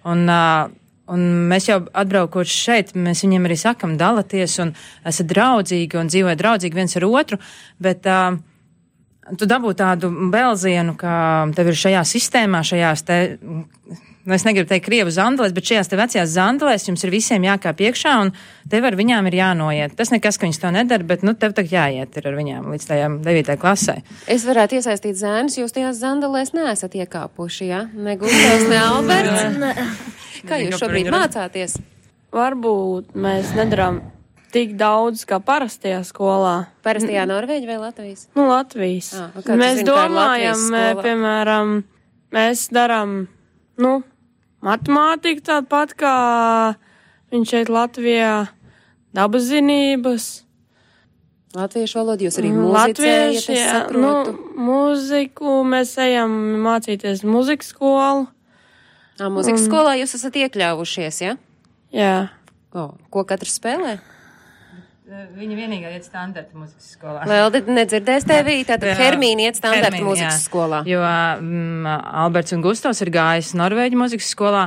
Un, 0.08 0.24
uh, 0.32 0.70
un 1.12 1.26
mēs 1.50 1.68
jau 1.68 1.82
atbraucot 1.92 2.48
šeit, 2.48 2.94
mēs 2.96 3.24
viņiem 3.26 3.50
arī 3.50 3.58
sakam, 3.60 3.98
dalieties 4.00 4.56
un 4.64 4.72
esat 5.04 5.28
draudzīgi 5.28 6.00
un 6.00 6.08
dzīvojat 6.12 6.40
draudzīgi 6.40 6.80
viens 6.80 6.96
ar 6.96 7.08
otru. 7.10 7.40
Bet, 7.84 8.08
uh, 8.08 8.40
tu 9.38 9.48
dabū 9.48 9.74
tādu 9.76 10.10
belzienu, 10.32 10.96
ka 10.98 11.14
tev 11.56 11.70
ir 11.72 11.78
šajā 11.78 12.02
sistēmā, 12.08 12.60
šajās 12.66 13.04
te, 13.06 13.18
nu, 13.42 13.64
es 14.36 14.44
negribu 14.46 14.68
teikt 14.70 14.86
krievu 14.86 15.12
zandelēs, 15.14 15.54
bet 15.56 15.70
šajās 15.70 15.90
te 15.90 15.98
vecajās 16.00 16.32
zandelēs 16.34 16.88
jums 16.88 17.04
ir 17.06 17.12
visiem 17.14 17.46
jākāp 17.46 17.82
iekšā 17.86 18.14
un 18.22 18.32
tev 18.72 18.88
ar 18.88 18.96
viņām 18.98 19.28
ir 19.30 19.38
jānoiet. 19.40 19.96
Tas 19.98 20.12
nekas, 20.14 20.38
ka 20.38 20.48
viņas 20.48 20.62
to 20.62 20.72
nedara, 20.76 21.08
bet, 21.08 21.24
nu, 21.26 21.36
tev 21.38 21.56
tagad 21.56 21.74
jāiet 21.76 22.18
ir 22.20 22.30
ar 22.30 22.38
viņām 22.38 22.70
līdz 22.74 22.88
tajām 22.90 23.18
devītajai 23.24 23.60
klasē. 23.60 23.98
Es 24.30 24.46
varētu 24.48 24.80
iesaistīt 24.80 25.20
zēnus, 25.20 25.58
jūs 25.60 25.76
tajās 25.76 26.00
zandelēs 26.02 26.54
neesat 26.56 26.96
iekāpuši, 27.00 27.68
jā? 27.70 27.84
Ja? 27.84 28.04
Ne 28.08 28.18
Gustavs, 28.20 28.68
ne 28.70 28.80
Alberts. 28.84 30.10
Kā 30.48 30.60
jūs 30.60 30.76
šobrīd 30.80 31.08
mācāties? 31.12 31.78
Varbūt 32.34 33.14
mēs 33.14 33.54
nedarām 33.56 34.02
tik 34.54 34.76
daudz 34.78 35.24
kā 35.28 35.40
parastajā 35.42 36.00
skolā. 36.06 36.54
Parastajā 36.86 37.26
Norvēģijā 37.30 37.72
vai 37.72 37.80
Latvijas? 37.82 38.26
Nu, 38.36 38.46
Latvijas. 38.50 39.10
Ah, 39.18 39.34
mēs 39.58 39.80
zin, 39.80 39.88
domājam, 39.88 40.62
piemēram, 41.02 41.74
mēs 42.34 42.68
darām, 42.74 43.24
nu, 43.82 43.92
matemātiku 44.64 45.44
tādu 45.50 45.70
pat 45.72 45.96
kā 45.98 46.14
viņš 47.34 47.54
šeit 47.56 47.72
Latvijā, 47.74 48.34
dabas 49.16 49.50
zinības. 49.50 50.30
Latviešu 51.54 52.00
valodu 52.00 52.26
jūs 52.26 52.38
arī 52.40 52.50
mūzicējat, 52.50 52.78
Latvieši, 52.78 53.58
jā, 53.58 53.82
nu, 53.94 54.14
mūziku 54.58 55.60
mēs 55.70 55.92
ejam 56.02 56.32
mācīties 56.64 57.22
muzikas 57.26 57.70
skolu. 57.70 58.26
Ā, 59.20 59.28
muzikas 59.30 59.62
un... 59.62 59.68
skolā 59.68 59.94
jūs 60.00 60.16
esat 60.18 60.34
iekļāvušies, 60.42 61.20
ja? 61.22 61.36
Jā. 61.94 62.16
O, 62.74 62.88
ko 63.14 63.22
katrs 63.28 63.54
spēlē? 63.60 64.00
Viņa 65.04 65.56
vienīgā 65.58 65.90
iet 65.92 66.06
standarta 66.06 66.56
muzikas 66.56 66.94
skolā. 66.94 67.26
Vēl 67.28 67.50
nedzirdēs 67.76 68.24
tevi, 68.24 68.54
tātad 68.64 68.96
Hermīna 68.96 69.50
iet 69.50 69.58
standarta 69.58 69.90
Hermīna, 69.90 70.06
muzikas 70.06 70.38
jā. 70.38 70.44
skolā. 70.46 70.78
Jo 70.88 71.02
mm, 71.04 71.90
Alberts 72.24 72.54
un 72.56 72.62
Gustavs 72.64 73.02
ir 73.04 73.10
gājis 73.12 73.50
Norvēģi 73.60 73.98
muzikas 74.00 74.30
skolā, 74.32 74.62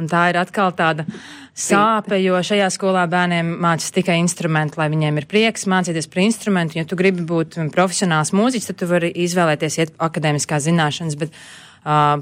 un 0.00 0.08
tā 0.08 0.22
ir 0.32 0.38
atkal 0.40 0.72
tāda 0.78 1.04
sāpe, 1.52 2.16
jo 2.24 2.40
šajā 2.40 2.70
skolā 2.72 3.02
bērniem 3.12 3.50
mācās 3.60 3.92
tikai 3.92 4.16
instrumenti, 4.22 4.80
lai 4.80 4.88
viņiem 4.94 5.20
ir 5.20 5.26
prieks 5.28 5.68
mācīties 5.68 6.08
par 6.08 6.22
instrumentu. 6.24 6.78
Ja 6.80 6.86
tu 6.88 6.96
gribi 6.96 7.26
būt 7.28 7.60
profesionāls 7.76 8.32
mūziķis, 8.32 8.70
tad 8.70 8.80
tu 8.80 8.88
vari 8.88 9.12
izvēlēties 9.26 9.76
iet 9.82 9.92
akadēmiskās 10.00 10.70
zināšanas, 10.70 11.20
bet 11.20 11.36
uh, 11.36 12.16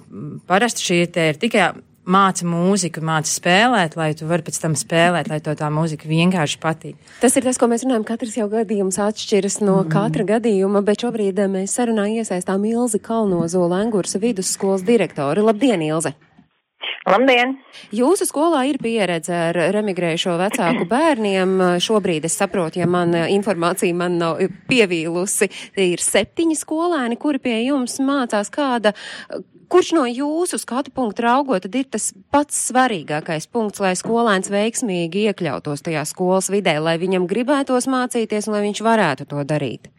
parasti 0.51 0.89
šī 0.89 1.01
ir 1.07 1.39
tikai 1.39 1.71
māca 2.11 2.46
mūziku, 2.49 3.03
māca 3.05 3.31
spēlēt, 3.31 3.96
lai 3.99 4.12
tu 4.18 4.29
vari 4.31 4.44
pēc 4.46 4.61
tam 4.62 4.77
spēlēt, 4.79 5.31
lai 5.31 5.40
to 5.44 5.55
tā 5.59 5.70
mūzika 5.73 6.09
vienkārši 6.11 6.61
patīk. 6.62 6.96
Tas 7.23 7.37
ir 7.38 7.46
tas, 7.46 7.61
ko 7.61 7.70
mēs 7.70 7.87
runājam. 7.87 8.07
Katrs 8.09 8.38
jau 8.38 8.49
gadījums 8.53 9.01
atšķiras 9.03 9.61
no 9.62 9.81
mm. 9.83 9.90
katra 9.92 10.27
gadījuma, 10.35 10.83
bet 10.87 11.05
šobrīd 11.05 11.38
eh, 11.38 11.53
mēs 11.53 11.77
sarunā 11.79 12.09
iesaistām 12.20 12.66
Ilzi 12.68 13.03
Kalnozo 13.05 13.66
Lengurs 13.70 14.18
vidusskolas 14.20 14.85
direktori. 14.87 15.44
Labdien, 15.44 15.85
Ilze! 15.87 16.16
Labdien! 17.09 17.55
Jūsu 17.97 18.26
skolā 18.28 18.66
ir 18.68 18.76
pieredze 18.82 19.32
ar 19.32 19.57
remigrējušo 19.76 20.35
vecāku 20.41 20.87
bērniem. 20.95 21.55
Šobrīd 21.82 22.26
es 22.28 22.37
saprotu, 22.41 22.82
ja 22.82 22.89
man 22.91 23.14
eh, 23.16 23.30
informācija 23.37 23.97
man 23.97 24.18
nav 24.20 24.43
pievīlusi, 24.70 25.51
ir 25.80 26.03
septiņi 26.05 26.59
skolēni, 26.61 27.20
kuri 27.20 27.43
pie 27.43 27.57
jums 27.68 28.01
mācās 28.05 28.53
kāda 28.53 28.95
kurš 29.71 29.93
no 29.97 30.05
jūsu 30.09 30.59
skatu 30.61 30.93
punktu 30.95 31.25
raugot, 31.27 31.64
tad 31.64 31.77
ir 31.79 31.87
tas 31.95 32.11
pats 32.33 32.59
svarīgākais 32.71 33.47
punkts, 33.53 33.83
lai 33.83 33.95
skolēns 33.99 34.51
veiksmīgi 34.53 35.29
iekļautos 35.31 35.85
tajā 35.87 36.05
skolas 36.09 36.51
vidē, 36.53 36.79
lai 36.83 36.97
viņam 37.03 37.29
gribētos 37.31 37.89
mācīties 37.91 38.51
un 38.51 38.59
lai 38.59 38.64
viņš 38.66 38.83
varētu 38.87 39.29
to 39.31 39.45
darīt? 39.47 39.91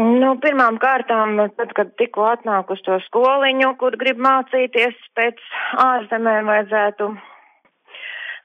Nu, 0.00 0.36
pirmām 0.42 0.78
kārtām, 0.80 1.34
tad, 1.58 1.72
kad 1.76 1.90
tikko 1.98 2.28
atnāk 2.30 2.70
uz 2.70 2.80
to 2.86 2.98
skoliņu, 3.08 3.72
kur 3.80 3.96
grib 4.00 4.20
mācīties 4.22 4.94
pēc 5.18 5.40
ārzemēm, 5.82 6.46
vajadzētu 6.46 7.08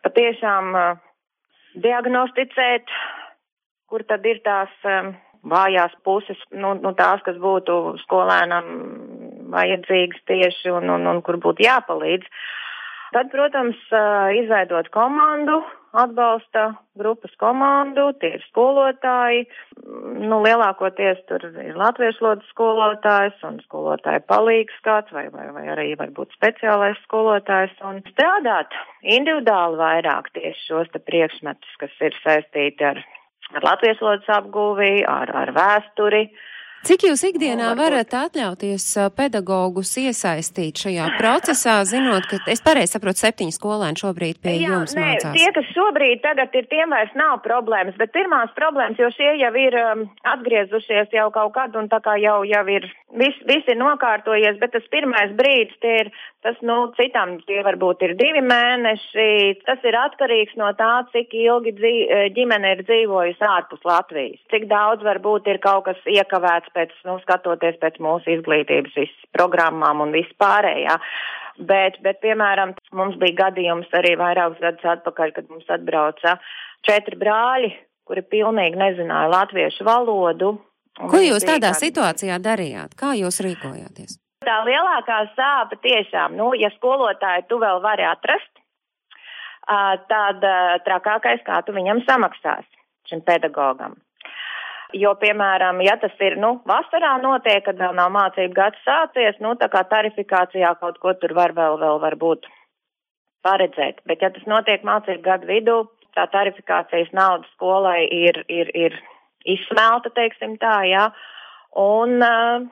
patiešām 0.05 0.73
uh, 0.73 0.97
diagnosticēt, 1.85 2.89
kur 3.89 4.03
tad 4.09 4.25
ir 4.25 4.41
tās 4.45 4.73
um, 4.89 5.13
vājās 5.45 5.93
puses, 6.03 6.39
nu, 6.51 6.73
nu 6.81 6.93
tās, 6.97 7.21
kas 7.25 7.37
būtu 7.41 7.95
skolēnam 8.03 8.71
vajadzīgas 9.53 10.21
tieši 10.29 10.73
un, 10.73 10.91
un, 10.97 11.07
un 11.09 11.23
kur 11.25 11.39
būtu 11.41 11.65
jāpalīdz. 11.65 12.29
Tad, 13.15 13.29
protams, 13.31 13.79
izveidot 14.35 14.89
komandu, 14.91 15.61
atbalsta 15.95 16.65
grupas 16.99 17.31
komandu, 17.39 18.09
tie 18.19 18.33
ir 18.35 18.43
skolotāji. 18.49 19.45
Nu, 20.25 20.41
lielākoties 20.43 21.21
tur 21.29 21.45
ir 21.47 21.77
latviešu 21.79 22.25
lodas 22.25 22.49
skolotājs 22.51 23.45
un 23.47 23.61
skolotāja 23.63 24.25
palīgs 24.27 24.81
kāds 24.83 25.15
vai, 25.15 25.29
vai, 25.31 25.47
vai 25.55 25.67
arī 25.77 25.93
varbūt 26.01 26.35
speciālais 26.35 26.99
skolotājs 27.05 27.77
un 27.87 28.01
strādāt 28.09 28.75
individuāli 29.01 29.79
vairāk 29.79 30.33
tieši 30.35 30.65
šos 30.67 30.91
te 30.91 30.99
priekšmetus, 30.99 31.77
kas 31.79 31.95
ir 32.03 32.19
saistīti 32.25 32.89
ar 32.89 32.99
ar 33.53 33.65
latviešu 33.65 34.05
valodas 34.05 34.31
apgūvi, 34.39 34.91
ar, 35.09 35.31
ar 35.43 35.51
vēsturi. 35.55 36.25
Cik 36.85 37.01
jūs 37.07 37.23
ikdienā 37.25 37.71
varat 37.79 38.11
atļauties 38.13 38.83
pedagogus 39.17 39.95
iesaistīt 39.97 40.83
šajā 40.83 41.07
procesā, 41.17 41.79
zinot, 41.89 42.27
ka 42.29 42.37
es 42.53 42.61
pareizi 42.61 42.93
saprotu, 42.93 43.23
septiņi 43.23 43.55
skolēni 43.55 43.97
šobrīd 43.97 44.37
pie 44.43 44.53
Jā, 44.59 44.75
jums 44.75 44.93
nē, 44.93 45.07
mācās? 45.07 45.33
Tie, 45.33 45.47
kas 45.55 45.71
šobrīd 45.73 46.21
tagad 46.21 46.53
ir, 46.53 46.67
tiem 46.69 46.93
vairs 46.93 47.15
nav 47.17 47.39
problēmas, 47.41 47.97
bet 47.97 48.13
pirmās 48.13 48.53
problēmas, 48.53 49.01
jo 49.01 49.09
šie 49.15 49.31
jau 49.41 49.49
ir 49.63 49.79
um, 49.81 50.05
atgriezušies 50.35 51.09
jau 51.17 51.25
kaut 51.33 51.55
kad 51.57 51.73
un 51.73 51.89
tā 51.89 51.97
kā 52.05 52.19
jau, 52.21 52.37
jau 52.45 52.63
ir, 52.75 52.85
viss 53.17 53.41
vis 53.49 53.65
ir 53.65 53.81
nokārtojies, 53.81 54.61
bet 54.61 54.77
tas 54.77 54.85
pirmais 54.93 55.33
brīdis 55.41 55.81
tie 55.81 55.97
ir, 56.03 56.13
tas, 56.45 56.57
nu, 56.61 56.75
citam 56.97 57.35
tie 57.47 57.61
varbūt 57.65 58.03
ir 58.05 58.13
divi 58.19 58.41
mēneši, 58.45 59.27
tas 59.65 59.85
ir 59.87 59.97
atkarīgs 59.97 60.53
no 60.61 60.69
tā, 60.77 60.91
cik 61.13 61.33
ilgi 61.41 61.73
dzī, 61.79 61.93
ģimene 62.35 62.75
ir 62.75 62.83
dzīvojusi 62.85 63.47
ārpus 63.49 63.81
Latvijas, 63.87 64.43
cik 64.53 64.67
daudz 64.69 65.05
varbūt 65.05 65.49
ir 65.49 65.61
kaut 65.63 65.87
kas 65.87 66.03
iekavēts 66.05 66.73
pēc, 66.75 66.93
nu, 67.09 67.17
skatoties 67.23 67.79
pēc 67.81 67.97
mūsu 68.03 68.35
izglītības 68.37 68.93
visas 68.99 69.31
programmām 69.33 70.05
un 70.05 70.13
vispārējā. 70.13 70.99
Bet, 71.55 72.01
bet, 72.03 72.19
piemēram, 72.21 72.75
mums 72.93 73.15
bija 73.21 73.45
gadījums 73.45 73.93
arī 73.95 74.13
vairākus 74.19 74.59
gadus 74.61 74.89
atpakaļ, 74.97 75.31
kad 75.37 75.47
mums 75.49 75.69
atbrauca 75.71 76.35
četri 76.85 77.17
brāļi, 77.21 77.71
kuri 78.05 78.25
pilnīgi 78.35 78.77
nezināja 78.81 79.31
latviešu 79.31 79.87
valodu. 79.87 80.51
Ko 80.99 81.23
jūs 81.23 81.47
tādā 81.47 81.71
situācijā 81.75 82.37
darījāt? 82.43 82.93
Kā 82.99 83.15
jūs 83.17 83.41
rīkojāties? 83.43 84.19
Tā 84.45 84.59
lielākā 84.67 85.19
sāpe 85.33 85.79
tiešām, 85.81 86.35
nu, 86.37 86.51
ja 86.59 86.69
skolotāju 86.75 87.47
tu 87.49 87.57
vēl 87.61 87.81
vari 87.81 88.05
atrast, 88.05 88.51
tad 90.11 90.43
trakākais, 90.85 91.41
kā 91.45 91.61
tu 91.65 91.73
viņam 91.73 92.03
samaksās 92.05 92.65
šim 93.09 93.23
pedagogam. 93.25 93.95
Jo, 94.93 95.15
piemēram, 95.19 95.81
ja 95.83 95.97
tas 95.99 96.13
ir, 96.23 96.37
nu, 96.39 96.59
vasarā 96.69 97.15
notiek, 97.23 97.63
kad 97.65 97.79
vēl 97.79 97.95
nav 97.97 98.13
mācību 98.13 98.53
gads 98.55 98.79
sācies, 98.85 99.35
nu, 99.43 99.55
tā 99.59 99.67
kā 99.73 99.81
tarifikācijā 99.89 100.75
kaut 100.79 101.01
ko 101.01 101.15
tur 101.19 101.33
var 101.35 101.55
vēl, 101.57 101.79
vēl 101.81 101.99
varbūt 102.03 102.45
paredzēt. 103.43 103.99
Bet, 104.05 104.21
ja 104.21 104.29
tas 104.31 104.45
notiek 104.47 104.85
mācību 104.87 105.25
gadu 105.25 105.49
vidū, 105.49 105.77
tā 106.15 106.29
tarifikācijas 106.31 107.11
nauda 107.17 107.49
skolai 107.55 108.05
ir, 108.07 108.43
ir, 108.47 108.71
ir 108.77 108.95
izsmelta, 109.43 110.13
teiksim 110.15 110.55
tā, 110.61 110.77
jā. 110.87 111.09
Un 111.75 112.21
uh, 112.23 112.69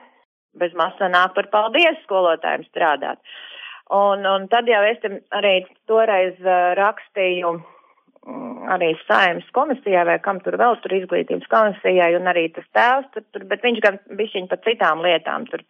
bez 0.60 0.74
masa 0.78 1.10
nāk 1.12 1.34
par 1.36 1.50
paldies 1.52 2.00
skolotājiem 2.04 2.66
strādāt. 2.70 3.20
Un, 3.92 4.24
un 4.24 4.48
tad 4.48 4.68
jau 4.68 4.80
es 4.88 5.02
arī 5.36 5.58
toreiz 5.90 6.38
uh, 6.40 6.72
rakstīju 6.78 7.58
Mm, 8.24 8.70
arī 8.72 8.94
saimnes 9.04 9.48
komisijai 9.52 10.04
vai 10.08 10.16
kam 10.24 10.38
tur 10.40 10.56
vēl 10.56 10.78
tur 10.80 10.94
izglītības 10.96 11.48
komisijai 11.52 12.14
un 12.16 12.30
arī 12.30 12.46
tas 12.54 12.64
tēvs 12.76 13.10
tur, 13.12 13.24
tur 13.34 13.42
bet 13.50 13.60
viņš 13.66 13.82
gan 13.84 13.98
bišķiņ 14.20 14.46
par 14.48 14.62
citām 14.64 15.02
lietām 15.04 15.44
tur. 15.50 15.60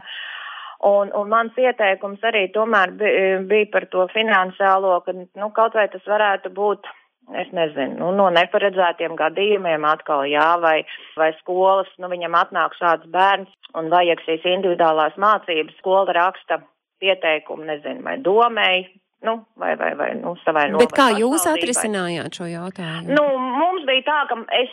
Un, 0.86 1.10
un 1.18 1.32
mans 1.32 1.58
ieteikums 1.58 2.22
arī 2.30 2.44
tomēr 2.54 2.92
bija, 3.00 3.40
bija 3.50 3.70
par 3.72 3.88
to 3.90 4.06
finansiālo, 4.12 4.92
ka, 5.02 5.16
nu, 5.16 5.48
kaut 5.56 5.74
vai 5.74 5.88
tas 5.90 6.06
varētu 6.06 6.52
būt, 6.54 6.86
es 7.32 7.50
nezinu, 7.56 7.96
nu, 8.00 8.10
no 8.18 8.28
neparedzētiem 8.34 9.16
gadījumiem 9.18 9.86
atkal, 9.88 10.24
jā, 10.28 10.48
vai, 10.62 10.76
vai 11.18 11.30
skolas, 11.40 11.88
nu, 11.98 12.10
viņam 12.12 12.36
atnāk 12.38 12.76
šāds 12.78 13.08
bērns 13.14 13.50
un 13.78 13.90
vajag 13.92 14.22
šīs 14.26 14.46
individuālās 14.52 15.16
mācības, 15.20 15.78
skola 15.80 16.14
raksta 16.16 16.60
pieteikumu, 17.02 17.66
nezinu, 17.68 18.04
vai 18.06 18.18
domēji, 18.22 18.88
nu, 19.26 19.38
vai, 19.60 19.74
vai, 19.80 19.92
vai 19.98 20.10
nu, 20.20 20.36
savai 20.44 20.68
nometnē. 20.70 20.88
Bet 20.90 20.98
kā 20.98 21.10
jūs 21.18 21.46
atrisinājāt 21.50 22.40
šo 22.40 22.50
jautājumu? 22.50 23.16
Nu, 23.16 23.24
mums 23.58 23.86
bija 23.88 24.04
tā, 24.10 24.20
ka 24.30 24.40
es 24.60 24.72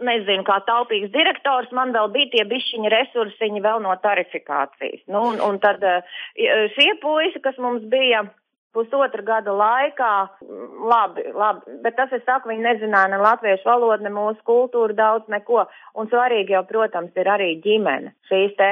nezinu, 0.00 0.44
kā 0.48 0.58
taupīgs 0.64 1.12
direktors, 1.12 1.70
man 1.76 1.92
vēl 1.96 2.10
bija 2.14 2.30
tie 2.34 2.44
bišķiņa 2.48 2.92
resursiņi 2.94 3.62
vēl 3.64 3.82
no 3.84 3.94
tarifikācijas. 4.02 5.04
Nu, 5.12 5.26
un, 5.32 5.40
un 5.44 5.60
tad 5.62 5.84
eh, 5.84 6.00
šie 6.76 6.94
puisi, 7.02 7.42
kas 7.44 7.58
mums 7.60 7.84
bija 7.92 8.24
pusotra 8.74 9.22
gada 9.26 9.52
laikā, 9.56 10.12
labi, 10.92 11.24
labi, 11.34 11.78
bet 11.84 11.96
tas, 11.98 12.12
es 12.16 12.24
saku, 12.26 12.52
viņi 12.52 12.66
nezināja 12.66 13.12
ne 13.12 13.20
latviešu 13.22 13.68
valodu, 13.68 14.06
ne 14.06 14.12
mūsu 14.14 14.40
kultūru 14.46 14.96
daudz, 14.96 15.26
neko. 15.32 15.64
Un 15.98 16.10
svarīgi 16.12 16.54
jau, 16.56 16.64
protams, 16.68 17.14
ir 17.18 17.30
arī 17.30 17.52
ģimene. 17.64 18.14
Šīs 18.30 18.54
te, 18.58 18.70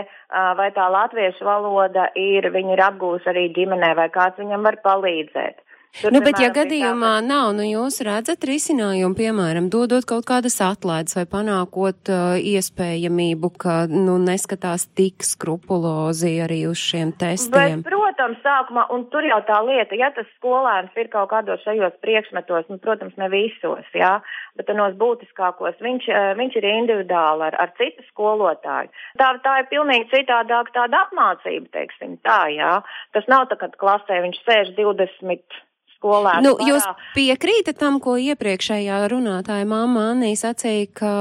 vai 0.61 0.69
tā 0.77 0.89
latviešu 0.95 1.47
valoda 1.47 2.09
ir, 2.19 2.51
viņi 2.55 2.77
ir 2.77 2.85
apgūši 2.91 3.33
arī 3.33 3.49
ģimenē, 3.57 3.95
vai 3.99 4.09
kāds 4.15 4.39
viņam 4.41 4.69
var 4.69 4.79
palīdzēt. 4.87 5.65
Tur, 5.97 6.13
nu, 6.15 6.21
bet, 6.23 6.37
ja 6.39 6.51
gadījumā 6.55 7.15
tā... 7.19 7.25
nav, 7.27 7.49
nu 7.57 7.65
jūs 7.67 7.97
redzat 8.07 8.45
risinājumu, 8.47 9.17
piemēram, 9.19 9.67
dodot 9.73 10.05
kaut 10.07 10.29
kādas 10.29 10.61
atlaides 10.63 11.17
vai 11.17 11.25
panākot 11.27 12.11
uh, 12.13 12.37
iespējamību, 12.39 13.51
ka, 13.59 13.79
nu, 13.91 14.15
neskatās 14.23 14.87
tik 14.99 15.27
skrupulozi 15.27 16.37
arī 16.45 16.61
uz 16.71 16.79
šiem 16.79 17.11
testiem. 17.19 17.83
Bet, 17.83 17.89
protams, 17.89 18.39
sākumā, 18.45 18.87
un 18.95 19.09
tur 19.11 19.27
jau 19.27 19.41
tā 19.49 19.59
lieta, 19.67 19.99
ja 19.99 20.13
tas 20.15 20.29
skolēns 20.37 20.95
ir 21.01 21.11
kaut 21.11 21.33
kādos 21.33 21.65
šajos 21.67 21.97
priekšmetos, 22.05 22.69
nu, 22.71 22.79
protams, 22.85 23.17
ne 23.19 23.31
visos, 23.33 23.89
jā, 23.97 24.19
bet 24.61 24.71
tanos 24.71 24.95
būtiskākos, 25.01 25.81
viņš, 25.83 26.11
uh, 26.13 26.33
viņš 26.39 26.59
ir 26.61 26.69
individuāli 26.77 27.49
ar, 27.49 27.59
ar 27.65 27.73
citu 27.81 28.07
skolotāju. 28.13 28.93
Tā, 29.19 29.33
tā 29.43 29.61
ir 29.65 29.73
pilnīgi 29.73 30.13
citādāk 30.13 30.71
tāda 30.77 31.09
apmācība, 31.09 31.73
teiksim, 31.75 32.21
tā, 32.23 32.45
jā. 32.55 32.77
Tas 33.17 33.27
nav 33.33 33.49
tā, 33.51 33.59
ka 33.59 33.73
klasē 33.75 34.21
viņš 34.29 34.45
sēž 34.47 34.77
20 34.79 35.65
skolēnu. 35.99 36.43
Nu, 36.47 36.55
jūs 36.63 36.85
piekrītat 37.17 37.79
tam, 37.81 37.99
ko 38.03 38.17
iepriekšējā 38.23 39.01
runātāja 39.11 39.67
mamma 39.69 40.09
Annī 40.13 40.33
sacīja, 40.39 40.89
ka 40.97 41.13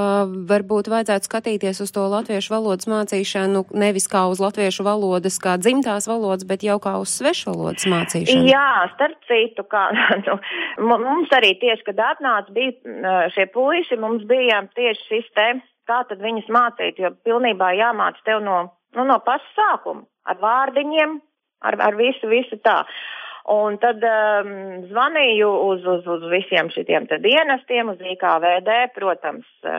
varbūt 0.48 0.90
vajadzētu 0.92 1.28
skatīties 1.28 1.82
uz 1.84 1.92
to 1.94 2.06
latviešu 2.08 2.54
valodas 2.54 2.88
mācīšanu 2.90 3.64
nevis 3.78 4.08
kā 4.10 4.24
uz 4.30 4.40
latviešu 4.42 4.86
valodas, 4.86 5.38
kā 5.42 5.58
dzimtās 5.60 6.08
valodas, 6.10 6.46
bet 6.48 6.64
jau 6.66 6.78
kā 6.82 6.96
uz 7.02 7.12
svešu 7.18 7.52
valodas 7.52 7.88
mācīšanu? 7.90 8.48
Jā, 8.48 8.88
starp 8.94 9.18
citu, 9.28 9.66
kā, 9.68 9.88
nu, 10.26 10.38
mums 10.88 11.34
arī 11.36 11.54
tieši, 11.60 11.88
kad 11.90 12.04
atnāca 12.14 12.54
bija 12.54 13.18
šie 13.34 13.48
puiši, 13.54 14.00
mums 14.00 14.26
bija 14.30 14.62
tieši 14.78 15.08
šis 15.10 15.30
te, 15.36 15.50
kā 15.88 16.02
tad 16.08 16.22
viņus 16.22 16.50
mācīt, 16.52 17.00
jo 17.00 17.12
pilnībā 17.26 17.72
jāmāc 17.78 18.18
tev 18.26 18.42
no, 18.44 18.60
nu, 18.96 19.06
no 19.08 19.18
paša 19.24 19.54
sākuma, 19.56 20.04
ar 20.28 20.40
vārdiņiem, 20.42 21.16
ar, 21.68 21.78
ar 21.88 21.96
visu, 21.98 22.28
visu 22.30 22.60
tā. 22.64 22.82
Un 23.48 23.78
tad 23.80 24.02
um, 24.04 24.48
zvanīju 24.90 25.48
uz, 25.70 25.84
uz, 25.88 26.06
uz 26.16 26.24
visiem 26.28 26.68
šitiem 26.74 27.06
dienestiem, 27.08 27.94
uz 27.94 28.02
IKVD, 28.12 28.74
protams, 28.92 29.46
uh, 29.64 29.78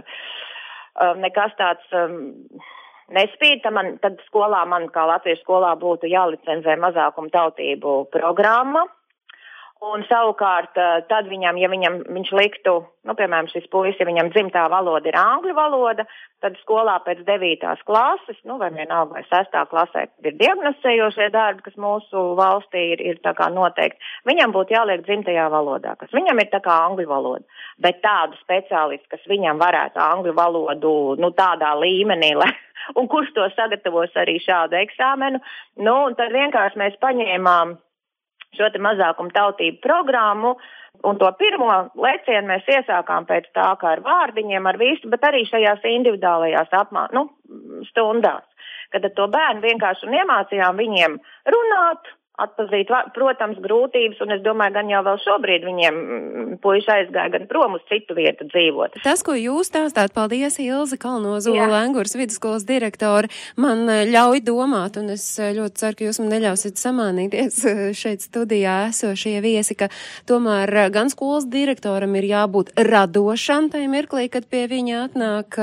nekas 1.21 1.53
tāds 1.59 1.93
um, 1.93 2.15
nespīd. 3.13 3.65
Man, 3.73 3.97
tad 4.01 4.17
skolā 4.25 4.63
man, 4.69 4.87
kā 4.93 5.05
latviešu 5.11 5.43
skolā, 5.43 5.75
būtu 5.77 6.09
jālicenzē 6.09 6.79
mazākumu 6.81 7.29
tautību 7.33 7.99
programma. 8.15 8.87
Un 9.79 10.01
savukārt, 10.09 10.75
eh, 10.75 11.05
tad 11.07 11.29
viņam, 11.31 11.55
ja 11.55 11.69
viņam, 11.71 12.01
viņš 12.11 12.29
liktu, 12.35 12.73
nu, 13.07 13.13
piemēram, 13.15 13.47
šis 13.47 13.69
puisis, 13.71 13.95
ja 14.01 14.07
viņam 14.09 14.33
dzimtā 14.33 14.65
valoda 14.67 15.07
ir 15.07 15.15
angļu 15.15 15.55
valoda, 15.55 16.03
tad 16.43 16.57
skolā 16.59 16.97
pēc 17.05 17.21
devītās 17.23 17.79
klases, 17.87 18.35
nu, 18.43 18.57
vai 18.59 18.73
vienalga, 18.75 19.15
vai 19.15 19.23
sestā 19.29 19.63
klasē 19.71 20.09
ir 20.27 20.35
diagnosējošie 20.35 21.29
darbi, 21.31 21.63
kas 21.63 21.79
mūsu 21.79 22.25
valstī 22.35 22.89
ir, 22.97 23.05
ir 23.13 23.23
tā 23.23 23.31
kā 23.39 23.47
noteikti, 23.55 24.03
viņam 24.27 24.51
būtu 24.51 24.75
jāliek 24.75 25.07
dzimtajā 25.07 25.47
valodā, 25.47 25.95
kas 25.95 26.11
viņam 26.11 26.43
ir 26.43 26.51
tā 26.51 26.59
kā 26.67 26.75
angļu 26.89 27.07
valoda. 27.07 27.63
Bet 27.79 28.03
tādu 28.03 28.35
speciālistu, 28.43 29.07
kas 29.15 29.23
viņam 29.31 29.63
varētu 29.63 30.03
angļu 30.03 30.35
valodu, 30.35 30.95
nu, 31.23 31.31
tādā 31.31 31.71
līmenī, 31.79 32.35
lai, 32.35 32.51
un 32.99 33.07
kurš 33.07 33.31
to 33.31 33.47
sagatavos 33.55 34.11
arī 34.19 34.41
šādu 34.43 34.75
eksāmenu. 34.83 35.39
Nu, 35.79 36.01
un 36.09 36.19
tad 36.19 36.35
vienkārši 36.35 36.83
mēs 36.83 36.99
paņēmām 36.99 37.79
šo 38.57 38.69
te 38.73 38.81
mazākumu 38.81 39.33
tautību 39.35 39.81
programmu, 39.83 40.55
un 41.05 41.19
to 41.21 41.29
pirmo 41.39 41.71
lecienu 42.01 42.49
mēs 42.49 42.67
iesākām 42.67 43.27
pēc 43.29 43.49
tā, 43.55 43.69
kā 43.81 43.95
ar 43.95 44.03
vārdiņiem, 44.05 44.69
ar 44.69 44.79
visu, 44.81 45.09
bet 45.11 45.25
arī 45.27 45.45
šajās 45.47 45.85
individuālajās 45.87 46.73
apmā, 46.81 47.07
nu, 47.15 47.27
stundās, 47.91 48.45
kad 48.93 49.05
ar 49.05 49.13
to 49.15 49.27
bērnu 49.31 49.63
vienkārši 49.65 50.09
un 50.09 50.17
iemācījām 50.19 50.81
viņiem 50.81 51.19
runāt, 51.55 52.13
atpazīt, 52.43 52.91
protams, 53.15 53.59
grūtības, 53.63 54.19
un 54.23 54.35
es 54.35 54.43
domāju, 54.45 54.75
gan 54.77 54.89
jau 54.91 55.01
vēl 55.05 55.19
šobrīd 55.23 55.65
viņiem 55.67 55.97
mm, 55.99 56.53
puiši 56.63 56.91
aizgāja 56.93 57.33
gan 57.35 57.47
prom 57.49 57.75
uz 57.77 57.83
citu 57.91 58.15
vietu 58.17 58.47
dzīvot. 58.49 58.99
Tas, 59.03 59.23
ko 59.25 59.35
jūs 59.37 59.69
stāstāt, 59.71 60.13
paldies 60.15 60.59
Ilze 60.63 60.97
Kalnozola, 61.01 61.67
Lengurs 61.73 62.15
vidusskolas 62.17 62.65
direktori, 62.67 63.29
man 63.59 63.83
eh, 63.91 64.05
ļauj 64.09 64.43
domāt, 64.47 64.99
un 65.01 65.11
es 65.15 65.25
eh, 65.39 65.51
ļoti 65.57 65.81
ceru, 65.81 65.99
ka 65.99 66.07
jūs 66.07 66.21
man 66.23 66.31
neļausiet 66.35 66.81
samānīties 66.81 67.59
eh, 67.69 67.83
šeit 67.97 68.25
studijā 68.25 68.77
esošie 68.89 69.35
viesi, 69.45 69.77
ka 69.79 69.89
tomēr 70.29 70.89
gan 70.95 71.11
skolas 71.11 71.47
direktoram 71.51 72.15
ir 72.19 72.29
jābūt 72.31 72.73
radošam 72.79 73.69
tajā 73.73 73.91
mirklī, 73.91 74.27
kad 74.31 74.47
pie 74.49 74.65
viņa 74.71 75.03
atnāk 75.09 75.59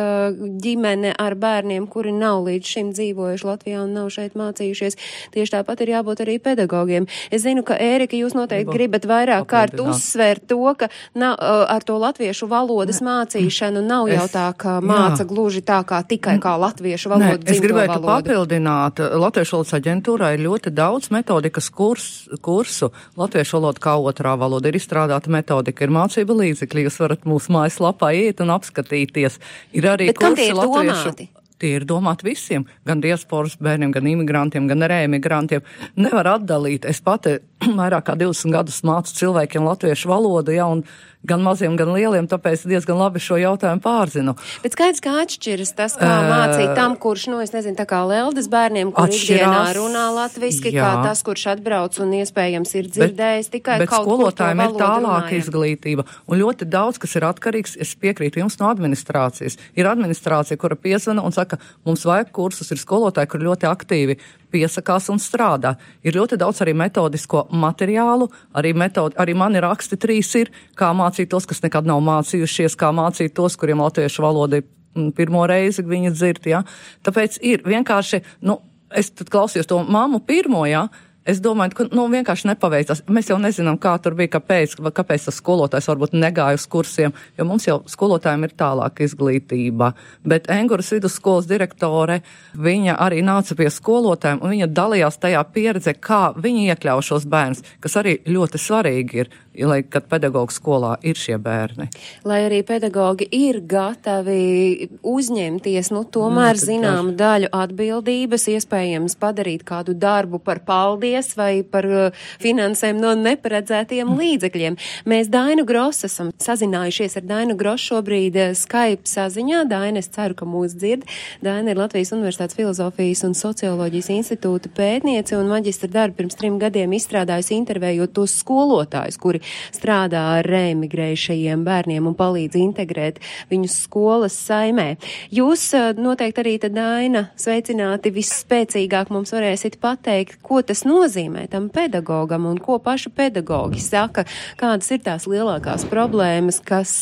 ģimene 0.62 1.14
ar 1.20 1.36
bērniem, 1.40 1.88
kuri 1.90 2.12
nav 2.16 2.44
līdz 2.46 2.74
šim 2.76 2.92
dzīvojuši 2.96 3.48
Latvijā 3.48 3.82
un 3.84 3.94
nav 3.96 4.10
šeit 4.14 4.36
mācījušies. 4.38 4.98
Tieši 5.34 5.56
tāpat 5.58 5.84
ir 5.84 5.94
jābūt 5.96 6.24
arī 6.24 6.38
pedagogiem 6.42 6.65
pedagogiem. 6.66 7.06
Es 7.30 7.42
zinu, 7.42 7.64
ka 7.66 7.76
Ērika, 7.78 8.16
jūs 8.16 8.34
noteikti 8.36 8.66
Gribu 8.66 8.96
gribat 8.96 9.06
vairāk 9.08 9.46
kārt 9.50 9.80
uzsvērt 9.80 10.46
to, 10.50 10.74
ka 10.78 10.88
nav, 11.14 11.36
ar 11.40 11.82
to 11.86 11.96
latviešu 11.98 12.48
valodas 12.50 13.00
mācīšanu 13.04 13.82
nav 13.86 14.08
jau 14.10 14.26
tā, 14.30 14.46
ka 14.58 14.80
māca 14.80 15.22
jā. 15.22 15.28
gluži 15.28 15.62
tā 15.66 15.80
kā 15.86 16.02
tikai 16.06 16.38
kā 16.42 16.56
latviešu 16.60 17.10
valodu. 17.12 17.42
Nē, 17.44 17.52
es 17.52 17.62
gribētu 17.62 17.98
valodu. 17.98 18.30
papildināt, 18.30 19.02
Latviešu 19.26 19.56
valodas 19.56 19.76
aģentūrā 19.78 20.32
ir 20.36 20.44
ļoti 20.46 20.72
daudz 20.74 21.10
metodikas 21.14 21.70
kurs, 21.70 22.08
kursu. 22.42 22.90
Latviešu 23.18 23.58
valoda 23.58 23.82
kā 23.82 23.96
otrā 23.98 24.36
valoda 24.38 24.70
ir 24.70 24.78
izstrādāta 24.78 25.32
metodika, 25.32 25.86
ir 25.86 25.94
mācība 25.94 26.36
līdzekļi, 26.42 26.86
jūs 26.88 27.00
varat 27.02 27.26
mūsu 27.28 27.54
mājaslapā 27.56 28.12
iet 28.16 28.42
un 28.44 28.54
apskatīties. 28.56 29.40
Ir 29.76 29.90
arī 29.94 30.12
Bet 30.12 30.22
kursi 30.22 30.52
latviešu. 30.52 31.10
Domāti? 31.10 31.30
Tie 31.57 31.72
ir 31.78 31.86
domāti 31.88 32.26
visiem, 32.28 32.66
gan 32.84 33.00
diasporas 33.00 33.57
bērniem, 33.57 33.94
gan 33.94 34.09
imigrantiem, 34.11 34.66
gan 34.68 34.84
rēmigrantiem. 34.92 35.64
Nevar 35.96 36.34
atdalīt. 36.34 36.84
Es 36.84 37.00
pati 37.00 37.38
vairāk 37.80 38.11
kā 38.11 38.16
20 38.18 38.52
gadus 38.54 38.82
mācu 38.86 39.14
cilvēkiem 39.16 39.66
latviešu 39.66 40.11
valodu, 40.11 40.54
ja, 40.54 40.68
un 40.68 40.84
gan 41.26 41.42
maziem, 41.42 41.74
gan 41.78 41.90
lieliem, 41.94 42.28
tāpēc 42.30 42.62
diezgan 42.70 43.00
labi 43.00 43.20
šo 43.22 43.38
jautājumu 43.40 43.82
pārzinu. 43.82 44.36
Bet 44.62 44.76
skaidrs, 44.76 45.02
kā 45.02 45.14
atšķiras 45.24 45.72
tas, 45.78 45.96
kā 45.98 46.07
uh, 46.07 46.28
mācīt 46.30 46.70
tam, 46.78 46.94
kurš, 47.02 47.26
nu, 47.32 47.40
es 47.42 47.50
nezinu, 47.54 47.74
tā 47.78 47.86
kā 47.88 48.02
Leldas 48.07 48.46
bērniem, 48.52 48.92
kur 48.94 49.11
ikdienā 49.11 49.64
runā 49.76 50.04
latviski, 50.14 50.70
jā. 50.76 50.84
kā 50.84 51.09
tas, 51.09 51.24
kurš 51.26 51.48
atbrauc 51.57 51.98
un 52.04 52.14
iespējams 52.20 52.76
ir 52.78 52.90
dzirdējis 52.92 53.50
bet, 53.50 53.57
tikai 53.59 53.80
bet 53.82 53.90
kaut 53.90 54.07
skolotājiem 54.07 54.62
ir 54.62 54.76
tālāka 54.78 55.02
runājam. 55.02 55.42
izglītība, 55.42 56.07
un 56.30 56.42
ļoti 56.44 56.70
daudz, 56.70 57.02
kas 57.02 57.18
ir 57.18 57.26
atkarīgs, 57.32 57.76
es 57.82 57.96
piekrītu 57.98 58.44
jums 58.44 58.61
no 58.62 58.70
administrācijas. 58.70 59.59
Ir 59.74 59.90
administrācija, 59.90 60.61
kura 60.61 60.78
piezvana 60.78 61.26
un 61.26 61.34
saka, 61.34 61.59
mums 61.88 62.07
vajag 62.07 62.30
kursus, 62.36 62.70
ir 62.70 62.82
skolotāji, 62.82 63.32
kur 63.34 63.48
ļoti 63.50 63.70
aktīvi 63.72 64.20
piesakās 64.53 65.09
un 65.12 65.20
strādā. 65.22 65.74
Ir 66.07 66.16
ļoti 66.18 66.38
daudz 66.40 66.62
arī 66.64 66.74
metodisko 66.76 67.47
materiālu, 67.51 68.28
arī, 68.57 68.72
metodi, 68.76 69.16
arī 69.22 69.34
mani 69.38 69.62
raksti 69.64 69.99
trīs 70.01 70.32
ir, 70.38 70.53
kā 70.78 70.92
mācīt 70.97 71.30
tos, 71.32 71.49
kas 71.49 71.62
nekad 71.64 71.88
nav 71.88 72.03
mācījušies, 72.07 72.78
kā 72.78 72.92
mācīt 72.97 73.34
tos, 73.36 73.59
kuriem 73.61 73.82
latviešu 73.84 74.24
valoda 74.24 74.61
ir 74.61 74.66
mm, 74.68 75.11
pirmo 75.16 75.47
reizi 75.49 75.84
viņa 75.86 76.14
dzird. 76.14 76.49
Ja? 76.53 76.62
Tāpēc 77.07 77.40
ir 77.42 77.66
vienkārši, 77.66 78.22
nu, 78.49 78.61
es 78.94 79.12
klausījos 79.18 79.68
to 79.70 79.82
mammu 79.84 80.22
pirmo, 80.26 80.64
ja? 80.68 80.86
Es 81.26 81.40
domāju, 81.42 81.72
ka 81.74 81.84
nu, 81.90 82.04
vienkārši 82.12 82.46
nepaveicās. 82.52 83.00
Mēs 83.10 83.32
jau 83.32 83.36
nezinām, 83.42 83.80
kā 83.82 83.96
tur 84.02 84.14
bija, 84.14 84.36
kāpēc, 84.36 84.76
kāpēc 84.94 85.24
tas 85.26 85.40
skolotājs 85.40 85.88
varbūt 85.90 86.14
negāja 86.14 86.60
uz 86.60 86.66
kursiem, 86.70 87.14
jo 87.34 87.46
mums 87.48 87.66
jau 87.66 87.80
skolotājiem 87.90 88.46
ir 88.46 88.54
tālāka 88.54 89.02
izglītība. 89.02 89.90
Bet 90.22 90.46
Enguras 90.54 90.92
vidusskolas 90.94 91.48
direktore, 91.50 92.20
viņa 92.54 92.94
arī 93.02 93.24
nāca 93.26 93.58
pie 93.58 93.66
skolotājiem 93.74 94.44
un 94.44 94.54
viņa 94.54 94.70
dalījās 94.70 95.18
tajā 95.24 95.42
pieredzē, 95.50 95.96
kā 95.98 96.20
viņi 96.38 96.68
iekļauj 96.70 97.08
šos 97.10 97.26
bērnus, 97.32 97.64
kas 97.82 97.98
arī 97.98 98.20
ļoti 98.30 98.62
svarīgi 98.62 99.24
ir 99.24 99.34
lai, 99.64 99.80
kad 99.88 100.09
pedagoģa 100.11 100.52
skolā 100.52 100.92
ir 101.07 101.18
šie 101.18 101.38
bērni. 101.42 101.88
Lai 102.26 102.42
arī 102.46 102.61
pedagoģi 102.66 103.28
ir 103.36 103.61
gatavi 103.68 104.88
uzņemties, 105.07 105.90
nu, 105.94 106.02
tomēr 106.12 106.59
nu, 106.59 106.62
zināmu 106.62 107.14
daļu 107.18 107.50
atbildības, 107.57 108.48
iespējams 108.57 109.16
padarīt 109.20 109.64
kādu 109.66 109.94
darbu 109.96 110.40
par 110.42 110.61
paldies 110.66 111.32
vai 111.38 111.62
par 111.62 111.88
uh, 111.88 112.26
finansēm 112.42 113.00
no 113.00 113.14
neparedzētiem 113.18 114.12
līdzekļiem. 114.18 114.78
Mēs 115.09 115.30
Dainu 115.32 115.66
Gross 115.68 116.07
esam 116.09 116.32
sazinājušies 116.42 117.18
ar 117.20 117.26
Dainu 117.28 117.57
Gross 117.59 117.88
šobrīd 117.88 118.36
uh, 118.40 118.52
Skype 118.59 119.09
saziņā. 119.09 119.64
Daina, 119.70 120.02
es 120.02 120.11
ceru, 120.12 120.36
ka 120.38 120.48
mūs 120.48 120.76
dzird. 120.76 121.07
Daina 121.44 121.72
ir 121.72 121.80
Latvijas 121.80 122.12
Universitātes 122.16 122.59
filozofijas 122.59 123.24
un 123.26 123.36
socioloģijas 123.38 124.12
institūta 124.16 124.70
pētniece 124.76 125.36
un 125.38 125.50
maģistra 125.50 125.90
darbu 125.92 126.20
pirms 126.20 126.38
trim 126.38 126.59
gadiem 126.61 126.94
izstrādājusi 126.96 127.57
intervējot 127.61 128.14
tos 128.16 128.36
skolotājus, 128.40 129.18
kuri 129.20 129.42
strādā 129.74 130.22
ar 130.38 130.49
reemigrējušajiem 130.51 131.64
bērniem 131.66 132.07
un 132.11 132.16
palīdz 132.18 132.59
integrēt 132.61 133.20
viņus 133.51 133.78
skolas 133.86 134.36
saimē. 134.47 134.88
Jūs 135.34 135.68
noteikti 135.99 136.42
arī 136.42 136.57
tad, 136.62 136.76
Daina, 136.76 137.26
sveicināti 137.40 138.12
visspēcīgāk 138.12 139.12
mums 139.14 139.32
varēsit 139.32 139.78
pateikt, 139.82 140.40
ko 140.44 140.61
tas 140.66 140.84
nozīmē 140.88 141.47
tam 141.53 141.70
pedagogam 141.72 142.49
un 142.51 142.59
ko 142.62 142.76
paši 142.82 143.12
pedagogi 143.16 143.80
saka, 143.80 144.26
kādas 144.61 144.90
ir 144.92 145.01
tās 145.07 145.28
lielākās 145.30 145.86
problēmas, 145.88 146.61
kas 146.64 146.92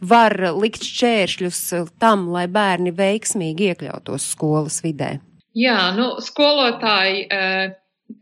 var 0.00 0.36
likt 0.56 0.86
šķēršļus 0.88 1.60
tam, 2.02 2.30
lai 2.32 2.46
bērni 2.52 2.94
veiksmīgi 2.96 3.72
iekļautos 3.72 4.30
skolas 4.32 4.80
vidē. 4.84 5.18
Jā, 5.52 5.92
nu, 5.96 6.14
skolotāji, 6.24 7.26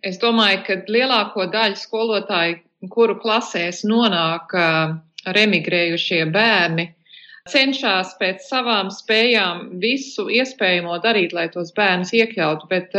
es 0.02 0.18
domāju, 0.22 0.64
ka 0.66 0.78
lielāko 0.90 1.46
daļu 1.52 1.78
skolotāju 1.78 2.58
kuru 2.88 3.18
klasēs 3.20 3.82
nonāk 3.84 4.54
ar 4.56 5.36
emigrējušie 5.42 6.22
bērni, 6.32 6.86
cenšas 7.50 8.14
pēc 8.20 8.46
savām 8.48 8.90
spējām 8.94 9.80
visu 9.82 10.28
iespējamo 10.32 10.96
darīt, 11.04 11.34
lai 11.36 11.48
tos 11.52 11.74
bērnus 11.76 12.14
iekļautu. 12.16 12.70
Bet 12.70 12.96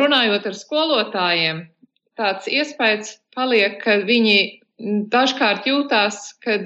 runājot 0.00 0.50
ar 0.50 0.58
skolotājiem, 0.58 1.64
tāds 2.18 2.48
iespējas 2.48 3.16
paliek, 3.36 3.78
ka 3.82 4.00
viņi 4.08 4.38
dažkārt 5.12 5.68
jūtās, 5.68 6.34
ka 6.44 6.58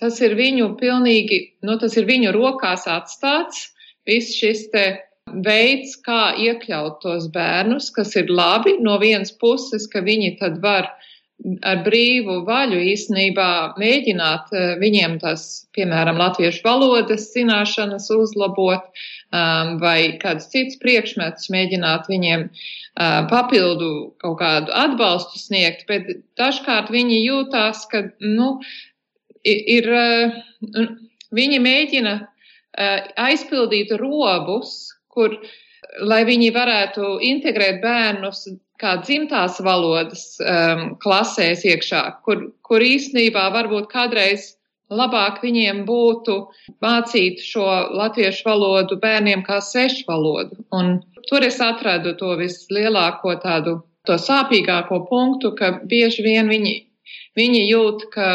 tas 0.00 0.20
ir 0.24 0.36
viņu 0.38 0.72
pilnīgi, 0.80 1.40
nu, 1.66 1.76
tas 1.80 1.96
ir 1.98 2.08
viņu 2.08 2.32
rokās 2.36 2.86
atstāts, 2.88 3.68
viss 4.08 4.36
šis 4.38 4.68
te 4.72 4.86
veids, 5.44 5.96
kā 6.04 6.32
iekļaut 6.40 7.02
tos 7.02 7.28
bērnus, 7.32 7.90
kas 7.92 8.14
ir 8.16 8.30
labi 8.32 8.78
no 8.80 8.96
vienas 9.02 9.34
puses, 9.36 9.88
ka 9.92 10.00
viņi 10.04 10.38
tad 10.40 10.62
var 10.62 10.88
ar 11.62 11.82
brīvu 11.84 12.40
vaļu 12.46 12.80
īstenībā 12.92 13.50
mēģināt 13.78 14.50
eh, 14.56 14.72
viņiem 14.80 15.18
tās, 15.22 15.44
piemēram, 15.76 16.18
latviešu 16.18 16.64
valodas 16.64 17.28
zināšanas 17.34 18.08
uzlabot 18.14 18.88
um, 18.88 19.76
vai 19.82 20.18
kādus 20.22 20.50
cits 20.52 20.80
priekšmetus 20.82 21.50
mēģināt 21.54 22.10
viņiem 22.10 22.48
uh, 22.48 23.20
papildu 23.30 23.92
kaut 24.22 24.38
kādu 24.42 24.74
atbalstu 24.74 25.38
sniegt, 25.38 25.86
bet 25.90 26.10
dažkārt 26.40 26.90
viņi 26.94 27.22
jūtās, 27.22 27.86
ka, 27.92 28.08
nu, 28.24 28.56
ir, 29.46 29.88
uh, 29.94 30.90
viņi 31.34 31.62
mēģina 31.62 32.18
aizpildīt 33.18 33.90
robus, 33.98 34.92
kur, 35.10 35.32
lai 36.04 36.20
viņi 36.28 36.52
varētu 36.54 37.16
integrēt 37.26 37.80
bērnus 37.82 38.44
kā 38.78 38.94
dzimtās 39.02 39.58
valodas 39.64 40.38
um, 40.42 40.94
klasēs 41.02 41.64
iekšā, 41.66 42.02
kur, 42.24 42.48
kur 42.62 42.84
īstenībā 42.84 43.48
varbūt 43.54 43.90
kādreiz 43.90 44.54
labāk 44.88 45.42
viņiem 45.44 45.82
būtu 45.88 46.36
mācīt 46.84 47.42
šo 47.44 47.66
latviešu 47.98 48.46
valodu 48.48 48.98
bērniem 49.02 49.42
kā 49.46 49.60
sešu 49.64 50.06
valodu. 50.08 50.62
Un 50.72 51.00
tur 51.28 51.44
es 51.44 51.60
atradu 51.60 52.14
to 52.20 52.36
vislielāko 52.40 53.36
tādu, 53.42 53.80
to 54.08 54.16
sāpīgāko 54.16 55.02
punktu, 55.10 55.52
ka 55.58 55.74
bieži 55.90 56.24
vien 56.24 56.48
viņi, 56.48 56.74
viņi 57.36 57.66
jūt, 57.68 58.08
ka 58.14 58.30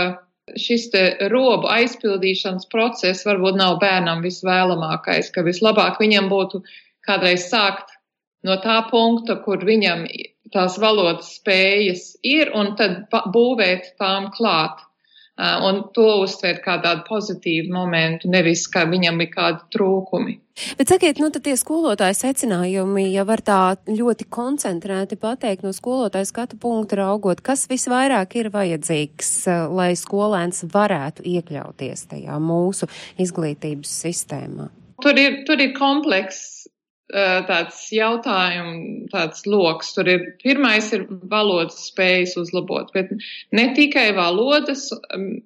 šis 0.60 0.90
te 0.94 1.04
robu 1.32 1.70
aizpildīšanas 1.72 2.68
process 2.72 3.26
varbūt 3.26 3.58
nav 3.58 3.80
bērnam 3.82 4.22
visvēlamākais, 4.26 5.32
ka 5.34 5.42
vislabāk 5.48 6.02
viņam 6.04 6.30
būtu 6.30 6.62
kādreiz 7.08 7.48
sākt 7.50 7.96
no 8.44 8.60
tā 8.62 8.82
punkta, 8.92 9.40
kur 9.46 9.64
viņam 9.66 10.04
tās 10.52 10.80
valodas 10.82 11.36
spējas 11.38 12.14
ir, 12.26 12.52
un 12.56 12.76
tad 12.80 13.06
būvēt 13.12 13.94
tām 14.02 14.32
klāt. 14.36 14.90
un 15.34 15.80
to 15.96 16.04
uztvērt 16.22 16.60
kā 16.62 16.76
tādu 16.78 17.02
pozitīvu 17.08 17.74
momentu, 17.74 18.30
nevis 18.30 18.68
kā 18.70 18.84
viņam 18.86 19.18
ir 19.24 19.32
kādi 19.32 19.64
trūkumi. 19.74 20.36
Bet 20.78 20.92
sakiet, 20.94 21.18
nu 21.18 21.32
tad 21.34 21.42
tie 21.48 21.56
skolotāji 21.58 22.20
secinājumi, 22.20 23.08
ja 23.10 23.24
var 23.26 23.42
tā 23.42 23.74
ļoti 23.90 24.28
koncentrēti 24.30 25.18
pateikt 25.18 25.66
no 25.66 25.72
skolotāja 25.74 26.30
skatu 26.30 26.60
punktu 26.62 27.00
raugot, 27.02 27.42
kas 27.42 27.66
visvairāk 27.72 28.38
ir 28.38 28.52
vajadzīgs, 28.54 29.32
lai 29.74 29.96
skolēns 29.98 30.68
varētu 30.70 31.26
iekļauties 31.34 32.06
tajā 32.14 32.38
mūsu 32.38 32.86
izglītības 33.18 33.98
sistēmā? 34.06 34.70
Tur 35.02 35.18
ir, 35.18 35.42
tur 35.50 35.58
ir 35.58 35.74
komplekss 35.74 36.68
tāds 37.12 37.80
jautājums, 37.94 39.10
tāds 39.12 39.46
loks. 39.50 39.94
Tur 39.96 40.08
ir 40.10 40.24
pirmais 40.44 40.88
ir 40.96 41.06
valodas 41.30 41.90
spējas 41.90 42.38
uzlabot, 42.40 42.94
bet 42.94 43.12
ne 43.52 43.68
tikai 43.76 44.12
valodas, 44.16 44.90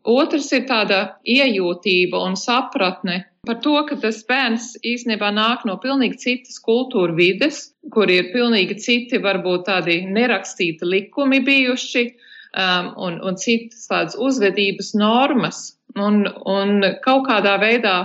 otrs 0.04 0.52
ir 0.54 0.68
tāda 0.70 1.02
iejūtība 1.26 2.22
un 2.28 2.38
sapratne 2.40 3.24
par 3.48 3.62
to, 3.64 3.76
ka 3.88 3.96
tas 4.04 4.20
bērns 4.28 4.74
īstenībā 4.86 5.30
nāk 5.32 5.64
no 5.68 5.78
pilnīgi 5.80 6.20
citas 6.20 6.60
kultūra 6.64 7.16
vides, 7.16 7.72
kur 7.94 8.12
ir 8.12 8.32
pilnīgi 8.34 8.76
citi, 8.84 9.22
varbūt 9.24 9.68
tādi 9.70 10.02
nerakstīti 10.04 10.88
likumi 10.88 11.40
bijuši 11.48 12.04
um, 12.10 12.92
un, 13.08 13.22
un 13.24 13.40
citas 13.40 13.88
tādas 13.88 14.20
uzvedības 14.20 14.94
normas. 15.00 15.64
Un, 15.98 16.28
un 16.28 16.84
kaut 17.02 17.24
kādā 17.26 17.56
veidā 17.62 17.96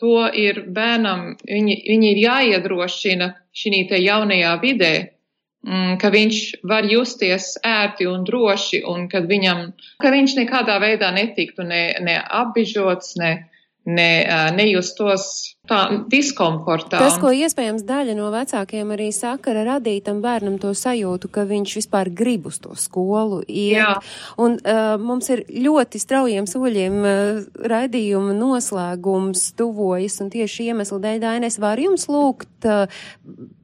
to 0.00 0.26
ir 0.36 0.64
bērnam, 0.72 1.34
viņi, 1.46 1.76
viņi 1.88 2.12
ir 2.14 2.20
jāiedrošina 2.24 3.30
šī 3.56 3.84
jaunajā 4.00 4.52
vidē, 4.62 4.92
mm, 5.66 5.98
ka 6.00 6.10
viņš 6.14 6.40
var 6.72 6.88
justies 6.88 7.52
ērti 7.66 8.08
un 8.08 8.24
droši, 8.24 8.82
un 8.88 9.08
kad 9.12 9.28
viņam, 9.28 9.70
ka 10.02 10.12
viņš 10.14 10.36
nekādā 10.40 10.80
veidā 10.82 11.12
netiktu 11.12 11.66
ne, 11.68 11.84
ne 12.00 12.16
apbižots, 12.18 13.16
ne, 13.20 13.32
ne, 13.84 14.10
nejustos 14.56 15.56
tā 15.68 15.80
diskomfortā. 16.10 16.98
Tas, 16.98 17.18
ko 17.20 17.30
iespējams 17.36 17.84
daļa 17.86 18.16
no 18.18 18.30
vecākiem 18.32 18.90
arī 18.94 19.10
saka, 19.14 19.52
radīt 19.66 20.06
tam 20.08 20.22
bērnam 20.24 20.56
to 20.62 20.72
sajūtu, 20.76 21.30
ka 21.32 21.44
viņš 21.48 21.76
vispār 21.80 22.10
grib 22.16 22.48
uz 22.50 22.58
to 22.62 22.74
skolu 22.78 23.42
iet. 23.44 23.78
Jā. 23.78 23.92
Un 24.40 24.56
uh, 24.58 24.96
mums 25.00 25.30
ir 25.32 25.44
ļoti 25.50 26.00
straujiem 26.02 26.48
soļiem 26.50 26.98
uh, 27.04 27.40
raidījuma 27.70 28.34
noslēgums 28.38 29.50
tuvojas, 29.58 30.20
un 30.24 30.32
tieši 30.32 30.70
iemeslu 30.72 31.00
dēļ, 31.02 31.20
Dainis, 31.20 31.60
var 31.62 31.80
jums 31.82 32.08
lūgt 32.10 32.68
uh, 32.68 32.86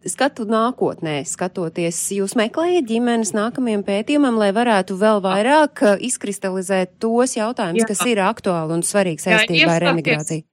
skatu 0.06 0.46
nākotnē, 0.46 1.22
skatoties, 1.26 1.98
jūs 2.14 2.36
meklējat 2.38 2.86
ģimenes 2.90 3.32
nākamajam 3.36 3.86
pētījumam, 3.86 4.38
lai 4.38 4.52
varētu 4.56 4.98
vēl 5.00 5.24
vairāk 5.24 5.82
uh, 5.82 5.96
izkristalizēt 6.06 6.98
tos 7.02 7.38
jautājumus, 7.38 7.88
kas 7.88 8.04
ir 8.06 8.22
aktuāli 8.22 8.78
un 8.78 8.86
svarīgi 8.86 9.26
saistībā 9.26 9.80
ar 9.80 9.90
emigrāciju. 9.94 10.46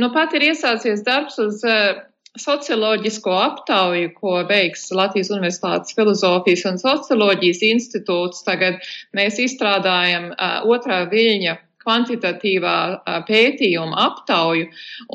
Nu, 0.00 0.08
pat 0.12 0.32
ir 0.36 0.46
iesācies 0.46 1.02
darbs 1.04 1.36
uz 1.42 1.58
uh, 1.68 1.98
socioloģisko 2.40 3.32
aptauju, 3.36 4.12
ko 4.16 4.38
veiks 4.48 4.86
Latvijas 4.96 5.28
Universitātes 5.34 5.92
filozofijas 5.98 6.64
un 6.70 6.80
socioloģijas 6.80 7.60
institūts. 7.68 8.40
Tagad 8.46 8.80
mēs 9.18 9.36
izstrādājam 9.42 10.30
uh, 10.32 10.62
otrā 10.64 11.02
viļņa 11.12 11.58
kvantitatīvā 11.84 12.78
uh, 12.94 13.18
pētījuma 13.28 13.98
aptauju, 14.06 14.70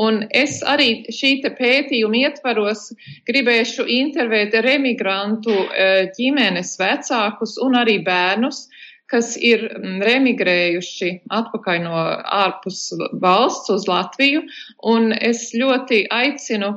un 0.05 0.21
es 0.29 0.59
arī 0.61 0.91
šī 1.09 1.33
pētījuma 1.57 2.21
ietvaros 2.27 2.91
gribēšu 3.25 3.87
intervēt 3.97 4.59
remigrantu 4.61 5.55
ģimenes 6.19 6.75
vecākus 6.77 7.57
un 7.65 7.79
arī 7.81 7.97
bērnus, 8.05 8.67
kas 9.11 9.35
ir 9.39 9.63
mm, 9.69 10.01
remigrējuši 10.07 11.11
atpakaļ 11.39 11.79
no 11.85 12.01
ārpus 12.41 12.81
valsts 13.21 13.71
uz 13.73 13.87
Latviju, 13.89 14.43
un 14.83 15.13
es 15.15 15.49
ļoti 15.55 16.05
aicinu 16.11 16.75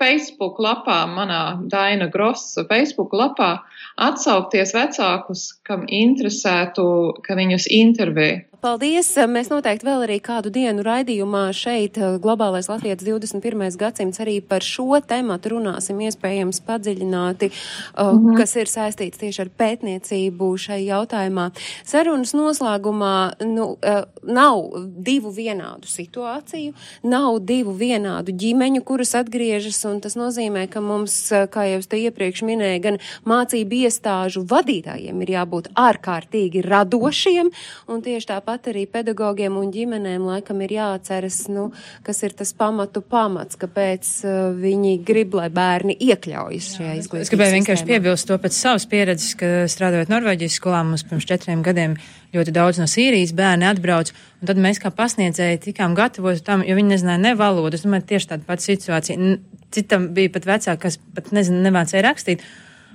Facebook 0.00 0.58
lapā, 0.58 1.04
manā 1.06 1.60
Daina 1.70 2.08
Grossa 2.10 2.64
Facebook 2.66 3.12
lapā, 3.14 3.60
atsaukties 4.02 4.74
vecākus, 4.74 5.44
kam 5.62 5.84
interesētu, 5.86 6.86
ka 7.22 7.36
viņus 7.38 7.68
intervē 7.70 8.30
Paldies! 8.64 9.10
Mēs 9.28 9.50
noteikti 9.52 9.84
vēl 9.84 10.06
arī 10.06 10.14
kādu 10.24 10.48
dienu 10.48 10.80
raidījumā 10.86 11.42
šeit 11.52 11.98
eh, 12.00 12.14
Globālais 12.16 12.64
Latvijas 12.70 13.02
21. 13.04 13.60
gadsimts 13.76 14.22
arī 14.24 14.38
par 14.40 14.64
šo 14.64 15.02
tematu 15.04 15.50
runāsim 15.52 15.98
iespējams 16.00 16.62
padziļināti, 16.64 17.50
mm 17.50 17.98
-hmm. 17.98 18.38
kas 18.38 18.56
ir 18.56 18.70
saistīts 18.72 19.20
tieši 19.20 19.42
ar 19.44 19.50
pētniecību 19.60 20.48
šai 20.56 20.78
jautājumā. 20.86 21.50
Sarunas 21.84 22.32
noslēgumā 22.32 23.44
nu, 23.44 23.66
eh, 23.82 24.00
nav 24.22 24.62
divu 24.96 25.28
vienādu 25.28 25.84
situāciju, 25.84 26.72
nav 27.02 27.44
divu 27.44 27.76
vienādu 27.76 28.32
ģimeņu, 28.32 28.80
kuras 28.80 29.12
atgriežas, 29.14 29.84
un 29.84 30.00
tas 30.00 30.16
nozīmē, 30.16 30.70
ka 30.70 30.80
mums, 30.80 31.28
kā 31.52 31.68
jau 31.68 31.78
es 31.84 31.86
te 31.86 32.00
iepriekš 32.00 32.42
minēju, 32.42 32.80
gan 32.80 32.98
mācību 33.26 33.84
iestāžu 33.84 34.46
vadītājiem 34.48 35.22
ir 35.22 35.36
jābūt 35.36 35.68
ārkārtīgi 35.76 36.64
radošiem, 36.64 37.52
un 37.88 38.00
tieši 38.00 38.32
tāpat 38.32 38.53
tāpat 38.54 38.70
arī 38.70 38.84
pedagogiem 38.86 39.56
un 39.58 39.70
ģimenēm 39.74 40.24
laikam 40.28 40.60
ir 40.62 40.74
jāatceras, 40.76 41.48
nu, 41.50 41.72
kas 42.06 42.22
ir 42.22 42.34
tas 42.38 42.52
pamatu 42.54 43.02
pamats, 43.02 43.58
kāpēc 43.58 44.10
uh, 44.24 44.54
viņi 44.54 45.02
grib, 45.04 45.34
lai 45.34 45.48
bērni 45.50 45.96
iekļaujas 45.98 46.68
šajā 46.76 46.94
izglītības 47.00 47.26
Es 47.26 47.32
gribēju 47.32 47.56
vienkārši 47.58 47.88
piebilst 47.88 48.28
to 48.28 48.38
pēc 48.38 48.54
savas 48.54 48.86
pieredzes, 48.86 49.34
ka 49.40 49.66
strādājot 49.66 50.12
Norvēģijas 50.12 50.58
skolā 50.60 50.84
mums 50.86 51.02
pirms 51.08 51.26
četriem 51.26 51.64
gadiem 51.66 51.98
ļoti 52.34 52.54
daudz 52.54 52.78
no 52.78 52.86
Sīrijas 52.90 53.34
bērni 53.34 53.66
atbrauc, 53.66 54.12
un 54.40 54.50
tad 54.50 54.62
mēs 54.62 54.82
kā 54.82 54.94
pasniedzēji 54.94 55.62
tikām 55.68 55.98
gatavoti 55.98 56.44
tam, 56.46 56.62
jo 56.66 56.78
viņi 56.78 56.94
nezināja 56.94 57.22
ne 57.26 57.34
valodu. 57.38 57.74
Es 57.74 57.86
domāju, 57.86 58.06
tieši 58.14 58.34
tāda 58.34 58.46
pati 58.46 58.70
situācija. 58.70 59.38
Citam 59.74 60.12
bija 60.14 60.30
pat 60.30 60.46
vecāki, 60.46 60.82
kas 60.86 61.00
pat 61.14 61.32
nezinu, 61.34 61.62
nemācēja 61.66 62.06
rakstīt. 62.06 62.42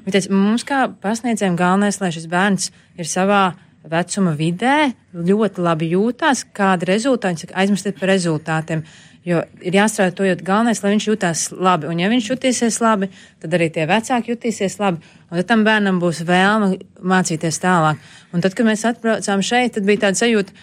Viņi 0.05 0.16
teica, 0.16 0.36
mums 0.36 0.64
kā 0.68 0.86
pasniedzējiem 1.03 1.57
galvenais, 1.60 1.99
lai 1.99 2.14
šis 2.16 2.30
bērns 2.32 2.70
ir 2.99 3.07
savā 3.07 3.49
vecuma 3.88 4.34
vidē 4.36 4.91
ļoti 5.13 5.63
labi 5.63 5.91
jūtās, 5.93 6.45
kāda 6.55 6.89
rezultāti, 6.89 7.49
aizmirstiet 7.53 7.99
par 7.99 8.11
rezultātiem. 8.11 8.84
Jo 9.27 9.41
ir 9.61 9.75
jāstrādā 9.75 10.15
to, 10.15 10.23
jo 10.25 10.36
galvenais, 10.39 10.80
lai 10.84 10.93
viņš 10.93 11.05
jutās 11.09 11.41
labi. 11.51 11.89
Un 11.91 11.99
ja 11.99 12.07
viņš 12.09 12.30
jutīsies 12.32 12.80
labi, 12.82 13.09
tad 13.43 13.53
arī 13.53 13.67
tie 13.75 13.86
vecāki 13.89 14.32
jutīsies 14.32 14.80
labi. 14.80 15.03
Un 15.30 15.41
tad 15.41 15.49
tam 15.51 15.65
bērnam 15.67 15.99
būs 16.01 16.23
vēlme 16.27 16.80
mācīties 17.03 17.59
tālāk. 17.61 17.99
Un 18.34 18.45
tad, 18.45 18.55
kad 18.55 18.67
mēs 18.67 18.86
atbraucām 18.88 19.43
šeit, 19.45 19.75
tad 19.75 19.88
bija 19.88 20.07
tāda 20.07 20.21
sajūta, 20.23 20.55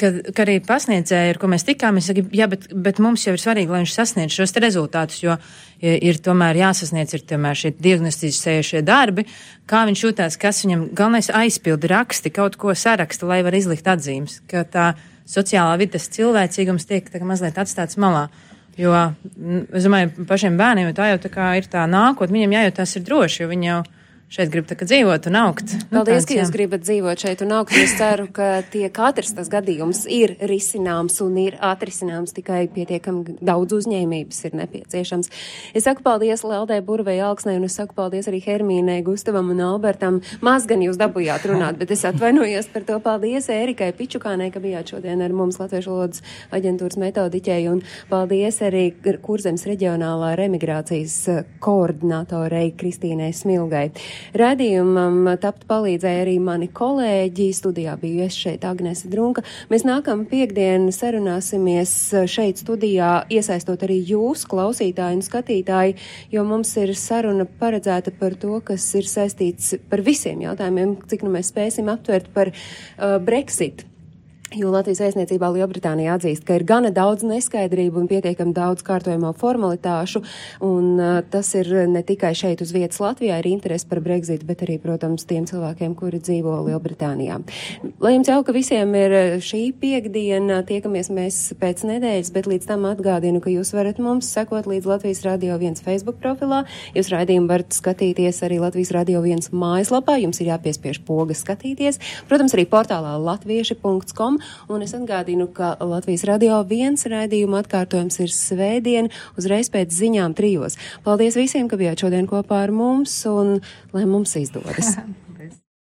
ka, 0.00 0.10
ka 0.34 0.44
arī 0.44 0.58
pasniedzēji, 0.64 1.34
ar 1.34 1.40
ko 1.40 1.50
mēs 1.52 1.66
tikāmies, 1.68 2.08
saka, 2.10 2.24
jā, 2.34 2.48
bet, 2.50 2.68
bet 2.72 3.00
mums 3.02 3.26
jau 3.26 3.34
ir 3.36 3.42
svarīgi, 3.42 3.72
lai 3.72 3.82
viņš 3.82 3.94
sasniedz 3.94 4.36
šos 4.36 4.54
rezultātus, 4.62 5.22
jo 5.24 5.36
ir 5.82 6.20
tomēr 6.22 6.60
jāsasniedz 6.60 7.16
ir 7.16 7.24
tomēr 7.32 7.58
šie 7.58 7.72
diagnosticējušie 7.82 8.82
darbi, 8.86 9.26
kā 9.70 9.84
viņš 9.88 10.04
jūtās, 10.06 10.38
kas 10.40 10.62
viņam 10.64 10.88
galvenais 10.96 11.30
aizpildi 11.42 11.90
raksti, 11.92 12.34
kaut 12.34 12.58
ko 12.60 12.74
saraksta, 12.78 13.28
lai 13.30 13.42
var 13.46 13.56
izlikt 13.58 13.88
atzīmes, 13.90 14.40
ka 14.50 14.64
tā 14.68 14.92
sociālā 15.28 15.76
vidas 15.80 16.08
cilvēcīgums 16.12 16.88
tiek 16.88 17.10
tā 17.12 17.22
mazliet 17.26 17.60
atstāts 17.60 18.00
malā. 18.00 18.28
Jo, 18.80 18.94
es 19.76 19.84
domāju, 19.84 20.24
pašiem 20.28 20.54
bērniem 20.56 20.94
tā 20.96 21.10
jau 21.10 21.18
tā 21.20 21.30
kā 21.32 21.50
ir 21.58 21.66
tā 21.68 21.84
nākotne, 21.90 22.38
viņiem 22.38 22.54
jājūtās 22.56 22.96
ir 22.96 23.04
droši, 23.04 23.42
jo 23.42 23.48
viņi 23.50 23.68
jau 23.68 23.80
šeit 24.32 24.48
grib 24.52 24.64
tā 24.68 24.76
dzīvot 24.80 25.26
un 25.28 25.36
augt. 25.42 25.74
Nu, 25.90 26.00
Paldies, 26.00 26.22
tāds, 26.22 26.28
ka 26.30 26.36
jūs 26.38 26.52
gribat 26.54 26.84
dzīvot 26.86 27.20
šeit 27.20 27.42
un 27.44 27.52
augt. 27.58 27.74
Es 27.76 27.92
ceru, 27.98 28.28
ka 28.32 28.62
tie 28.72 28.86
katrs 28.92 29.34
tas 29.36 29.50
gadījums 29.52 30.06
ir 30.08 30.34
risināms 30.48 31.18
un 31.24 31.36
ir 31.42 31.58
atrisināms 31.60 32.32
tikai 32.36 32.62
pietiekami 32.72 33.36
daudz 33.44 33.76
uzņēmības 33.76 34.38
ir 34.48 34.56
nepieciešams. 34.62 35.28
Es 35.76 35.84
saku 35.84 36.04
paldies 36.06 36.44
Leldē 36.48 36.80
Burvei 36.86 37.18
Alksnē 37.20 37.58
un 37.60 37.68
es 37.68 37.76
saku 37.76 37.96
paldies 37.98 38.30
arī 38.30 38.40
Hermīnai, 38.44 39.02
Gustavam 39.04 39.52
un 39.52 39.60
Albertam. 39.66 40.22
Maz 40.40 40.64
gan 40.70 40.80
jūs 40.84 40.96
dabūjāt 41.00 41.44
runāt, 41.50 41.76
bet 41.80 41.92
es 41.92 42.06
atvainojos 42.08 42.72
par 42.72 42.88
to. 42.88 42.98
Paldies 43.04 43.50
Ērikai 43.52 43.90
Pičukānai, 43.98 44.48
ka 44.54 44.64
bijāt 44.64 44.94
šodien 44.94 45.20
ar 45.20 45.36
mums 45.36 45.60
Latviešu 45.60 45.92
valodas 45.92 46.24
aģentūras 46.54 46.96
metodiķei 47.02 47.68
un 47.68 47.84
paldies 48.08 48.62
arī 48.64 48.88
Kurzems 49.22 49.66
reģionālā 49.68 50.32
remigrācijas 50.40 51.18
koordinatorei 51.62 52.70
Kristīnai 52.78 53.32
Smilgai. 53.36 53.88
Radījumam 54.38 55.28
tapt 55.42 55.66
palīdzēja 55.70 56.24
arī 56.24 56.38
mani 56.42 56.68
kolēģi, 56.72 57.48
studijā 57.56 57.96
biju 58.00 58.26
es 58.26 58.36
šeit 58.38 58.64
Agnese 58.68 59.10
Drunka. 59.12 59.44
Mēs 59.72 59.86
nākam 59.88 60.24
piekdien 60.30 60.88
sarunāsimies 60.94 61.94
šeit 62.30 62.62
studijā, 62.62 63.12
iesaistot 63.32 63.84
arī 63.86 64.00
jūs, 64.12 64.46
klausītāji 64.50 65.20
un 65.20 65.24
skatītāji, 65.26 65.96
jo 66.32 66.46
mums 66.48 66.74
ir 66.80 66.94
saruna 66.98 67.46
paredzēta 67.46 68.14
par 68.18 68.36
to, 68.40 68.58
kas 68.64 68.88
ir 68.98 69.08
saistīts 69.08 69.76
par 69.90 70.04
visiem 70.06 70.42
jautājumiem, 70.46 70.98
cik 71.10 71.26
nu 71.26 71.36
mēs 71.36 71.52
spēsim 71.52 71.92
aptvert 71.92 72.32
par 72.34 72.52
uh, 72.54 73.18
Brexit 73.22 73.86
Jo 74.52 74.68
Latvijas 74.68 75.00
aizniecībā 75.06 75.48
Lielbritānija 75.54 76.18
atzīst, 76.18 76.42
ka 76.44 76.58
ir 76.58 76.66
gana 76.68 76.90
daudz 76.92 77.24
neskaidrību 77.24 78.02
un 78.02 78.08
pietiekami 78.10 78.52
daudz 78.52 78.84
kārtojamo 78.84 79.30
formalitāšu, 79.40 80.20
un 80.66 80.90
uh, 81.00 81.20
tas 81.32 81.48
ir 81.56 81.70
ne 81.88 82.02
tikai 82.04 82.34
šeit 82.36 82.60
uz 82.60 82.74
vietas 82.74 83.00
Latvijā 83.00 83.38
ir 83.40 83.48
interesi 83.48 83.88
par 83.88 84.02
Brexit, 84.04 84.44
bet 84.44 84.64
arī, 84.66 84.76
protams, 84.82 85.24
tiem 85.28 85.46
cilvēkiem, 85.48 85.94
kuri 85.96 86.20
dzīvo 86.20 86.58
Lielbritānijā. 86.66 87.38
Lai 88.04 88.12
jums 88.12 88.28
jauka 88.28 88.52
visiem 88.52 88.92
ir 88.98 89.14
šī 89.40 89.62
piekdiena, 89.80 90.60
tiekamies 90.68 91.08
mēs 91.16 91.40
pēc 91.62 91.86
nedēļas, 91.88 92.32
bet 92.36 92.50
līdz 92.52 92.68
tam 92.68 92.84
atgādinu, 92.90 93.40
ka 93.40 93.52
jūs 93.54 93.72
varat 93.72 94.02
mums 94.04 94.28
sekot 94.36 94.68
līdz 94.68 94.90
Latvijas 94.90 95.24
Radio 95.24 95.56
1 95.56 95.80
Facebook 95.80 96.20
profilā. 96.20 96.66
Jūs 96.98 97.08
raidījumu 97.14 97.48
varat 97.48 97.72
skatīties 97.72 98.42
arī 98.44 98.60
Latvijas 98.60 98.92
Radio 98.98 99.24
1 99.24 99.48
mājaslapā, 99.56 100.18
jums 100.20 100.44
ir 100.44 100.52
jāpiespiež 100.52 101.00
poga 101.08 101.36
skatīties. 101.38 102.02
Protams, 102.28 102.52
arī 102.58 102.68
portālā 102.68 103.16
latvieši.com 103.16 104.41
un 104.72 104.84
es 104.86 104.94
atgādinu, 104.96 105.48
ka 105.54 105.74
Latvijas 105.80 106.26
radio 106.28 106.60
viens 106.68 107.06
raidījuma 107.08 107.62
atkārtojums 107.64 108.20
ir 108.24 108.32
svētdien, 108.34 109.10
uzreiz 109.40 109.72
pēc 109.72 109.92
ziņām 109.96 110.36
trijos. 110.38 110.78
Paldies 111.06 111.38
visiem, 111.38 111.68
ka 111.70 111.80
bijāt 111.80 112.04
šodien 112.04 112.30
kopā 112.30 112.64
ar 112.66 112.74
mums, 112.74 113.22
un 113.30 113.58
lai 113.94 114.06
mums 114.08 114.36
izdodas! 114.40 114.96